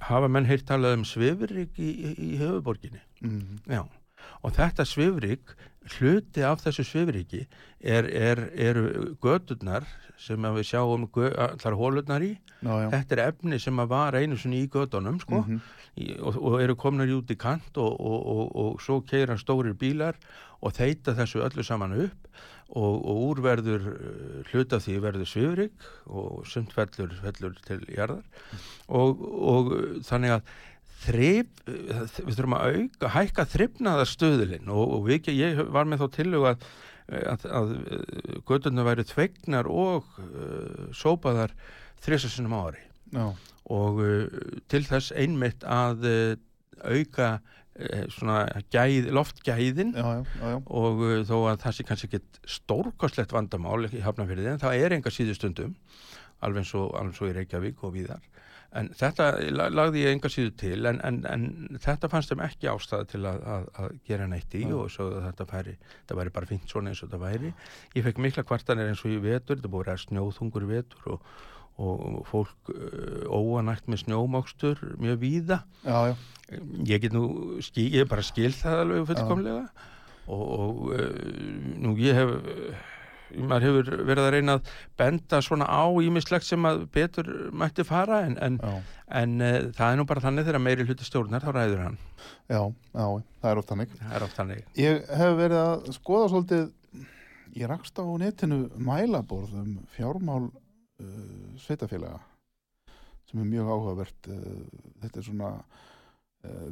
hafa 0.06 0.30
menn 0.30 0.46
heyrt 0.46 0.68
talað 0.70 1.00
um 1.00 1.08
svifrik 1.08 1.82
í, 1.82 1.90
í, 1.90 2.14
í 2.30 2.30
höfuborginni 2.44 3.02
mhm, 3.24 3.64
já 3.66 3.82
og 4.44 4.56
þetta 4.56 4.86
svifrik 4.88 5.56
hluti 5.96 6.44
af 6.46 6.62
þessu 6.64 6.86
svifriki 6.86 7.46
er, 7.80 8.06
er, 8.06 8.42
eru 8.54 9.16
gödurnar 9.24 9.88
sem 10.20 10.44
við 10.44 10.68
sjáum 10.68 11.08
allar 11.16 11.78
hólurnar 11.80 12.26
í. 12.26 12.34
Já, 12.60 12.74
já, 12.84 12.88
þetta 12.92 13.16
er 13.16 13.24
efni 13.30 13.60
sem 13.64 13.80
að 13.80 13.92
var 13.94 14.18
einu 14.20 14.38
sinni 14.38 14.66
í 14.66 14.70
gödunum 14.72 15.20
sko. 15.24 15.42
Mhm, 15.46 15.60
í, 15.96 16.12
og, 16.20 16.38
og 16.38 16.60
eru 16.60 16.76
komnar 16.80 17.12
út 17.16 17.32
í 17.32 17.40
kant 17.40 17.80
og, 17.80 17.96
og, 17.96 18.20
og, 18.36 18.46
og 18.64 18.82
svo 18.84 19.00
keira 19.08 19.40
stórir 19.40 19.78
bílar 19.80 20.20
og 20.60 20.76
þeita 20.76 21.16
þessu 21.18 21.46
öllu 21.48 21.66
saman 21.66 21.96
upp. 22.06 22.26
Og, 22.70 23.00
og 23.02 23.22
úr 23.24 23.40
verður 23.42 23.86
uh, 23.90 24.42
hluta 24.52 24.78
því 24.78 25.00
verður 25.02 25.30
svifrik 25.32 25.86
og 26.06 26.44
sumt 26.46 26.76
fellur, 26.76 27.16
fellur 27.24 27.56
til 27.66 27.80
jarðar. 27.90 28.28
Og, 28.94 29.24
og 29.26 29.72
þannig 30.06 30.36
að 30.36 30.52
þrip, 31.00 31.64
við 31.66 32.36
þurfum 32.36 32.58
að 32.58 32.76
auka, 32.76 33.12
hækka 33.16 33.48
þrifnaða 33.54 34.06
stöðulinn 34.10 34.72
og, 34.74 34.96
og 34.98 35.04
við, 35.08 35.30
ég 35.38 35.62
var 35.72 35.88
með 35.90 36.04
þá 36.04 36.16
tillögu 36.20 36.50
að 36.52 36.70
að, 37.10 37.46
að 37.50 37.72
gödurna 38.48 38.86
væri 38.88 39.06
tvegnar 39.08 39.70
og 39.70 40.10
uh, 40.22 40.90
sópaðar 40.96 41.54
þrjusarsinnum 42.04 42.56
á 42.56 42.60
ári. 42.70 42.84
Já, 43.10 43.26
og 43.74 44.04
uh, 44.04 44.28
til 44.72 44.84
þess 44.88 45.14
einmitt 45.18 45.66
að 45.66 46.06
uh, 46.10 46.36
auka 46.86 47.32
uh, 47.40 48.04
svona 48.14 48.44
gæð, 48.74 49.10
loftgæðin 49.16 49.96
já, 49.98 50.06
já, 50.20 50.22
já, 50.54 50.58
og 50.66 51.04
uh, 51.06 51.16
þó 51.28 51.36
að 51.52 51.64
það 51.66 51.78
sé 51.78 51.88
kannski 51.90 52.12
ekki 52.12 52.52
stórkostlegt 52.58 53.36
vandamál 53.36 53.88
í 53.90 54.04
hafnafyrði 54.06 54.54
en 54.54 54.62
það 54.62 54.86
er 54.86 54.98
enga 54.98 55.14
síðustundum 55.14 55.76
alveg 56.46 56.64
eins 56.64 56.76
og, 56.78 56.94
í 57.28 57.34
Reykjavík 57.36 57.82
og 57.84 57.98
víðar 57.98 58.24
en 58.78 58.90
þetta 58.94 59.28
la- 59.56 59.70
lagði 59.74 60.04
ég 60.04 60.14
enga 60.14 60.30
síðu 60.30 60.52
til 60.62 60.86
en, 60.86 61.00
en, 61.06 61.20
en 61.26 61.78
þetta 61.82 62.10
fannst 62.12 62.30
þeim 62.34 62.44
ekki 62.46 62.70
ástæða 62.70 63.08
til 63.10 63.22
að, 63.26 63.40
að, 63.56 63.68
að 63.82 63.94
gera 64.10 64.28
neitt 64.30 64.58
í 64.58 64.64
Já. 64.66 64.74
og 64.78 64.92
svo 64.94 65.08
þetta 65.26 65.48
færi, 65.50 65.76
þetta 66.02 66.18
væri 66.20 66.34
bara 66.36 66.50
fint 66.52 66.70
svona 66.70 66.92
eins 66.92 67.02
og 67.02 67.10
þetta 67.10 67.22
væri. 67.24 67.54
Ég 67.98 68.06
fekk 68.06 68.22
mikla 68.26 68.46
kvartanir 68.46 68.92
eins 68.92 69.06
og 69.06 69.16
í 69.16 69.22
vetur 69.24 69.58
þetta 69.58 69.72
búið 69.74 69.86
að 69.86 69.94
í 70.68 70.70
vetur 70.70 71.10
og, 71.16 71.32
og 71.80 72.20
fólk 72.30 72.74
uh, 72.76 73.26
óanægt 73.34 73.90
með 73.90 74.04
snjómokstur 74.04 74.84
mjög 75.02 75.22
víða. 75.24 75.62
Já, 75.86 76.12
já, 76.12 76.16
ég 76.92 77.02
get 77.08 77.16
nú, 77.16 77.26
skil, 77.66 77.90
ég 77.96 78.10
bara 78.12 78.26
skil 78.26 78.52
það 78.54 78.84
alveg 78.86 79.10
fullkomlega. 79.14 79.66
Og, 80.30 80.46
og 80.60 80.82
uh, 80.94 81.10
nú 81.82 81.96
ég 81.98 82.20
hef 82.20 82.38
maður 83.38 83.66
hefur 83.68 84.06
verið 84.10 84.24
að 84.26 84.32
reyna 84.36 84.56
að 84.58 84.72
benda 85.00 85.42
svona 85.46 85.68
á 85.70 85.84
ímislegt 86.04 86.48
sem 86.48 86.66
að 86.70 86.86
betur 86.96 87.30
mætti 87.56 87.86
fara 87.88 88.24
en, 88.28 88.38
en, 88.46 88.60
en 89.22 89.36
uh, 89.42 89.58
það 89.76 89.92
er 89.92 90.00
nú 90.00 90.08
bara 90.10 90.24
þannig 90.24 90.48
þegar 90.48 90.66
meiri 90.66 90.88
hluti 90.88 91.08
stjórnar 91.08 91.46
þá 91.46 91.52
ræður 91.56 91.84
hann, 91.86 92.00
já, 92.50 92.62
já, 92.94 93.06
það 93.42 93.52
er 93.52 93.62
oft 93.64 93.74
hannig 93.76 93.94
það 94.00 94.16
er 94.18 94.28
oft 94.28 94.40
þannig. 94.42 94.64
Ég 94.80 95.14
hef 95.22 95.38
verið 95.40 95.62
að 95.66 95.92
skoða 96.00 96.32
svolítið 96.34 96.68
ég 97.60 97.70
rakst 97.70 98.02
á 98.02 98.06
netinu 98.22 98.64
mælaborð 98.78 99.54
um 99.62 99.78
fjármál 99.96 100.50
uh, 100.50 101.54
sveitafélaga 101.62 102.20
sem 103.30 103.44
er 103.44 103.52
mjög 103.52 103.70
áhugavert 103.76 104.32
uh, 104.34 104.66
þetta 105.04 105.22
er 105.22 105.30
svona 105.30 105.54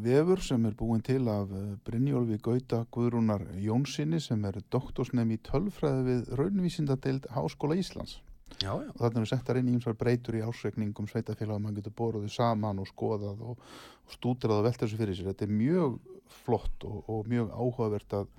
vefur 0.04 0.40
sem 0.44 0.64
er 0.66 0.76
búin 0.80 1.02
til 1.04 1.28
af 1.28 1.50
uh, 1.52 1.74
Brynjólfi 1.84 2.38
Gauta 2.44 2.86
Guðrúnar 2.92 3.44
Jónssoni 3.60 4.22
sem 4.24 4.46
er 4.48 4.62
doktorsnefn 4.72 5.34
í 5.36 5.42
tölfræði 5.44 6.06
við 6.08 6.32
raunvísindadeild 6.40 7.28
Háskóla 7.36 7.76
Íslands 7.76 8.22
já, 8.62 8.72
já, 8.72 8.90
og 8.94 9.02
þarna 9.02 9.22
eru 9.22 9.30
settar 9.30 9.60
inn 9.60 9.74
ímsar 9.74 9.98
breytur 10.00 10.38
í 10.40 10.44
ásreikningum 10.46 11.10
sveitafélaga, 11.10 11.60
maður 11.62 11.82
getur 11.82 11.96
borðið 12.00 12.34
saman 12.34 12.82
og 12.82 12.90
skoðað 12.90 13.44
og, 13.44 13.60
og 14.08 14.16
stúdrað 14.16 14.62
og 14.62 14.68
velta 14.70 14.86
þessu 14.86 15.00
fyrir 15.02 15.18
sér. 15.18 15.30
Þetta 15.32 15.46
er 15.46 15.54
mjög 15.60 15.98
flott 16.44 16.88
og, 16.88 17.02
og 17.12 17.30
mjög 17.30 17.52
áhugavert 17.52 18.18
að, 18.22 18.32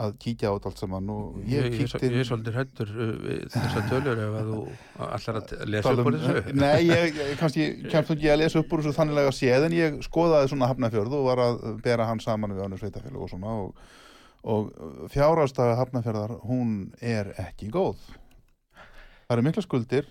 að 0.00 0.12
kíkja 0.22 0.48
á 0.48 0.56
þetta 0.56 0.70
allt 0.70 0.80
saman 0.80 1.08
og 1.12 1.40
ég, 1.44 1.66
kíkti 1.74 2.08
ég 2.08 2.22
er 2.22 2.28
svolítið 2.28 2.54
hrættur 2.56 2.92
uh, 2.96 3.32
þessar 3.52 3.82
tölur 3.90 4.22
ef 4.24 4.36
að 4.38 4.46
þú 4.48 4.60
allar 5.06 5.38
að 5.42 5.52
lesa 5.68 5.92
upp 5.92 6.00
um- 6.00 6.08
úr 6.08 6.16
þessu 6.22 6.54
Nei, 6.56 6.78
ég, 6.88 7.18
kannski 7.40 7.66
kemst 7.92 8.14
ekki 8.14 8.30
að 8.32 8.40
lesa 8.40 8.62
upp 8.62 8.72
úr 8.72 8.84
þessu 8.84 8.96
þanniglega 8.96 9.34
séð 9.36 9.66
en 9.68 9.76
ég 9.76 9.98
skoðaði 10.06 10.48
svona 10.54 10.70
hafnafjörð 10.70 11.18
og 11.18 11.26
var 11.28 11.44
að 11.44 11.60
bera 11.84 12.08
hann 12.08 12.24
saman 12.24 12.56
við 12.56 12.64
önnur 12.64 12.80
sveitafélag 12.80 13.26
og 13.26 13.32
svona 13.34 13.58
og, 13.66 13.84
og 14.54 14.72
fjárhastaga 15.12 15.76
hafnafjörðar 15.82 16.38
hún 16.48 16.74
er 17.04 17.34
ekki 17.44 17.68
góð. 17.74 18.00
Það 19.28 19.36
eru 19.36 19.46
mikla 19.50 19.66
skuldir, 19.66 20.08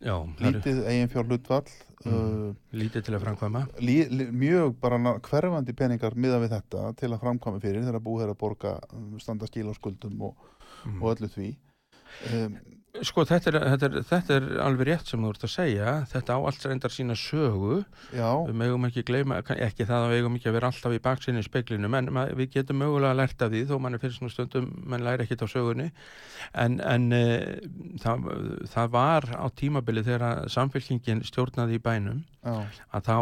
já, 0.00 0.14
lítið 0.40 0.84
eigin 0.90 1.08
fjár 1.12 1.26
hlutvall, 1.30 1.68
Mm. 2.04 2.12
uh, 2.12 2.54
lítið 2.76 3.04
til 3.06 3.14
að 3.16 3.22
framkvæma 3.22 3.60
lí, 3.80 3.94
lí, 4.12 4.24
mjög 4.28 4.74
bara 4.76 4.98
hverfandi 5.24 5.72
peningar 5.72 6.12
miða 6.20 6.36
við 6.42 6.50
þetta 6.52 6.82
til 7.00 7.08
að 7.14 7.22
framkvæma 7.22 7.60
fyrir 7.62 7.80
þegar 7.86 8.02
búið 8.04 8.24
er 8.26 8.32
að 8.34 8.38
borga 8.42 8.72
um, 8.92 9.14
standa 9.18 9.46
skil 9.48 9.70
á 9.70 9.74
skuldum 9.78 10.20
og, 10.28 10.34
Mm. 10.84 11.00
og 11.00 11.14
öllu 11.16 11.28
því 11.32 11.56
um, 12.34 12.58
Sko 13.02 13.24
þetta 13.26 13.50
er, 13.50 13.56
þetta, 13.72 13.88
er, 13.88 14.04
þetta 14.06 14.34
er 14.36 14.44
alveg 14.62 14.86
rétt 14.86 15.08
sem 15.10 15.22
þú 15.24 15.30
ert 15.34 15.44
að 15.48 15.50
segja. 15.50 15.94
Þetta 16.12 16.36
á 16.36 16.38
allt 16.46 16.66
reyndar 16.68 16.92
sína 16.94 17.16
sögu. 17.18 17.80
Já, 18.14 18.28
við 18.46 18.54
megum 18.60 18.86
ekki 18.86 19.02
gleyma, 19.08 19.40
ekki 19.56 19.86
það 19.88 20.04
að 20.04 20.12
við 20.12 20.20
megum 20.22 20.36
ekki 20.38 20.50
að 20.52 20.56
vera 20.60 20.70
alltaf 20.70 20.94
í 20.94 21.00
baksinni 21.02 21.42
í 21.42 21.46
speklinu 21.48 21.90
en 21.90 22.10
ma- 22.14 22.28
við 22.38 22.52
getum 22.54 22.78
mögulega 22.84 23.18
lært 23.18 23.42
af 23.42 23.50
því 23.50 23.64
þó 23.66 23.74
mann 23.82 23.98
er 23.98 24.02
fyrir 24.04 24.14
svona 24.20 24.34
stundum, 24.36 24.70
mann 24.86 25.02
læri 25.08 25.26
ekkit 25.26 25.42
á 25.42 25.48
sögunni. 25.50 25.88
En, 26.54 26.78
en 26.86 27.08
e, 27.18 27.24
það, 28.04 28.30
það 28.76 28.94
var 28.94 29.28
á 29.42 29.46
tímabili 29.58 30.06
þegar 30.06 30.46
samfélkingin 30.54 31.24
stjórnaði 31.26 31.80
í 31.80 31.82
bænum 31.82 32.22
já, 32.46 32.62
að 32.94 33.10
þá, 33.10 33.18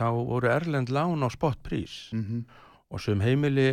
þá 0.00 0.06
voru 0.32 0.52
erlend 0.56 0.88
lán 0.94 1.20
á 1.20 1.28
spottprís 1.28 2.08
mm 2.16 2.44
og 2.92 3.00
sem 3.00 3.20
heimili 3.24 3.66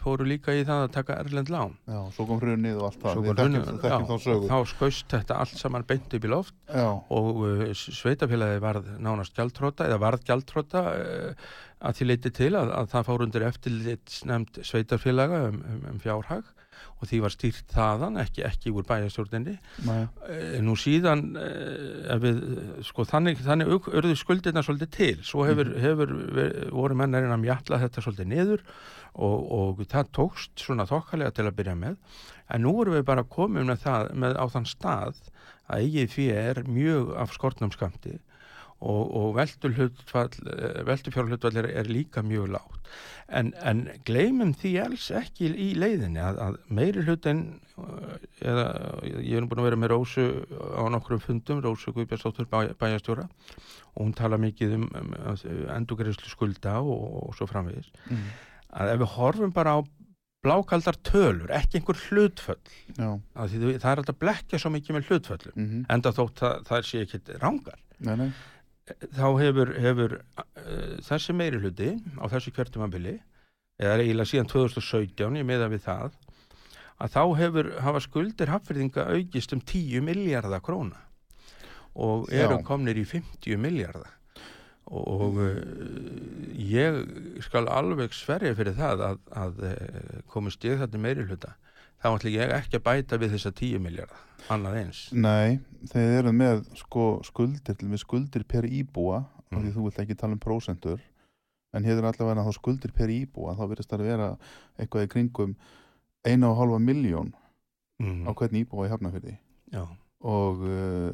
fóru 0.00 0.26
líka 0.28 0.52
í 0.52 0.64
það 0.68 0.82
að 0.84 0.90
taka 0.98 1.18
erlend 1.22 1.52
lán. 1.52 1.76
Já, 1.88 2.00
svo 2.12 2.26
kom 2.28 2.40
hrunið 2.42 2.80
og 2.80 2.88
allt 2.90 2.98
það. 3.00 3.14
Kom 3.14 3.26
þekkjum, 3.26 3.38
hrunið, 3.40 3.70
þekkjum 3.84 4.10
já, 4.10 4.48
þá 4.50 4.50
þá 4.50 4.72
skaust 4.72 5.14
þetta 5.14 5.38
allt 5.44 5.60
saman 5.62 5.86
beint 5.88 6.16
upp 6.18 6.26
í 6.26 6.32
loft 6.32 6.56
já, 6.68 6.88
og 7.18 7.40
uh, 7.46 7.62
sveitafélagi 7.72 8.60
varð 8.64 8.90
nánast 9.06 9.36
gjaldtróta 9.38 9.88
eða 9.88 10.02
varð 10.02 10.26
gjaldtróta 10.28 10.84
uh, 10.92 11.48
að 11.86 11.98
því 11.98 12.10
leiti 12.10 12.34
til 12.36 12.52
að, 12.58 12.74
að 12.76 12.92
það 12.92 13.08
fór 13.08 13.26
undir 13.26 13.48
eftirlitsnefnd 13.48 14.60
sveitafélaga 14.68 15.42
um, 15.48 15.62
um, 15.64 15.82
um 15.94 16.04
fjárhag 16.04 16.52
og 16.96 17.08
því 17.10 17.20
var 17.24 17.34
stýrt 17.34 17.72
þaðan, 17.74 18.18
ekki, 18.22 18.44
ekki 18.48 18.72
úr 18.72 18.86
bæjastjórninni. 18.88 19.56
Nei, 19.86 20.02
Uh, 20.26 20.58
nú 20.64 20.74
síðan 20.80 21.20
ef 21.38 22.22
við, 22.22 22.40
sko 22.88 23.04
þannig, 23.06 23.40
þannig 23.46 23.70
urðu 23.76 24.16
skuldirna 24.18 24.62
svolítið 24.66 24.90
til, 24.96 25.16
svo 25.26 25.44
hefur, 25.46 25.70
hefur 25.80 26.14
ver- 26.34 26.56
voru 26.74 26.96
menn 26.98 27.14
að 27.14 27.40
mjalla 27.44 27.80
þetta 27.84 28.02
svolítið 28.04 28.30
niður 28.32 28.64
og, 29.14 29.36
og 29.58 29.84
það 29.86 30.10
tókst 30.18 30.66
svona 30.66 30.86
þokkalega 30.88 31.34
til 31.36 31.46
að 31.46 31.56
byrja 31.60 31.76
með. 31.78 31.96
En 32.52 32.62
nú 32.66 32.74
erum 32.82 32.98
við 32.98 33.06
bara 33.08 33.24
komin 33.26 33.66
með 33.70 33.84
það 33.86 34.10
með 34.14 34.36
á 34.38 34.44
þann 34.52 34.68
stað 34.70 35.20
að 35.66 35.82
eigið 35.82 36.12
fyrir 36.14 36.60
er 36.60 36.68
mjög 36.70 37.14
af 37.18 37.32
skortnum 37.34 37.72
skamti 37.74 38.18
og, 38.80 39.14
og 39.16 39.36
veldufjárhlutfall 39.36 41.56
er, 41.56 41.70
er 41.70 41.90
líka 41.90 42.22
mjög 42.22 42.48
lágt. 42.56 42.90
En, 43.26 43.54
en 43.66 43.88
gleymum 44.06 44.52
því 44.54 44.76
alls 44.84 45.10
ekki 45.10 45.48
í 45.50 45.74
leiðinni 45.78 46.20
að, 46.22 46.38
að 46.44 46.58
meiri 46.70 47.02
hlutin 47.06 47.40
eða 48.40 48.66
ég 49.18 49.40
er 49.40 49.48
búin 49.48 49.60
að 49.64 49.68
vera 49.70 49.80
með 49.80 49.92
Rósu 49.92 50.26
á 50.54 50.86
nokkrum 50.92 51.24
fundum, 51.24 51.62
Rósu 51.64 51.92
Guðbjörnsdóttur 51.96 52.46
bæ, 52.52 52.58
bæjastjóra 52.78 53.26
og 53.26 54.04
hún 54.04 54.14
tala 54.16 54.36
mikið 54.40 54.70
um, 54.78 54.86
um 54.94 55.10
endugreislu 55.74 56.30
skulda 56.30 56.74
og, 56.84 57.04
og 57.26 57.30
svo 57.36 57.46
framvegis. 57.50 57.90
Mm, 58.12 58.26
að 58.78 58.94
ef 58.94 59.02
við 59.02 59.14
horfum 59.16 59.52
bara 59.56 59.76
á 59.76 59.78
blákaldar 60.46 60.98
tölur, 61.06 61.50
ekki 61.54 61.80
einhver 61.80 61.98
hlutföll 62.06 62.60
það 62.94 63.88
er 63.90 64.02
alltaf 64.02 64.18
blekja 64.20 64.60
svo 64.62 64.72
mikið 64.74 64.98
með 64.98 65.10
hlutföllum 65.10 65.56
mm 65.56 65.86
enda 65.96 66.12
þótt 66.14 66.42
það, 66.42 66.60
það 66.68 66.86
sé 66.90 67.02
ekki 67.04 67.38
rángar 67.42 67.80
nei, 67.98 68.14
nei, 68.20 68.28
þá 68.86 69.26
hefur, 69.40 69.72
hefur 69.82 70.18
uh, 70.38 70.44
þessi 71.06 71.34
meiri 71.34 71.58
hluti 71.62 71.94
á 72.22 72.24
þessu 72.30 72.52
kjörtumambili 72.54 73.16
eða 73.82 73.98
eiginlega 74.00 74.30
síðan 74.30 74.50
2017 74.52 75.40
ég 75.40 75.48
meða 75.48 75.70
við 75.72 75.82
það 75.88 76.14
að 77.02 77.16
þá 77.16 77.22
hefur 77.40 77.70
hafa 77.84 78.02
skuldir 78.04 78.52
hafðfyrðinga 78.54 79.08
aukist 79.16 79.52
um 79.56 79.60
10 79.60 80.06
miljardar 80.06 80.62
króna 80.64 81.02
og 81.96 82.30
eru 82.32 82.60
Já. 82.60 82.64
komnir 82.64 83.00
í 83.00 83.04
50 83.08 83.58
miljardar 83.60 84.14
og, 84.86 85.40
uh, 85.42 85.58
ég 86.54 87.02
skal 87.42 87.66
alveg 87.66 88.14
sverja 88.14 88.54
fyrir 88.54 88.78
það 88.78 89.06
að, 89.10 89.22
að 89.34 89.62
uh, 89.66 90.20
komist 90.30 90.62
ég 90.64 90.78
þetta 90.84 91.02
meiri 91.02 91.26
hluta 91.26 91.56
þá 92.06 92.14
ætla 92.14 92.32
ég 92.36 92.54
ekki 92.60 92.78
að 92.78 92.86
bæta 92.86 93.18
við 93.20 93.34
þessa 93.36 93.52
10 93.58 93.82
miljardar 93.82 94.22
annað 94.54 94.78
eins 94.84 95.00
nei 95.12 95.58
þeir 95.90 96.20
eru 96.20 96.32
með 96.36 96.62
sko 96.78 97.06
skuldir 97.26 97.82
með 97.82 98.02
skuldir 98.04 98.46
per 98.48 98.68
íbúa 98.68 99.24
af 99.24 99.58
því 99.58 99.66
Mm. 99.68 99.74
þú 99.76 99.82
vilt 99.86 99.98
ekki 100.02 100.16
tala 100.18 100.34
um 100.34 100.40
prósentur 100.42 101.02
en 101.74 101.84
hér 101.86 102.00
er 102.00 102.08
allavega 102.08 102.42
þá 102.46 102.52
skuldir 102.56 102.92
per 102.94 103.10
íbúa 103.12 103.54
þá 103.54 103.62
virðist 103.70 103.90
það 103.90 104.00
að 104.00 104.08
vera 104.10 104.28
eitthvað 104.78 105.06
í 105.06 105.10
kringum 105.12 105.52
eina 106.26 106.50
og 106.50 106.58
halva 106.58 106.80
miljón 106.82 107.30
mm. 108.02 108.26
á 108.26 108.30
hvern 108.34 108.58
íbúa 108.62 108.88
í 108.88 108.90
Hafnafyrði 108.90 109.36
Já, 109.74 109.84
og 110.26 110.64
uh, 110.66 111.10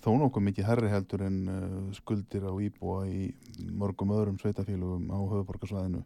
þó 0.00 0.10
nokkuð 0.22 0.46
mikið 0.48 0.68
herri 0.68 0.92
heldur 0.92 1.24
en 1.26 1.38
uh, 1.52 1.92
skuldir 1.96 2.46
á 2.48 2.52
íbúa 2.56 3.04
í 3.08 3.28
mörgum 3.68 4.14
öðrum 4.16 4.38
sveitafélugum 4.40 5.10
á 5.12 5.18
höfuborgarsvæðinu 5.18 6.04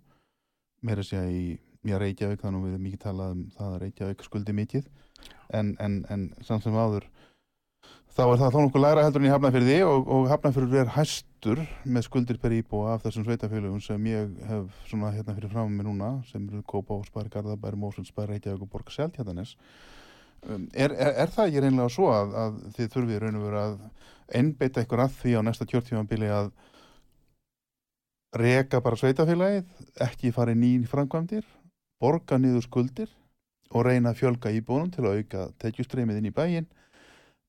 meira 0.83 1.07
sé 1.07 1.23
í 1.31 1.45
já, 1.89 1.97
Reykjavík 1.99 2.43
þannig 2.43 2.66
við 2.66 2.74
erum 2.74 2.87
mikið 2.87 3.03
talað 3.03 3.35
um 3.37 3.43
það 3.57 3.72
að 3.72 3.83
Reykjavík 3.83 4.24
skuldi 4.26 4.55
mikið. 4.57 4.89
En, 5.53 5.74
en, 5.83 5.99
en 6.11 6.28
samt 6.47 6.64
sem 6.64 6.76
áður 6.76 7.07
þá 8.12 8.22
er 8.26 8.41
það 8.43 8.53
þó 8.55 8.59
nokkuð 8.61 8.83
læra 8.83 9.05
heldur 9.07 9.22
en 9.22 9.28
í 9.28 9.33
Hafnafyrði 9.33 9.76
og, 9.87 10.11
og 10.14 10.26
Hafnafyrður 10.28 10.83
er 10.83 10.93
hæstur 10.97 11.62
með 11.85 12.07
skuldir 12.07 12.41
per 12.43 12.55
íbúa 12.57 12.97
af 12.97 13.07
þessum 13.07 13.24
sveitafélugum 13.26 13.80
sem 13.85 14.09
ég 14.11 14.35
hef 14.51 14.83
svona 14.91 15.12
hérna 15.14 15.37
fyrir 15.39 15.53
fram 15.53 15.72
með 15.72 15.89
núna 15.89 16.11
sem 16.28 16.45
eru 16.51 16.61
Kópa 16.68 16.99
og 16.99 17.07
Spær, 17.09 17.30
Garðabær, 17.33 17.78
Mósundsbær, 17.80 18.28
Reykjavík 18.35 18.66
og 18.66 18.72
Borg 18.72 18.93
Seltjarnanes 18.93 19.55
um, 20.45 20.68
er, 20.74 20.93
er, 20.93 21.14
er 21.24 21.33
það 21.33 21.49
ekki 21.49 21.64
reynlega 21.64 21.95
svo 21.95 22.11
að, 22.12 22.37
að 22.43 22.61
þið 22.76 22.93
þurfið 22.97 23.22
raun 23.24 23.41
og 23.41 23.47
veru 23.49 23.62
að 23.62 23.80
einbeita 24.43 24.85
ykkur 24.85 25.05
að 25.07 25.16
því 25.22 25.35
á 25.37 25.41
næsta 25.49 25.68
kjörtímanbili 25.72 26.28
að 26.33 26.53
reka 28.37 28.80
bara 28.80 28.97
sveitafélagið, 28.97 29.66
ekki 30.01 30.33
fara 30.33 30.53
í 30.55 30.61
nýjum 30.61 30.87
framkvæmdir, 30.89 31.45
borga 32.03 32.38
niður 32.38 32.66
skuldir 32.66 33.11
og 33.72 33.86
reyna 33.86 34.12
að 34.12 34.20
fjölga 34.20 34.53
íbúnum 34.53 34.90
til 34.92 35.07
að 35.07 35.20
auka 35.20 35.46
tekjustreymið 35.62 36.20
inn 36.20 36.28
í 36.28 36.34
bæin. 36.34 36.68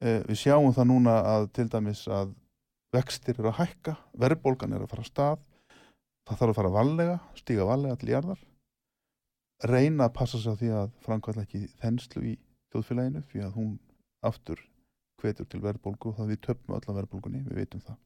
Eh, 0.03 0.21
við 0.27 0.39
sjáum 0.45 0.73
það 0.75 0.89
núna 0.91 1.17
að 1.33 1.49
til 1.57 1.67
dæmis 1.71 2.05
að 2.07 2.33
vextir 2.93 3.39
eru 3.39 3.49
að 3.51 3.59
hækka, 3.61 3.95
verðbólgan 4.21 4.75
er 4.75 4.83
að 4.85 4.91
fara 4.91 5.03
af 5.03 5.09
stað, 5.09 5.45
það 6.27 6.39
þarf 6.39 6.51
að 6.51 6.57
fara 6.59 6.73
valega, 6.73 7.15
stíga 7.39 7.67
valega 7.67 7.99
til 7.99 8.11
jarðar, 8.11 8.43
reyna 9.63 10.07
að 10.07 10.15
passa 10.19 10.39
sig 10.39 10.53
á 10.53 10.59
því 10.59 10.69
að 10.77 10.93
framkvæmla 11.07 11.45
ekki 11.47 11.63
þenslu 11.81 12.25
í 12.29 12.33
þjóðfélaginu 12.73 13.23
því 13.31 13.43
að 13.47 13.57
hún 13.57 13.73
aftur 14.23 14.61
hvetur 15.21 15.47
til 15.49 15.63
verðbólgu 15.63 16.11
og 16.11 16.19
það 16.19 16.33
við 16.33 16.43
töpum 16.47 16.77
öll 16.77 16.83
á 16.83 16.97
verðbólgunni, 16.99 17.43
við 17.47 17.63
veitum 17.63 17.83
það. 17.87 17.97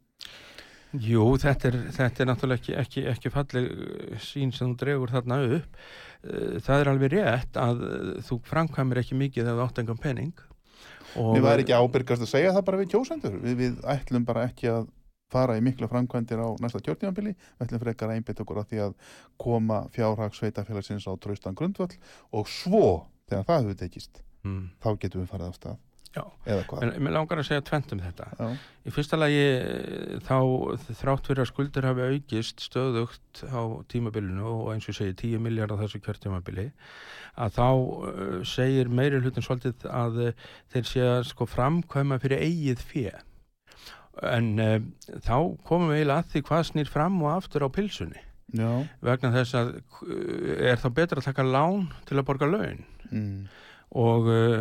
Jú, 0.96 1.24
þetta 1.42 1.68
er, 1.68 1.78
þetta 1.98 2.24
er 2.24 2.30
náttúrulega 2.30 2.62
ekki, 2.62 2.76
ekki, 2.80 3.02
ekki 3.12 3.32
falleg 3.34 3.66
uh, 3.74 4.20
sín 4.24 4.54
sem 4.56 4.70
þú 4.72 4.78
dregur 4.84 5.12
þarna 5.12 5.40
upp. 5.58 5.80
Uh, 6.24 6.60
Það 6.64 6.84
er 6.84 6.92
alveg 6.94 7.16
rétt 7.18 7.60
að 7.60 7.82
uh, 7.84 8.12
þú 8.28 8.38
framkvæmir 8.48 9.02
ekki 9.04 9.18
mikið 9.20 9.50
ef 9.52 9.58
þú 9.58 9.66
átt 9.66 9.82
engan 9.84 10.00
penning. 10.04 10.32
Og, 11.18 11.34
Mér 11.36 11.44
væri 11.44 11.66
ekki 11.66 11.76
ábyrgast 11.76 12.24
að 12.24 12.32
segja 12.32 12.54
það 12.56 12.66
bara 12.70 12.80
við 12.82 12.94
kjósendur. 12.94 13.36
Við, 13.44 13.58
við 13.60 13.82
ætlum 13.90 14.26
bara 14.28 14.46
ekki 14.48 14.70
að 14.72 14.88
fara 15.34 15.58
í 15.60 15.64
mikla 15.66 15.90
framkvæmdir 15.92 16.40
á 16.40 16.48
næsta 16.64 16.80
kjörtímanbili. 16.86 17.34
Við 17.36 17.66
ætlum 17.68 17.82
frekar 17.84 18.12
að 18.14 18.22
einbytta 18.22 18.46
okkur 18.46 18.62
að 18.62 18.70
því 18.72 18.80
að 18.86 18.94
koma 19.44 19.82
fjárhags 19.96 20.40
sveitafélagsins 20.40 21.08
á 21.10 21.14
traustan 21.20 21.58
grundvöll 21.58 21.92
og 22.32 22.48
svo, 22.48 22.86
þegar 23.28 23.50
það 23.52 23.62
hefur 23.66 23.80
tekist, 23.84 24.24
Mm, 24.46 24.70
þá 24.80 24.90
getum 25.02 25.24
við 25.24 25.32
farið 25.34 25.48
af 25.50 25.56
stað. 25.58 25.78
Já, 26.16 26.24
en 26.82 26.94
mér 27.04 27.14
langar 27.16 27.42
að 27.42 27.50
segja 27.50 27.66
tvent 27.68 27.94
um 27.96 28.02
þetta. 28.04 28.28
Já, 28.40 28.48
Í 28.88 28.92
fyrsta 28.96 29.18
lagi 29.20 29.40
eh, 29.44 30.20
þá 30.24 30.38
þrátt 30.96 31.28
fyrir 31.28 31.44
að 31.44 31.50
skuldir 31.50 31.88
hafi 31.88 32.06
aukist 32.08 32.64
stöðugt 32.64 33.42
á 33.52 33.62
tímabilinu 33.92 34.46
og 34.48 34.70
eins 34.72 34.88
og 34.88 34.94
ég 34.94 35.00
segi 35.02 35.18
10 35.36 35.44
miljard 35.44 35.74
á 35.76 35.82
þessu 35.82 36.00
kjörtímabili 36.06 36.70
að 37.38 37.58
þá 37.58 37.68
uh, 37.68 38.38
segir 38.48 38.88
meiri 38.90 39.20
hlutin 39.22 39.46
svolítið 39.46 39.90
að 39.92 40.22
uh, 40.30 40.46
þeir 40.74 40.88
sé 40.90 41.04
að 41.06 41.26
sko 41.34 41.50
framkvæma 41.52 42.18
fyrir 42.24 42.46
eigið 42.48 42.86
fjö 42.88 43.12
en 44.26 44.48
uh, 44.64 44.80
þá 45.28 45.36
komum 45.68 45.92
við 45.92 46.00
eiginlega 46.00 46.24
að 46.24 46.32
því 46.32 46.44
hvað 46.48 46.66
snýr 46.72 46.92
fram 46.96 47.20
og 47.22 47.34
aftur 47.36 47.68
á 47.68 47.70
pilsunni. 47.70 48.24
Já, 48.56 48.72
vegna 49.04 49.34
þess 49.36 49.58
að 49.60 49.74
er 50.72 50.80
þá 50.80 50.88
betra 50.96 51.20
að 51.20 51.28
taka 51.28 51.44
lán 51.44 51.90
til 52.08 52.16
að 52.16 52.28
borga 52.30 52.48
laun. 52.48 52.86
Mm. 53.12 53.50
Og 53.96 54.28
uh, 54.28 54.58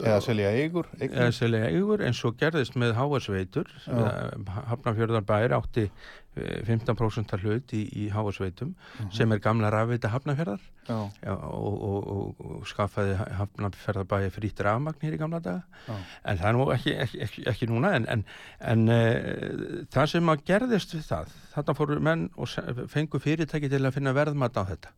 eða 0.00 0.20
selja 0.24 0.50
eigur. 0.56 0.86
eignir. 0.96 1.18
eða 1.20 1.34
selja 1.36 1.68
eigur 1.68 2.00
eins 2.00 2.22
og 2.24 2.38
gerðist 2.40 2.78
með 2.80 2.94
háasveitur 2.96 3.68
Já. 3.84 4.32
Hafnarfjörðarbær 4.70 5.52
átti 5.58 5.84
eh, 5.84 6.62
15% 6.64 7.34
hlut 7.42 7.74
í, 7.76 7.82
í 7.92 8.06
háasveitum 8.14 8.72
sem 9.12 9.32
er 9.36 9.42
gamla 9.44 9.68
rafveita 9.74 10.08
Hafnarfjörðar 10.14 10.64
Já, 10.88 10.96
og, 10.96 11.76
og, 11.84 12.08
og, 12.14 12.40
og 12.40 12.70
skaffaði 12.70 13.18
Hafnarfjörðarbæði 13.20 14.32
frýtt 14.38 14.64
rafmagn 14.64 15.04
hér 15.04 15.18
í 15.18 15.20
gamla 15.20 15.42
daga 15.44 15.84
já, 15.84 16.00
en 16.24 16.40
það 16.40 16.48
er 16.48 16.56
nú 16.56 16.68
ekki, 16.72 16.96
ekki, 17.04 17.22
ekki, 17.26 17.46
ekki 17.52 17.68
núna 17.68 17.92
en, 17.98 18.08
en, 18.16 18.24
en 18.72 18.88
uh, 18.96 19.84
það 19.92 20.12
sem 20.14 20.32
að 20.32 20.46
gerðist 20.48 20.96
við 20.96 21.04
það 21.10 21.36
þarna 21.52 21.76
fóru 21.76 22.00
menn 22.08 22.26
og 22.40 22.56
fengu 22.88 23.20
fyrirtæki 23.20 23.68
til 23.68 23.84
að 23.84 23.98
finna 23.98 24.16
verðmat 24.16 24.56
á 24.56 24.64
þetta 24.72 24.96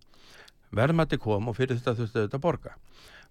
verðmati 0.72 1.18
kom 1.20 1.50
og 1.50 1.58
fyrir 1.58 1.76
þetta 1.80 1.98
þurftu 1.98 2.22
þetta 2.22 2.38
að 2.38 2.78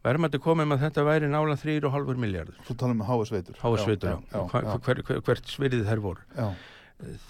borga 0.02 0.10
verðmati 0.10 0.40
kom 0.42 0.60
um 0.64 0.72
að 0.76 0.82
þetta 0.88 1.04
væri 1.06 1.28
nála 1.30 1.56
3,5 1.62 2.18
miljardur 2.18 2.56
Svo 2.66 2.76
talum 2.76 3.02
við 3.02 3.08
háasveitur. 3.12 3.56
háasveitur, 3.62 4.10
já, 4.10 4.42
hver, 4.52 4.64
já, 4.66 4.78
hver, 4.86 5.02
hver, 5.08 5.22
hvert 5.28 5.46
svirðið 5.56 5.86
þær 5.90 6.02
voru. 6.08 6.22
já, 6.38 6.52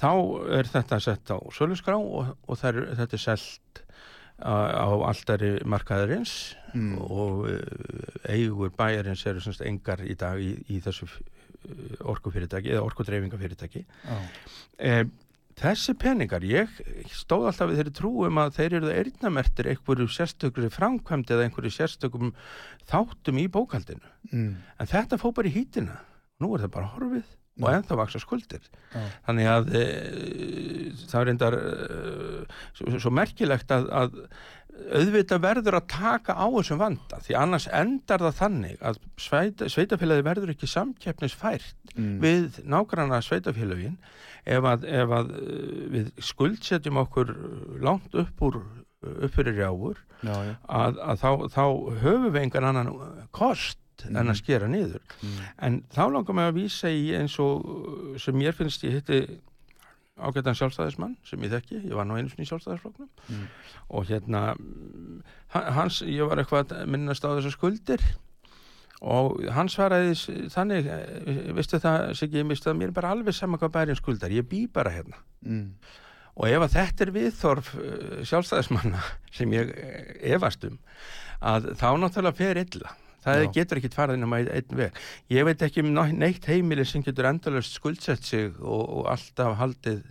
Þá 0.01 0.11
er 0.59 0.67
þetta 0.67 0.97
sett 0.99 1.31
á 1.31 1.37
sölusgrá 1.55 1.95
og, 1.95 2.33
og 2.47 2.57
þær, 2.59 2.79
þetta 2.99 3.15
er 3.15 3.21
selt 3.23 3.81
á, 4.41 4.87
alltari 5.07 5.53
markaðarins 5.65 6.55
Mm. 6.71 7.01
og 7.03 7.49
uh, 7.51 7.59
eigur 8.31 8.69
bæjarins 8.71 9.25
eru 9.27 9.41
semst 9.43 9.59
engar 9.67 9.99
í 10.07 10.13
dag 10.15 10.39
í, 10.39 10.53
í 10.71 10.77
þessu 10.79 11.03
uh, 11.03 11.97
orkufyrirtæki 12.07 12.71
eða 12.71 12.85
orkudreifingafyrirtæki. 12.87 13.81
já, 14.07 14.19
Eh, 14.79 15.03
þessi 15.59 15.95
peningar, 15.99 16.45
ég 16.47 16.71
stóð 17.15 17.49
alltaf 17.49 17.71
við 17.71 17.81
þeirri 17.81 17.93
trúum 17.97 18.39
að 18.41 18.55
þeir 18.57 18.77
eru 18.77 18.89
það 18.89 19.01
eirnamertir 19.01 19.69
einhverju 19.73 20.07
sérstökur 20.15 20.69
framkvæmdi 20.73 21.35
eða 21.35 21.47
einhverju 21.47 21.73
sérstökum 21.75 22.33
þáttum 22.91 23.41
í 23.41 23.49
bókaldinu. 23.51 24.15
mm. 24.31 24.55
En 24.79 24.91
þetta 24.91 25.19
fór 25.21 25.35
bara 25.37 25.51
í 25.51 25.55
hýtina. 25.55 25.99
Nú 26.41 26.55
er 26.55 26.65
það 26.65 26.75
bara 26.77 26.91
horfið 26.95 27.37
og 27.61 27.67
Já. 27.67 27.75
ennþá 27.77 27.95
vaksa 27.99 28.19
skuldir. 28.23 28.63
Já. 28.93 29.01
Þannig 29.27 29.49
að 29.51 29.67
e, 29.75 29.81
það 31.03 31.17
er 31.19 31.27
reyndar 31.27 31.57
e, 31.57 31.65
svo, 32.77 32.93
svo 33.03 33.11
merkilegt 33.13 33.73
að, 33.75 33.89
að 33.91 34.15
auðvitað 34.91 35.41
verður 35.43 35.77
að 35.79 35.87
taka 35.93 36.33
á 36.35 36.45
þessum 36.51 36.79
vanda 36.81 37.19
því 37.23 37.35
annars 37.39 37.67
endar 37.71 38.19
það 38.25 38.37
þannig 38.39 38.77
að 38.81 38.99
sveita, 39.21 39.69
sveitafélagi 39.71 40.25
verður 40.27 40.53
ekki 40.55 40.67
samkeppnisfært 40.71 41.75
Mm. 41.91 42.21
við 42.23 42.61
nágranna 42.71 43.17
sveitafélagin 43.19 43.97
ef 44.47 44.63
að, 44.63 44.85
ef 44.87 45.09
að 45.11 45.31
eh, 45.35 45.81
við 45.91 46.11
skuldsetjum 46.23 47.01
okkur 47.03 47.33
langt 47.83 48.15
upp 48.15 48.41
úr 48.47 48.61
upp 49.01 49.33
fyrir 49.35 49.57
rjáfur 49.57 49.97
já, 50.23 50.31
já. 50.45 50.55
að, 50.69 50.99
að 51.03 51.19
þá, 51.19 51.29
þá 51.51 51.63
höfum 52.05 52.31
við 52.31 52.41
engan 52.45 52.67
annan 52.69 52.91
kost 53.35 53.77
en 54.07 54.15
Mhm. 54.15 54.29
að 54.31 54.37
skera 54.39 54.67
niður 54.71 55.01
Mm. 55.21 55.41
en 55.67 55.81
þá 55.93 56.01
langar 56.13 56.33
mig 56.33 56.47
að 56.47 56.55
vísa 56.61 56.89
í 56.89 57.11
eins 57.19 57.35
og 57.43 57.65
uh, 57.65 58.17
sem 58.17 58.33
mér 58.39 58.53
finnst 58.55 58.81
ég 58.87 58.95
hitti 59.01 59.19
ágættan 60.21 60.55
sjálfstæðismann 60.57 61.15
sem 61.27 61.41
ég 61.45 61.51
þekki, 61.55 61.79
ég 61.89 61.95
var 61.97 62.05
nú 62.09 62.17
einu 62.19 62.29
sinni 62.31 62.45
í 62.45 62.49
sjálfstæðisflokknum 62.51 63.09
Mm. 63.31 63.47
og 63.89 64.05
hérna 64.09 64.41
mm, 64.55 65.21
hans, 65.77 66.01
ég 66.05 66.27
var 66.29 66.41
eitthvað 66.41 66.75
að 66.77 66.85
minnast 66.93 67.25
á 67.25 67.29
þessar 67.33 67.55
skuldir 67.55 68.03
og 69.01 69.39
hann 69.55 69.69
svaraði 69.71 70.13
þannig 70.53 70.85
eh, 70.93 71.51
veistu 71.57 71.79
það, 71.81 72.11
Siggi, 72.19 72.43
veistu 72.45 72.69
það 72.69 72.79
mér 72.83 72.91
bara 72.93 73.13
alveg 73.15 73.33
sama 73.33 73.57
hvað 73.61 73.73
bærin 73.79 73.97
skuldar, 73.99 74.33
ég 74.33 74.47
bý 74.49 74.67
bara 74.71 74.93
hérna 74.93 75.17
Mm. 75.41 75.71
og 76.37 76.45
ef 76.47 76.61
að 76.67 76.73
þetta 76.75 77.03
er 77.07 77.11
viðþorf 77.15 77.69
uh, 77.75 78.19
sjálfstæðismanna 78.29 78.99
sem 79.33 79.51
ég 79.57 79.71
eh, 79.73 80.35
efast 80.35 80.63
um 80.69 80.75
að 81.41 81.71
þá 81.81 81.87
náttúrulega 81.97 82.37
fer 82.37 82.59
illa 82.61 82.91
það 83.25 83.41
Já. 83.43 83.51
getur 83.57 83.77
ekkit 83.81 83.95
farið 83.97 84.17
inn 84.19 84.25
á 84.25 84.31
einn 84.37 84.77
veg 84.79 85.01
ég 85.29 85.45
veit 85.45 85.61
ekki 85.67 85.83
um 85.85 85.91
neitt 86.17 86.45
heimili 86.49 86.85
sem 86.85 87.03
getur 87.05 87.27
endalust 87.29 87.73
skuldsett 87.77 88.23
sig 88.25 88.53
og, 88.61 88.85
og 89.01 89.11
alltaf 89.13 89.57
haldið 89.59 90.01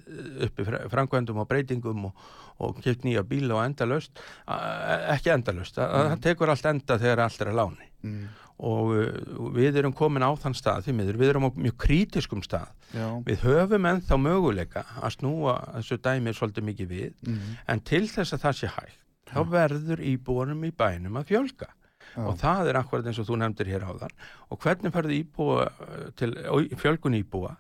uppi 0.47 0.65
framkvæmdum 0.93 1.41
og 1.43 1.49
breytingum 1.51 2.05
og, 2.11 2.29
og 2.61 2.79
kjöpt 2.85 3.03
nýja 3.09 3.23
bíla 3.27 3.57
og 3.59 3.65
endalust 3.65 4.21
A- 4.47 5.15
ekki 5.17 5.33
endalust, 5.35 5.79
Mm. 5.81 6.13
það 6.15 6.21
tekur 6.29 6.49
allt 6.53 6.67
enda 6.67 6.99
þegar 6.99 7.25
allt 7.27 7.41
er 7.41 7.51
að 7.53 7.59
láni 7.63 7.87
Mm. 8.03 8.29
og 8.65 8.93
uh, 8.97 9.51
við 9.57 9.77
erum 9.77 9.93
komin 9.93 10.23
á 10.25 10.33
þann 10.41 10.55
stað 10.57 10.87
því 10.87 10.93
miður, 10.97 11.19
við 11.21 11.29
erum 11.35 11.45
á 11.45 11.51
mjög 11.53 11.75
krítiskum 11.85 12.41
stað 12.45 12.69
Já. 12.97 13.09
við 13.27 13.43
höfum 13.45 13.85
ennþá 13.91 14.17
möguleika 14.21 14.85
að 15.03 15.19
snúa 15.19 15.55
þessu 15.77 15.99
dæmi 16.01 16.33
svolítið 16.33 16.65
mikið 16.71 16.89
við 16.95 17.13
Mm. 17.27 17.57
en 17.69 17.81
til 17.81 18.07
þess 18.09 18.33
að 18.37 18.41
það 18.47 18.57
sé 18.61 18.71
hægt 18.77 18.97
þá 19.31 19.39
verður 19.53 20.01
íbúanum 20.01 20.65
í 20.65 20.73
bænum 20.73 21.17
að 21.21 21.29
fjölga 21.29 21.69
Já. 22.17 22.25
og 22.27 22.37
það 22.41 22.69
er 22.73 22.79
akkurat 22.81 23.07
eins 23.07 23.19
og 23.23 23.27
þú 23.29 23.37
nefndir 23.43 23.71
hér 23.71 23.85
áðan 23.87 24.15
og 24.51 24.59
hvernig 24.65 24.93
færðu 24.95 25.17
íbúa 25.23 25.67
uh, 25.71 26.11
til 26.19 26.35
fjölgun 26.81 27.19
íbúa 27.23 27.57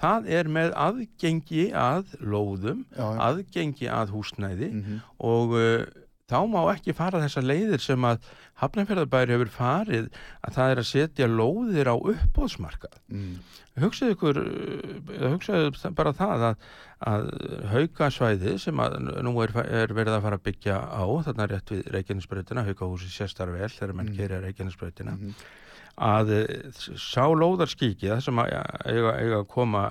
það 0.00 0.26
er 0.28 0.48
með 0.50 0.72
aðgengi 0.74 1.68
að 1.78 2.16
lóðum, 2.20 2.84
Já, 2.96 3.04
aðgengi 3.28 3.86
að 3.88 4.10
húsnæði 4.16 4.70
Mhm. 4.74 4.96
og 5.20 5.54
uh, 5.54 5.84
þá 6.30 6.38
má 6.48 6.60
ekki 6.72 6.94
fara 6.96 7.20
þessar 7.20 7.44
leiðir 7.44 7.82
sem 7.84 8.04
að 8.08 8.22
Hafnarfjörðarbæri 8.62 9.34
hefur 9.34 9.50
farið 9.52 10.04
að 10.46 10.54
það 10.56 10.70
er 10.74 10.80
að 10.80 10.86
setja 10.88 11.26
lóðir 11.28 11.90
á 11.90 11.96
uppbóðsmarkað 11.98 12.94
Mm. 13.12 13.34
hugsaðu 13.82 14.14
ykkur 14.14 14.38
hugsaðu 15.34 15.90
bara 15.98 16.12
það 16.16 16.44
að, 16.48 16.54
að 17.10 17.26
haukasvæði 17.74 18.54
sem 18.62 18.80
að 18.80 18.96
nú 19.26 19.34
er, 19.44 19.52
er 19.66 19.92
verið 19.94 20.16
að 20.16 20.24
fara 20.24 20.38
að 20.40 20.46
byggja 20.48 20.78
á 20.80 21.04
þarna 21.26 21.48
rétt 21.50 21.74
við 21.74 21.82
Reykjanesbrautina 21.92 22.64
haukahúsi 22.70 23.10
sérstar 23.12 23.52
vel 23.52 23.68
þegar 23.68 23.92
menn 23.94 24.08
Mm. 24.08 24.14
mm. 24.14 24.18
gerir 24.22 24.42
Reykjanesbrautina 24.46 25.16
Mhm. 25.18 25.34
að 26.08 26.32
eh, 26.38 26.72
sá 26.96 27.26
lóðarskíki 27.28 28.08
það 28.10 28.22
sem 28.24 28.40
að 28.40 28.54
eiga, 28.88 29.12
eiga 29.20 29.42
að 29.42 29.46
koma 29.52 29.84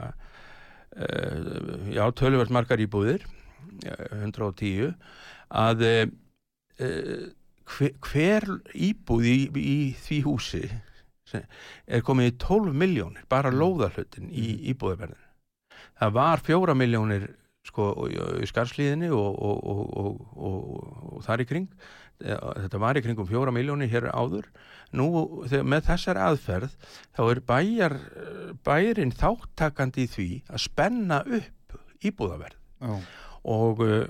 uh, 0.97 1.93
já, 1.93 2.03
töluvert 2.17 2.49
margar 2.53 2.81
íbúðir 2.83 3.23
eh, 3.85 4.25
110 4.25 4.93
að 5.53 5.85
uh, 6.79 7.27
hver, 7.73 7.93
hver 8.07 8.49
íbúð 8.73 9.29
í, 9.29 9.37
í 9.59 9.77
því 9.99 10.23
húsi 10.25 10.65
er 11.33 12.03
komið 12.05 12.27
í 12.29 12.33
12 12.43 12.75
miljónir 12.77 13.23
bara 13.31 13.53
lóðarhlutin 13.53 14.27
í 14.29 14.69
íbúðverðin 14.73 15.23
það 15.97 16.13
var 16.17 16.43
fjóra 16.45 16.75
miljónir 16.77 17.31
sko 17.67 17.89
í, 18.11 18.47
skarslíðinni 18.49 19.09
og, 19.15 19.37
og, 19.39 19.59
og, 19.63 19.83
og, 20.03 20.23
og, 20.35 20.63
og 21.15 21.25
þar 21.25 21.43
í 21.43 21.47
kring. 21.47 21.67
Eh, 22.23 22.37
þetta 22.65 22.81
var 22.83 22.99
í 22.99 23.03
kringum 23.05 23.29
fjóra 23.29 23.53
miljónir 23.55 23.91
hér 23.91 24.09
áður. 24.11 24.49
Nú 24.93 25.07
með 25.49 25.87
þessar 25.87 26.19
aðferð 26.27 26.75
þá 27.15 27.23
er 27.23 27.43
bæjar 27.47 27.97
bærin 28.67 29.15
þáttakandi 29.15 30.05
í 30.05 30.11
því 30.11 30.29
að 30.51 30.65
spenna 30.67 31.23
upp 31.23 31.79
íbúðaverð. 32.03 32.59
Já. 32.83 32.97
Og 33.43 33.81
uh, 33.83 34.05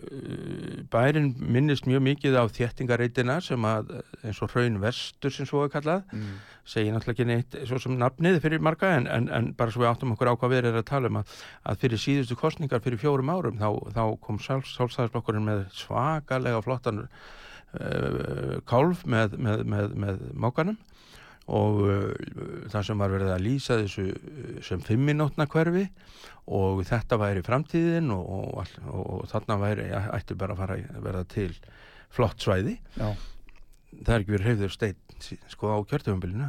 bærin 0.94 1.32
minnist 1.42 1.88
mjög 1.90 2.04
mikið 2.06 2.36
á 2.38 2.46
þéttingareitina 2.54 3.40
sem 3.42 3.66
að 3.66 3.96
eins 4.24 4.42
og 4.46 4.52
hraun 4.54 4.78
vestur 4.84 5.34
sem 5.34 5.48
svo 5.50 5.64
er 5.66 5.72
kallað 5.74 6.04
Mm. 6.14 6.36
segir 6.66 6.94
náttúrulega 6.94 7.14
ekki 7.16 7.26
neitt 7.28 7.56
svo 7.68 7.80
sem 7.82 7.98
nafnið 7.98 8.38
fyrir 8.44 8.62
marga 8.62 8.94
en, 8.98 9.08
en, 9.08 9.30
en 9.34 9.52
bara 9.58 9.74
svo 9.74 9.82
við 9.82 9.90
áttum 9.90 10.14
okkur 10.14 10.30
á 10.32 10.38
hvað 10.38 10.54
við 10.54 10.62
erum 10.62 10.78
að 10.80 10.86
tala 10.92 11.10
um 11.10 11.18
að, 11.24 11.34
að 11.66 11.80
fyrir 11.82 12.02
síðustu 12.04 12.38
kostningar 12.40 12.84
fyrir 12.86 13.02
fjórum 13.02 13.32
árum 13.34 13.58
þá, 13.58 13.70
þá 13.96 14.04
kom 14.22 14.40
sálstæðisblokkurinn 14.40 15.48
með 15.50 15.66
svakalega 15.74 16.62
flottan 16.62 17.08
uh, 17.08 18.60
kálf 18.70 19.04
með, 19.10 19.38
með, 19.38 19.66
með, 19.66 19.96
með 20.06 20.26
mákanum 20.46 20.78
og 21.52 21.82
uh, 21.84 22.12
það 22.72 22.88
sem 22.88 23.04
var 23.04 23.14
verið 23.14 23.34
að 23.34 23.44
lýsa 23.44 23.80
þessu 23.82 24.06
uh, 24.14 24.54
sem 24.64 24.84
fimminótna 24.86 25.48
hverfi 25.52 25.88
og 26.54 26.84
þetta 26.88 27.20
væri 27.20 27.44
framtíðin 27.46 28.12
og, 28.16 28.24
og, 28.24 28.78
og, 28.88 29.04
og 29.18 29.28
þarna 29.32 29.60
væri, 29.62 29.90
ætti 29.92 30.40
bara 30.40 30.56
að 30.56 30.64
fara 30.64 30.80
að 30.80 31.06
verða 31.08 31.24
til 31.32 31.52
flott 32.14 32.44
svæði. 32.44 32.78
Já, 33.00 33.12
það 34.02 34.16
er 34.16 34.24
ekki 34.24 34.34
verið 34.34 34.48
hreyfður 34.50 34.74
steinn 34.74 35.20
sí- 35.24 35.38
sko 35.54 35.70
á 35.72 35.78
kjörtöfumbilinu 35.88 36.48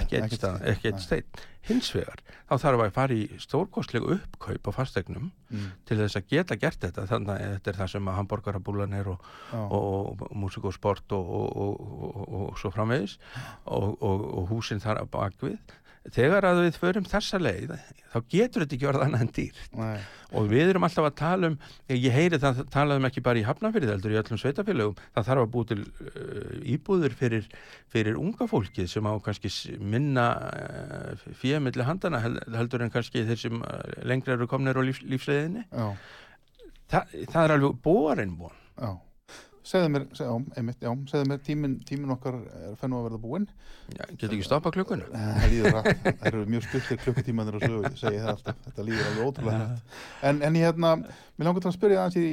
ekki- 0.00 0.16
eitt 0.18 0.32
stað- 0.40 0.64
ekki 0.72 0.88
eitt 0.90 0.96
nei. 0.98 1.04
steinn. 1.04 1.44
Hins 1.66 1.88
vegar, 1.94 2.20
þá 2.48 2.54
þarf 2.62 2.82
að 2.84 2.92
fara 2.94 3.14
í 3.18 3.24
stórkostlega 3.42 4.12
uppkaup 4.16 4.68
á 4.68 4.72
fastegnum 4.76 5.32
mm, 5.50 5.64
til 5.88 5.96
þess 5.98 6.16
að 6.20 6.28
geta 6.30 6.56
gert 6.62 6.78
þetta. 6.84 7.06
Þannig 7.10 7.32
að 7.34 7.46
þetta 7.56 7.72
er 7.72 7.78
það 7.80 7.90
sem 7.96 8.10
að 8.12 8.18
hamborgarabúlan 8.20 8.94
er 9.00 9.08
og, 9.14 9.24
já, 9.52 9.58
og, 9.66 10.22
og 10.22 10.36
músík 10.38 10.68
og 10.70 10.76
sport 10.78 11.12
og, 11.16 11.26
og, 11.40 11.56
og, 11.56 11.80
og, 11.82 12.36
og 12.50 12.60
svo 12.62 12.70
framvegis. 12.74 13.18
Og, 13.66 13.96
og, 14.00 14.26
og 14.38 14.48
húsin 14.54 14.80
þar 14.82 15.02
að 15.02 15.10
bakvið 15.18 15.58
þegar 16.14 16.44
að 16.48 16.58
við 16.66 16.76
förum 16.82 17.06
þessa 17.08 17.38
leið 17.42 17.72
þá 18.12 18.18
getur 18.32 18.62
þetta 18.64 18.76
ekki 18.76 18.86
orðið 18.90 19.04
annað 19.06 19.22
en 19.26 19.30
dýr 19.36 19.58
nei, 19.76 19.96
og 20.38 20.46
við 20.50 20.70
erum 20.72 20.86
alltaf 20.86 21.06
að 21.08 21.14
tala 21.18 21.50
um 21.52 21.56
ég 21.92 22.14
heyri 22.14 22.38
það 22.42 22.60
talaðum 22.72 23.08
ekki 23.08 23.22
bara 23.26 23.40
í 23.40 23.44
Hafnafyrði 23.46 23.90
heldur 23.92 24.14
í 24.14 24.18
öllum 24.20 24.40
sveitafélögum, 24.40 25.00
það 25.16 25.26
þarf 25.30 25.44
að 25.44 25.50
búi 25.56 25.68
til 25.70 25.78
uh, 25.84 26.54
íbúður 26.76 27.16
fyrir, 27.18 27.48
fyrir 27.92 28.20
unga 28.20 28.48
fólkið 28.50 28.88
sem 28.92 29.08
á 29.10 29.12
kannski 29.26 29.52
minna 29.82 30.26
uh, 30.50 31.26
fíamilli 31.42 31.86
handana 31.88 32.22
hel- 32.24 32.40
heldur 32.56 32.86
en 32.86 32.92
kannski 32.94 33.26
þeir 33.28 33.42
sem 33.42 33.60
uh, 33.60 33.82
lengra 34.08 34.36
eru 34.38 34.48
komnir 34.50 34.78
á 34.78 34.82
lífs, 34.86 35.02
lífsleiðinni. 35.04 35.66
Já, 35.72 35.90
Þa, 36.86 37.00
það 37.32 37.40
er 37.42 37.52
alveg 37.56 37.78
bóarinn 37.82 38.36
von. 38.38 38.54
Já 38.78 38.90
Segðu 39.66 39.88
mér, 39.90 40.04
seg, 40.14 40.28
já, 40.28 40.58
einmitt, 40.60 40.84
já, 40.84 40.90
segðu 41.10 41.26
mér 41.26 41.40
tíminn, 41.42 41.72
tíminn 41.88 42.12
okkar 42.14 42.36
er 42.38 42.74
fennu 42.78 43.00
að 43.00 43.06
verða 43.08 43.18
búinn 43.24 43.46
Já, 43.96 44.04
Get 44.12 44.28
ekki 44.28 44.44
stoppa 44.46 44.70
klukkuna? 44.74 45.08
Það 45.10 45.46
líður 45.50 45.74
rætt, 45.74 46.04
það 46.04 46.28
eru 46.30 46.42
mjög 46.54 46.66
stuttir 46.68 47.00
klukkutímanir 47.02 47.58
á 47.58 47.60
sögu, 47.64 47.90
segi 47.98 48.20
það 48.22 48.30
alltaf, 48.32 48.60
þetta 48.66 48.84
líður 48.86 49.08
alveg 49.10 49.26
ótrúlega 49.26 49.58
hrætt. 49.64 49.98
En, 50.30 50.40
en 50.46 50.58
ég 50.60 50.68
hérna, 50.68 50.92
mér 51.02 51.48
langar 51.48 51.64
til 51.64 51.70
að 51.72 51.76
spyrja 51.80 52.04
aðeins 52.04 52.18
í, 52.20 52.30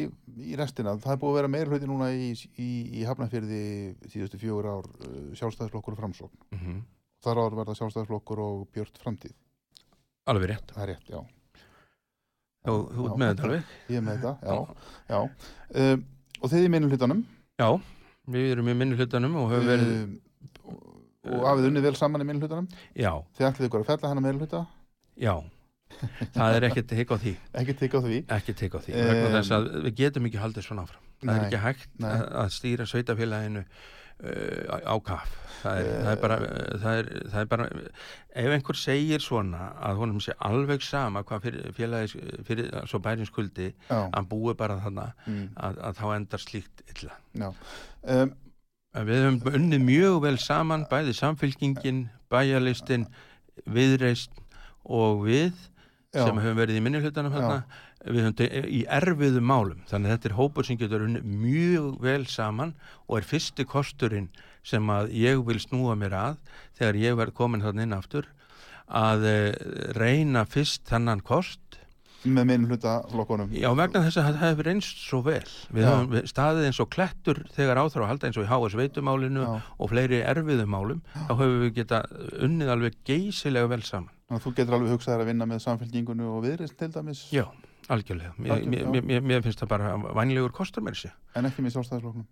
í 0.53 0.57
restina, 0.61 0.93
það 1.01 1.15
er 1.15 1.21
búið 1.23 1.33
að 1.33 1.39
vera 1.39 1.51
meira 1.55 1.73
hluti 1.73 1.89
núna 1.89 2.11
í, 2.13 2.29
í, 2.53 2.69
í 3.01 3.05
Hafnarfyrði 3.09 3.63
síðustu 4.13 4.41
fjögur 4.41 4.69
ár, 4.69 4.89
uh, 4.93 5.19
sjálfstæðisflokkur 5.41 5.97
og 5.97 6.01
framsókn. 6.03 6.37
Mm 6.53 6.63
-hmm. 6.63 6.81
Þar 7.25 7.43
áður 7.43 7.59
verða 7.63 7.77
sjálfstæðisflokkur 7.81 8.43
og 8.45 8.63
björt 8.73 9.01
framtíð. 9.01 9.33
Alveg 10.29 10.53
rétt, 10.53 10.73
Það 10.73 10.83
er 10.85 10.93
rétt, 10.93 11.09
já. 11.09 11.19
þú, 12.63 12.73
þú 12.93 13.03
Já, 13.03 13.09
ert 13.09 13.17
með 13.19 13.29
þetta 13.33 13.43
alveg 13.43 13.63
Ég 13.89 13.97
er 13.97 14.03
með 14.05 14.17
þetta, 14.17 14.33
já, 14.41 14.57
já. 15.09 15.21
Um, 15.83 16.05
og 16.43 16.51
þið 16.51 16.67
í 16.67 16.71
minnum 16.73 16.91
hlutanum. 16.93 17.23
Já, 17.61 17.69
við 18.35 18.51
erum 18.53 18.69
í 18.71 18.75
minni 18.77 18.97
hlutanum 18.99 19.39
og 19.43 19.49
höfum 19.53 19.69
verið 19.71 19.93
Um, 20.63 20.79
og, 21.23 21.43
hafið 21.47 21.65
unnið 21.69 21.85
vel 21.87 21.95
saman 21.95 22.23
í 22.23 22.25
minnum 22.27 22.43
hlutanum. 22.43 22.65
Já, 22.99 23.11
Þið 23.37 23.45
ætlið 23.49 23.67
ykkur 23.69 23.83
að 23.83 23.89
fella 23.93 24.09
hennar 24.11 24.23
minnum 24.25 24.41
hluta, 24.43 24.63
já 25.23 25.35
Það 26.33 26.55
er 26.57 26.65
ekkert 26.67 26.91
hikk 26.97 27.11
á 27.13 27.17
því 27.21 27.31
ekki 27.61 27.73
tikka 27.79 27.99
á 27.99 28.03
því. 28.03 28.19
ekki 28.35 28.53
tek 28.57 28.73
á 28.75 28.79
því 28.81 28.93
vegna 28.97 29.27
Em, 29.27 29.33
þess 29.37 29.51
að 29.53 29.67
við 29.85 29.95
getum 29.99 30.25
ekki 30.29 30.39
haldið 30.41 30.65
svona 30.65 30.83
áfram 30.87 31.03
það 31.21 31.29
er 31.29 31.37
Nei, 31.37 31.45
ekki 31.47 31.59
hægt 31.63 31.91
nei. 32.01 32.09
að, 32.43 32.49
stýra 32.55 32.87
sveitafélaginu 32.89 33.61
uh, 33.61 33.83
á, 34.21 34.75
á 34.83 34.95
kaf. 35.03 35.39
Það 35.63 35.79
er, 35.79 35.89
það, 35.93 36.11
er 36.11 36.21
bara, 36.21 36.37
uh, 36.43 36.79
það, 36.83 36.97
er, 36.99 37.09
það 37.31 37.39
er 37.41 37.49
bara 37.53 37.67
ef 38.43 38.53
einhver 38.57 38.79
segir 38.79 39.23
svona 39.23 39.69
að 39.79 39.99
honum 40.01 40.21
sé 40.23 40.35
alveg 40.43 40.83
sama 40.83 41.23
hvað 41.27 41.45
fyrir, 41.47 41.73
félagi 41.77 42.23
fyrir 42.47 42.71
svo 42.89 42.99
bærin 43.03 43.29
skuldi 43.29 43.69
að 43.89 44.29
búi 44.31 44.55
bara 44.59 44.79
þannig 44.83 45.27
mm, 45.27 45.43
að, 45.55 45.79
að 45.87 45.99
þá 46.01 46.05
endar 46.17 46.43
slíkt 46.43 46.83
illa. 46.91 47.15
Um, 48.03 48.33
við 48.93 49.23
höfum 49.23 49.55
unnið 49.61 49.85
mjög 49.87 50.17
vel 50.27 50.35
saman 50.41 50.87
bæði 50.91 51.15
samfylkingin, 51.17 52.07
bæjarlistin 52.33 53.07
viðreist 53.69 54.35
og 54.83 55.23
við 55.25 55.53
Já. 56.13 56.27
sem 56.27 56.37
höfum 56.37 56.59
verið 56.59 56.77
í 56.77 56.83
minnihlutanum 56.83 57.33
þarna, 57.33 57.63
við 57.63 57.92
höfum 58.05 58.35
te- 58.35 58.49
í 58.67 58.83
erfiðum 58.87 59.45
málum. 59.47 59.83
Þannig 59.89 60.09
að 60.11 60.15
þetta 60.17 60.29
er 60.31 60.37
hópur 60.39 60.67
sem 60.67 60.77
getur 60.81 61.05
mjög 61.23 61.99
vel 62.03 62.25
saman 62.27 62.73
og 63.07 63.17
er 63.21 63.27
fyrsti 63.27 63.65
kosturinn 63.65 64.29
sem 64.63 64.87
að 64.93 65.11
ég 65.15 65.43
vil 65.47 65.59
snúa 65.59 65.95
mér 65.99 66.13
að 66.15 66.37
þegar 66.79 66.99
ég 67.01 67.17
verð 67.19 67.33
komin 67.35 67.63
þarna 67.63 67.83
inn 67.87 67.95
aftur 67.97 68.27
að 68.87 69.23
eh, 69.27 69.53
reyna 69.97 70.45
fyrst 70.45 70.83
þennan 70.91 71.21
kost. 71.23 71.59
Með 72.23 72.45
minnum 72.47 72.69
hlutaflokkunum. 72.71 73.49
Já, 73.51 73.67
vegna 73.75 73.99
þess 74.05 74.15
að 74.21 74.27
það 74.29 74.37
hefur 74.45 74.67
reynst 74.69 75.01
svo 75.03 75.17
vel. 75.25 75.43
Við 75.75 75.83
Já. 75.83 75.89
höfum 75.91 76.29
staðið 76.31 76.67
eins 76.69 76.79
og 76.79 76.89
klettur 76.93 77.41
þegar 77.51 77.81
áþrá 77.81 78.05
að 78.05 78.11
halda 78.13 78.29
eins 78.29 78.39
og 78.39 78.45
í 78.45 78.47
HS 78.47 78.77
veitumálinu 78.79 79.43
Já. 79.43 79.57
og 79.75 79.91
fleiri 79.91 80.21
erfiðum 80.23 80.71
málum 80.71 81.01
þá 81.17 81.33
höfum 81.33 81.57
við 81.65 81.73
geta 81.81 81.99
unnið 82.47 82.71
alveg 82.77 82.95
geysilega 83.07 83.67
vel 83.73 83.81
saman. 83.83 84.07
Þannig 84.29 84.39
að 84.39 84.45
þú 84.47 84.55
getur 84.61 84.77
alveg 84.79 84.93
hugsað 84.95 85.19
að 85.25 85.29
vinna 85.33 85.49
með 85.51 85.63
samfélkingunni 85.67 86.29
algjörlega. 87.91 88.33
Mér, 88.37 88.51
Algjörlega, 88.55 88.91
mér, 88.93 89.03
mér, 89.09 89.25
mér 89.31 89.43
finnst 89.45 89.59
það 89.63 89.71
bara 89.73 89.91
vænlegur 90.19 90.53
kostur 90.55 90.85
með 90.85 90.95
þessi 90.97 91.11
en 91.39 91.49
ekki 91.49 91.65
með 91.65 91.75
sjálfstæðisflokknum. 91.75 92.25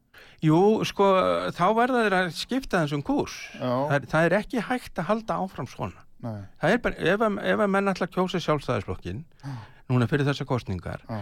Jú, 0.46 0.62
sko, 0.88 1.10
þá 1.58 1.66
verða 1.78 2.04
þeir 2.06 2.16
að 2.20 2.32
skipta 2.38 2.84
þessum 2.86 3.04
kúrs. 3.06 3.36
Já, 3.58 3.72
það 3.92 4.08
það 4.14 4.28
er 4.30 4.38
ekki 4.40 4.66
hægt 4.70 5.02
að 5.02 5.10
halda 5.12 5.38
áfram 5.44 5.70
svona. 5.72 6.06
Nei, 6.22 6.42
Það 6.62 6.76
er 6.76 6.82
bara, 6.86 7.00
ef, 7.02 7.24
ef 7.52 7.64
að 7.66 7.72
menn 7.74 7.92
ætla 7.92 8.08
að 8.08 8.14
kjósa 8.14 8.42
sjálfstæðisflokkin 8.46 9.24
núna 9.92 10.08
fyrir 10.08 10.28
þessa 10.28 10.46
kostningar 10.48 11.02
já, 11.10 11.18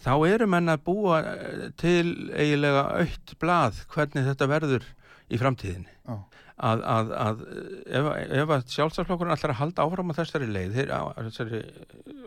þá 0.00 0.12
eru 0.26 0.46
menn 0.48 0.72
að 0.72 0.80
búa 0.88 1.18
eh, 1.20 1.66
til 1.78 2.30
eiginlega 2.32 2.86
aukt 3.02 3.34
blað 3.42 3.82
hvernig 3.92 4.24
þetta 4.30 4.48
verður 4.50 4.86
í 5.28 5.36
framtíðinni. 5.40 5.92
Já, 6.08 6.16
að, 6.58 6.82
að, 6.94 7.10
að 7.24 7.42
ef, 7.86 8.08
ef 8.42 8.52
að 8.56 8.64
sjálfstæðsflokkurinn 8.74 9.34
ætlar 9.34 9.54
að 9.54 9.60
halda 9.60 9.84
áfram 9.86 10.12
á 10.12 10.18
þessari 10.18 10.48
leið 10.50 10.78
þeir, 10.78 10.92
á 10.94 11.02
þessari 11.18 11.60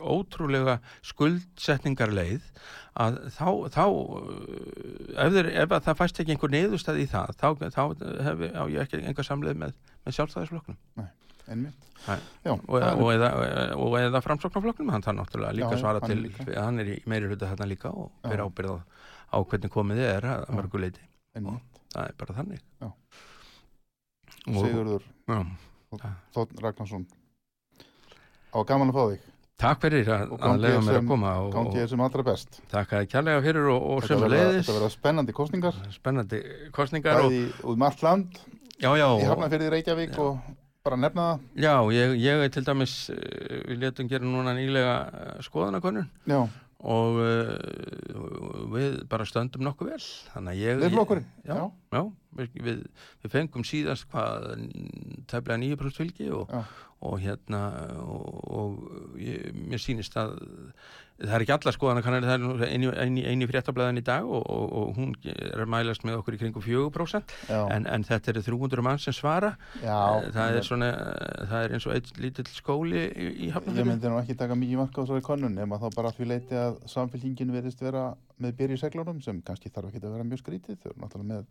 ótrúlega 0.01 0.77
skuldsetningar 1.11 2.13
leið 2.15 2.45
að 3.01 3.19
þá, 3.35 3.47
þá 3.75 3.85
ef, 5.15 5.33
þeir, 5.35 5.51
ef 5.63 5.75
að 5.77 5.87
það 5.89 5.99
fæst 6.03 6.21
ekki 6.23 6.35
einhver 6.35 6.53
neðustæð 6.55 7.01
í 7.03 7.07
það 7.11 7.35
þá, 7.41 7.47
þá 7.75 7.83
hef, 8.29 8.45
á 8.55 8.63
ég 8.71 8.85
ekki 8.85 9.01
einhver 9.03 9.27
samleið 9.27 9.61
með, 9.65 9.75
með 10.05 10.17
sjálfstæðisflokknum 10.19 11.09
einmitt. 11.51 11.87
Nei. 12.07 12.17
Já, 12.45 12.53
og, 12.55 12.75
það 12.81 13.01
og, 13.03 13.09
eða, 13.13 13.29
og 13.77 13.95
eða 13.99 14.21
framsóknarflokknum 14.25 14.91
hann 14.93 15.03
þarf 15.05 15.17
náttúrulega 15.19 15.57
líka 15.57 15.75
Já, 15.75 15.81
svara 15.83 16.01
til 16.05 16.23
líka. 16.23 16.45
hann 16.57 16.81
er 16.81 16.93
í 16.95 16.97
meiri 17.09 17.29
hluta 17.29 17.49
þarna 17.51 17.67
líka 17.69 17.91
og 17.93 18.09
fyrir 18.25 18.45
ábyrð 18.47 18.77
á, 19.29 19.37
hvernig 19.37 19.73
komið 19.73 20.01
er 20.07 20.27
að 20.31 20.45
Já. 20.47 20.55
mörgu 20.57 20.81
leiti 20.81 21.03
einmitt. 21.37 21.81
það 21.93 22.07
er 22.07 22.17
bara 22.23 22.37
þannig 22.39 22.63
Já. 22.81 22.89
Sigurður 24.45 25.03
já, 25.27 25.41
Þótt 26.35 26.55
Ragnarsson. 26.63 27.05
Á 28.51 28.59
gaman 28.67 28.91
að 28.91 28.97
fá 28.97 29.03
þig. 29.11 29.27
takk 29.61 29.83
fyrir 29.83 30.07
að, 30.09 30.31
að 30.41 30.55
leiða 30.63 30.79
mér 30.87 30.97
að 31.01 31.09
koma 31.11 31.31
og, 31.43 31.51
Gangi 31.53 31.69
og 31.69 31.75
þér 31.77 31.89
sem 31.91 32.01
allra 32.01 32.23
best. 32.25 32.55
takk 32.71 32.95
að 32.97 33.03
kjærlega 33.11 33.43
fyrir 33.45 33.67
og, 33.69 33.83
og 33.93 34.07
sem 34.07 34.23
leiðis 34.25 34.63
Þetta 34.65 34.77
verða 34.79 34.89
spennandi 34.95 35.35
kostningar. 35.37 35.77
spennandi 35.93 36.39
kostningar 36.73 37.21
Bæði 37.21 37.43
út 37.61 37.75
um 37.75 37.85
allt 37.85 38.01
land, 38.07 38.39
já, 38.81 38.89
já, 38.97 39.05
í 39.05 39.21
og, 39.21 39.27
Hafnarfirði 39.29 39.69
Reykjavík 39.75 40.17
og 40.23 40.39
bara 40.81 40.97
nefna 40.97 41.27
það. 41.27 41.45
já 41.61 41.75
ég, 41.93 42.15
ég 42.23 42.41
er 42.47 42.49
til 42.55 42.65
dæmis 42.65 42.95
eh, 43.13 43.61
við 43.69 43.83
letum 43.85 44.09
gera 44.09 44.25
núna 44.25 44.55
nýlega 44.57 44.95
eh, 45.13 45.35
skoðanakönnun 45.45 46.09
Já, 46.25 46.41
og 46.81 47.19
uh, 47.21 48.69
við 48.73 49.01
bara 49.11 49.27
stöndum 49.29 49.65
nokkuð 49.67 49.91
vel 49.93 50.01
þannig 50.33 50.51
að 50.53 50.61
ég 50.61 50.79
við 50.81 50.95
flokkurinn. 50.95 51.27
já, 51.45 51.53
Já, 51.53 51.65
já 51.97 52.01
við, 52.41 52.55
við, 53.21 53.29
fengum 53.33 53.65
síðast 53.67 54.07
hvað 54.11 54.47
tæflega 55.29 55.59
9% 55.61 55.99
fylgi 55.99 56.29
og, 56.33 56.53
og 57.05 57.17
hérna 57.21 57.61
og, 58.01 58.27
og 58.49 59.19
ég, 59.21 59.51
mér 59.53 59.83
sýnist 59.83 60.17
að 60.17 60.37
það 61.21 61.35
er 61.35 61.45
ekki 61.45 61.53
alla 61.55 62.01
kannar 62.01 62.25
það 62.25 62.33
er 62.33 62.41
nú 62.41 62.51
eini, 62.65 62.89
eini, 63.03 63.23
eini 63.29 63.47
fréttablaðin 63.49 64.01
í 64.01 64.03
dag 64.05 64.25
og, 64.25 64.41
og, 64.41 64.73
og 64.79 64.97
hún 64.97 65.13
er 65.25 65.63
mælast 65.69 66.05
með 66.07 66.19
okkur 66.21 66.37
í 66.37 66.41
kringum 66.41 66.65
4% 66.65 67.35
já, 67.49 67.59
en, 67.75 67.87
en 67.89 68.05
þetta 68.07 68.33
eru 68.33 68.43
300 68.47 68.85
mann 68.85 69.01
sem 69.01 69.15
svara. 69.15 69.53
Já. 69.83 69.97
Eh, 70.21 70.29
það 70.35 70.57
er 70.57 70.67
svona 70.67 70.91
það 71.51 71.65
er 71.65 71.75
eins 71.77 71.87
og 71.87 71.95
einn 71.95 72.23
lítill 72.25 72.47
skóli 72.51 73.05
í, 73.09 73.29
í 73.31 73.49
Ég 73.49 73.55
Hafnarfirði 73.57 73.89
myndi 73.91 74.11
nú 74.11 74.21
ekki 74.21 74.37
taka 74.39 74.57
mikið 74.57 74.81
marka 74.81 75.01
á 75.01 75.03
þessari 75.03 75.25
konnun 75.25 75.57
nema 75.57 75.81
þá 75.81 75.87
bara 75.95 76.13
því 76.15 76.29
leiti 76.33 76.57
að 76.57 76.79
samfélkingin 76.91 77.53
verðist 77.53 77.83
vera 77.83 78.11
með 78.41 78.57
byrji 78.61 78.79
í 78.79 78.81
seglunum 78.81 79.21
sem 79.23 79.41
kannski 79.45 79.71
þarf 79.73 79.91
ekki 79.91 80.05
að 80.05 80.15
vera 80.15 80.27
mjög 80.27 80.41
skrítið. 80.41 80.79
Þau 80.81 80.89
eru 80.91 81.03
náttúrulega 81.03 81.33
með 81.35 81.45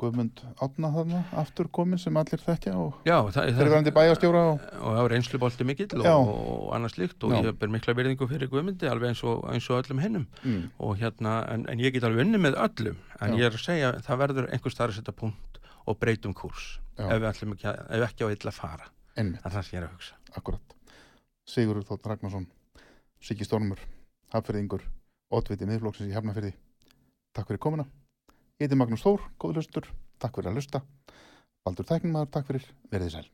Guðmund 0.00 0.40
Átna 0.62 0.88
þarna 0.90 1.20
aftur 1.38 1.68
komin 1.74 2.00
sem 2.02 2.16
allir 2.18 2.40
þekkja 2.42 2.72
og 2.82 2.96
fyrirverandi 3.06 3.92
bæjastjóra 3.94 4.40
og 4.50 4.64
og 4.74 4.96
það 4.96 4.98
var 4.98 5.12
reynslubolti 5.14 5.66
mikill 5.68 6.02
og, 6.02 6.32
og 6.34 6.64
annars 6.74 6.96
líkt 6.98 7.22
og 7.26 7.34
Já. 7.36 7.38
ég 7.46 7.58
ber 7.60 7.70
mikla 7.70 7.94
verðingu 7.94 8.28
fyrir 8.30 8.50
Guðmundi 8.50 8.90
alveg 8.90 9.12
eins 9.12 9.22
og, 9.22 9.44
eins 9.52 9.68
og 9.70 9.78
öllum 9.84 10.02
hinnum 10.02 10.26
mm, 10.42 10.64
og 10.82 10.98
hérna, 10.98 11.36
en, 11.54 11.68
en 11.70 11.84
ég 11.84 11.94
get 11.94 12.06
alveg 12.08 12.26
unni 12.26 12.42
með 12.42 12.58
öllum 12.64 12.98
en 13.20 13.36
Já. 13.36 13.38
ég 13.38 13.46
er 13.46 13.58
að 13.60 13.64
segja, 13.68 13.92
það 14.02 14.22
verður 14.24 14.50
einhver 14.50 14.74
starf 14.74 14.96
að 14.96 15.00
setja 15.00 15.16
punkt 15.22 15.62
og 15.86 15.98
breytum 16.02 16.34
kúrs 16.34 16.68
Já. 16.98 17.06
ef, 17.14 17.30
ekki, 17.30 17.70
ef 17.70 18.08
ekki 18.10 18.26
á 18.26 18.28
illa 18.34 18.54
fara. 18.54 18.90
Einmitt, 19.14 19.42
það 19.44 19.50
er 19.50 19.54
það 19.54 19.66
sem 19.68 19.76
ég 19.76 19.82
er 19.82 19.88
að 19.88 19.94
hugsa. 19.94 20.20
Akkurat 20.34 20.78
Sigurður 21.54 21.86
Þótt 21.92 22.08
Ragnarsson 22.10 22.46
Siggi 23.22 23.46
Stormur, 23.46 23.78
Hafferðingur 24.34 24.82
Otviti 25.34 25.68
miðflokksins 25.70 26.10
í 26.10 26.16
Hafnarfyrði 26.16 26.56
Takk 27.34 27.52
fyrir 27.52 27.62
komuna 27.62 27.86
Ég 28.54 28.68
heiti 28.68 28.76
Magnús 28.78 29.02
Þór, 29.02 29.22
góður 29.42 29.56
hlustur 29.58 29.88
Takk 30.22 30.36
fyrir 30.38 30.52
að 30.52 30.60
hlusta. 30.60 30.80
Baldur 31.66 31.86
Tæknumæður, 31.88 32.28
takk 32.36 32.46
fyrir, 32.52 32.68
verðið 32.92 33.16
sæl 33.16 33.26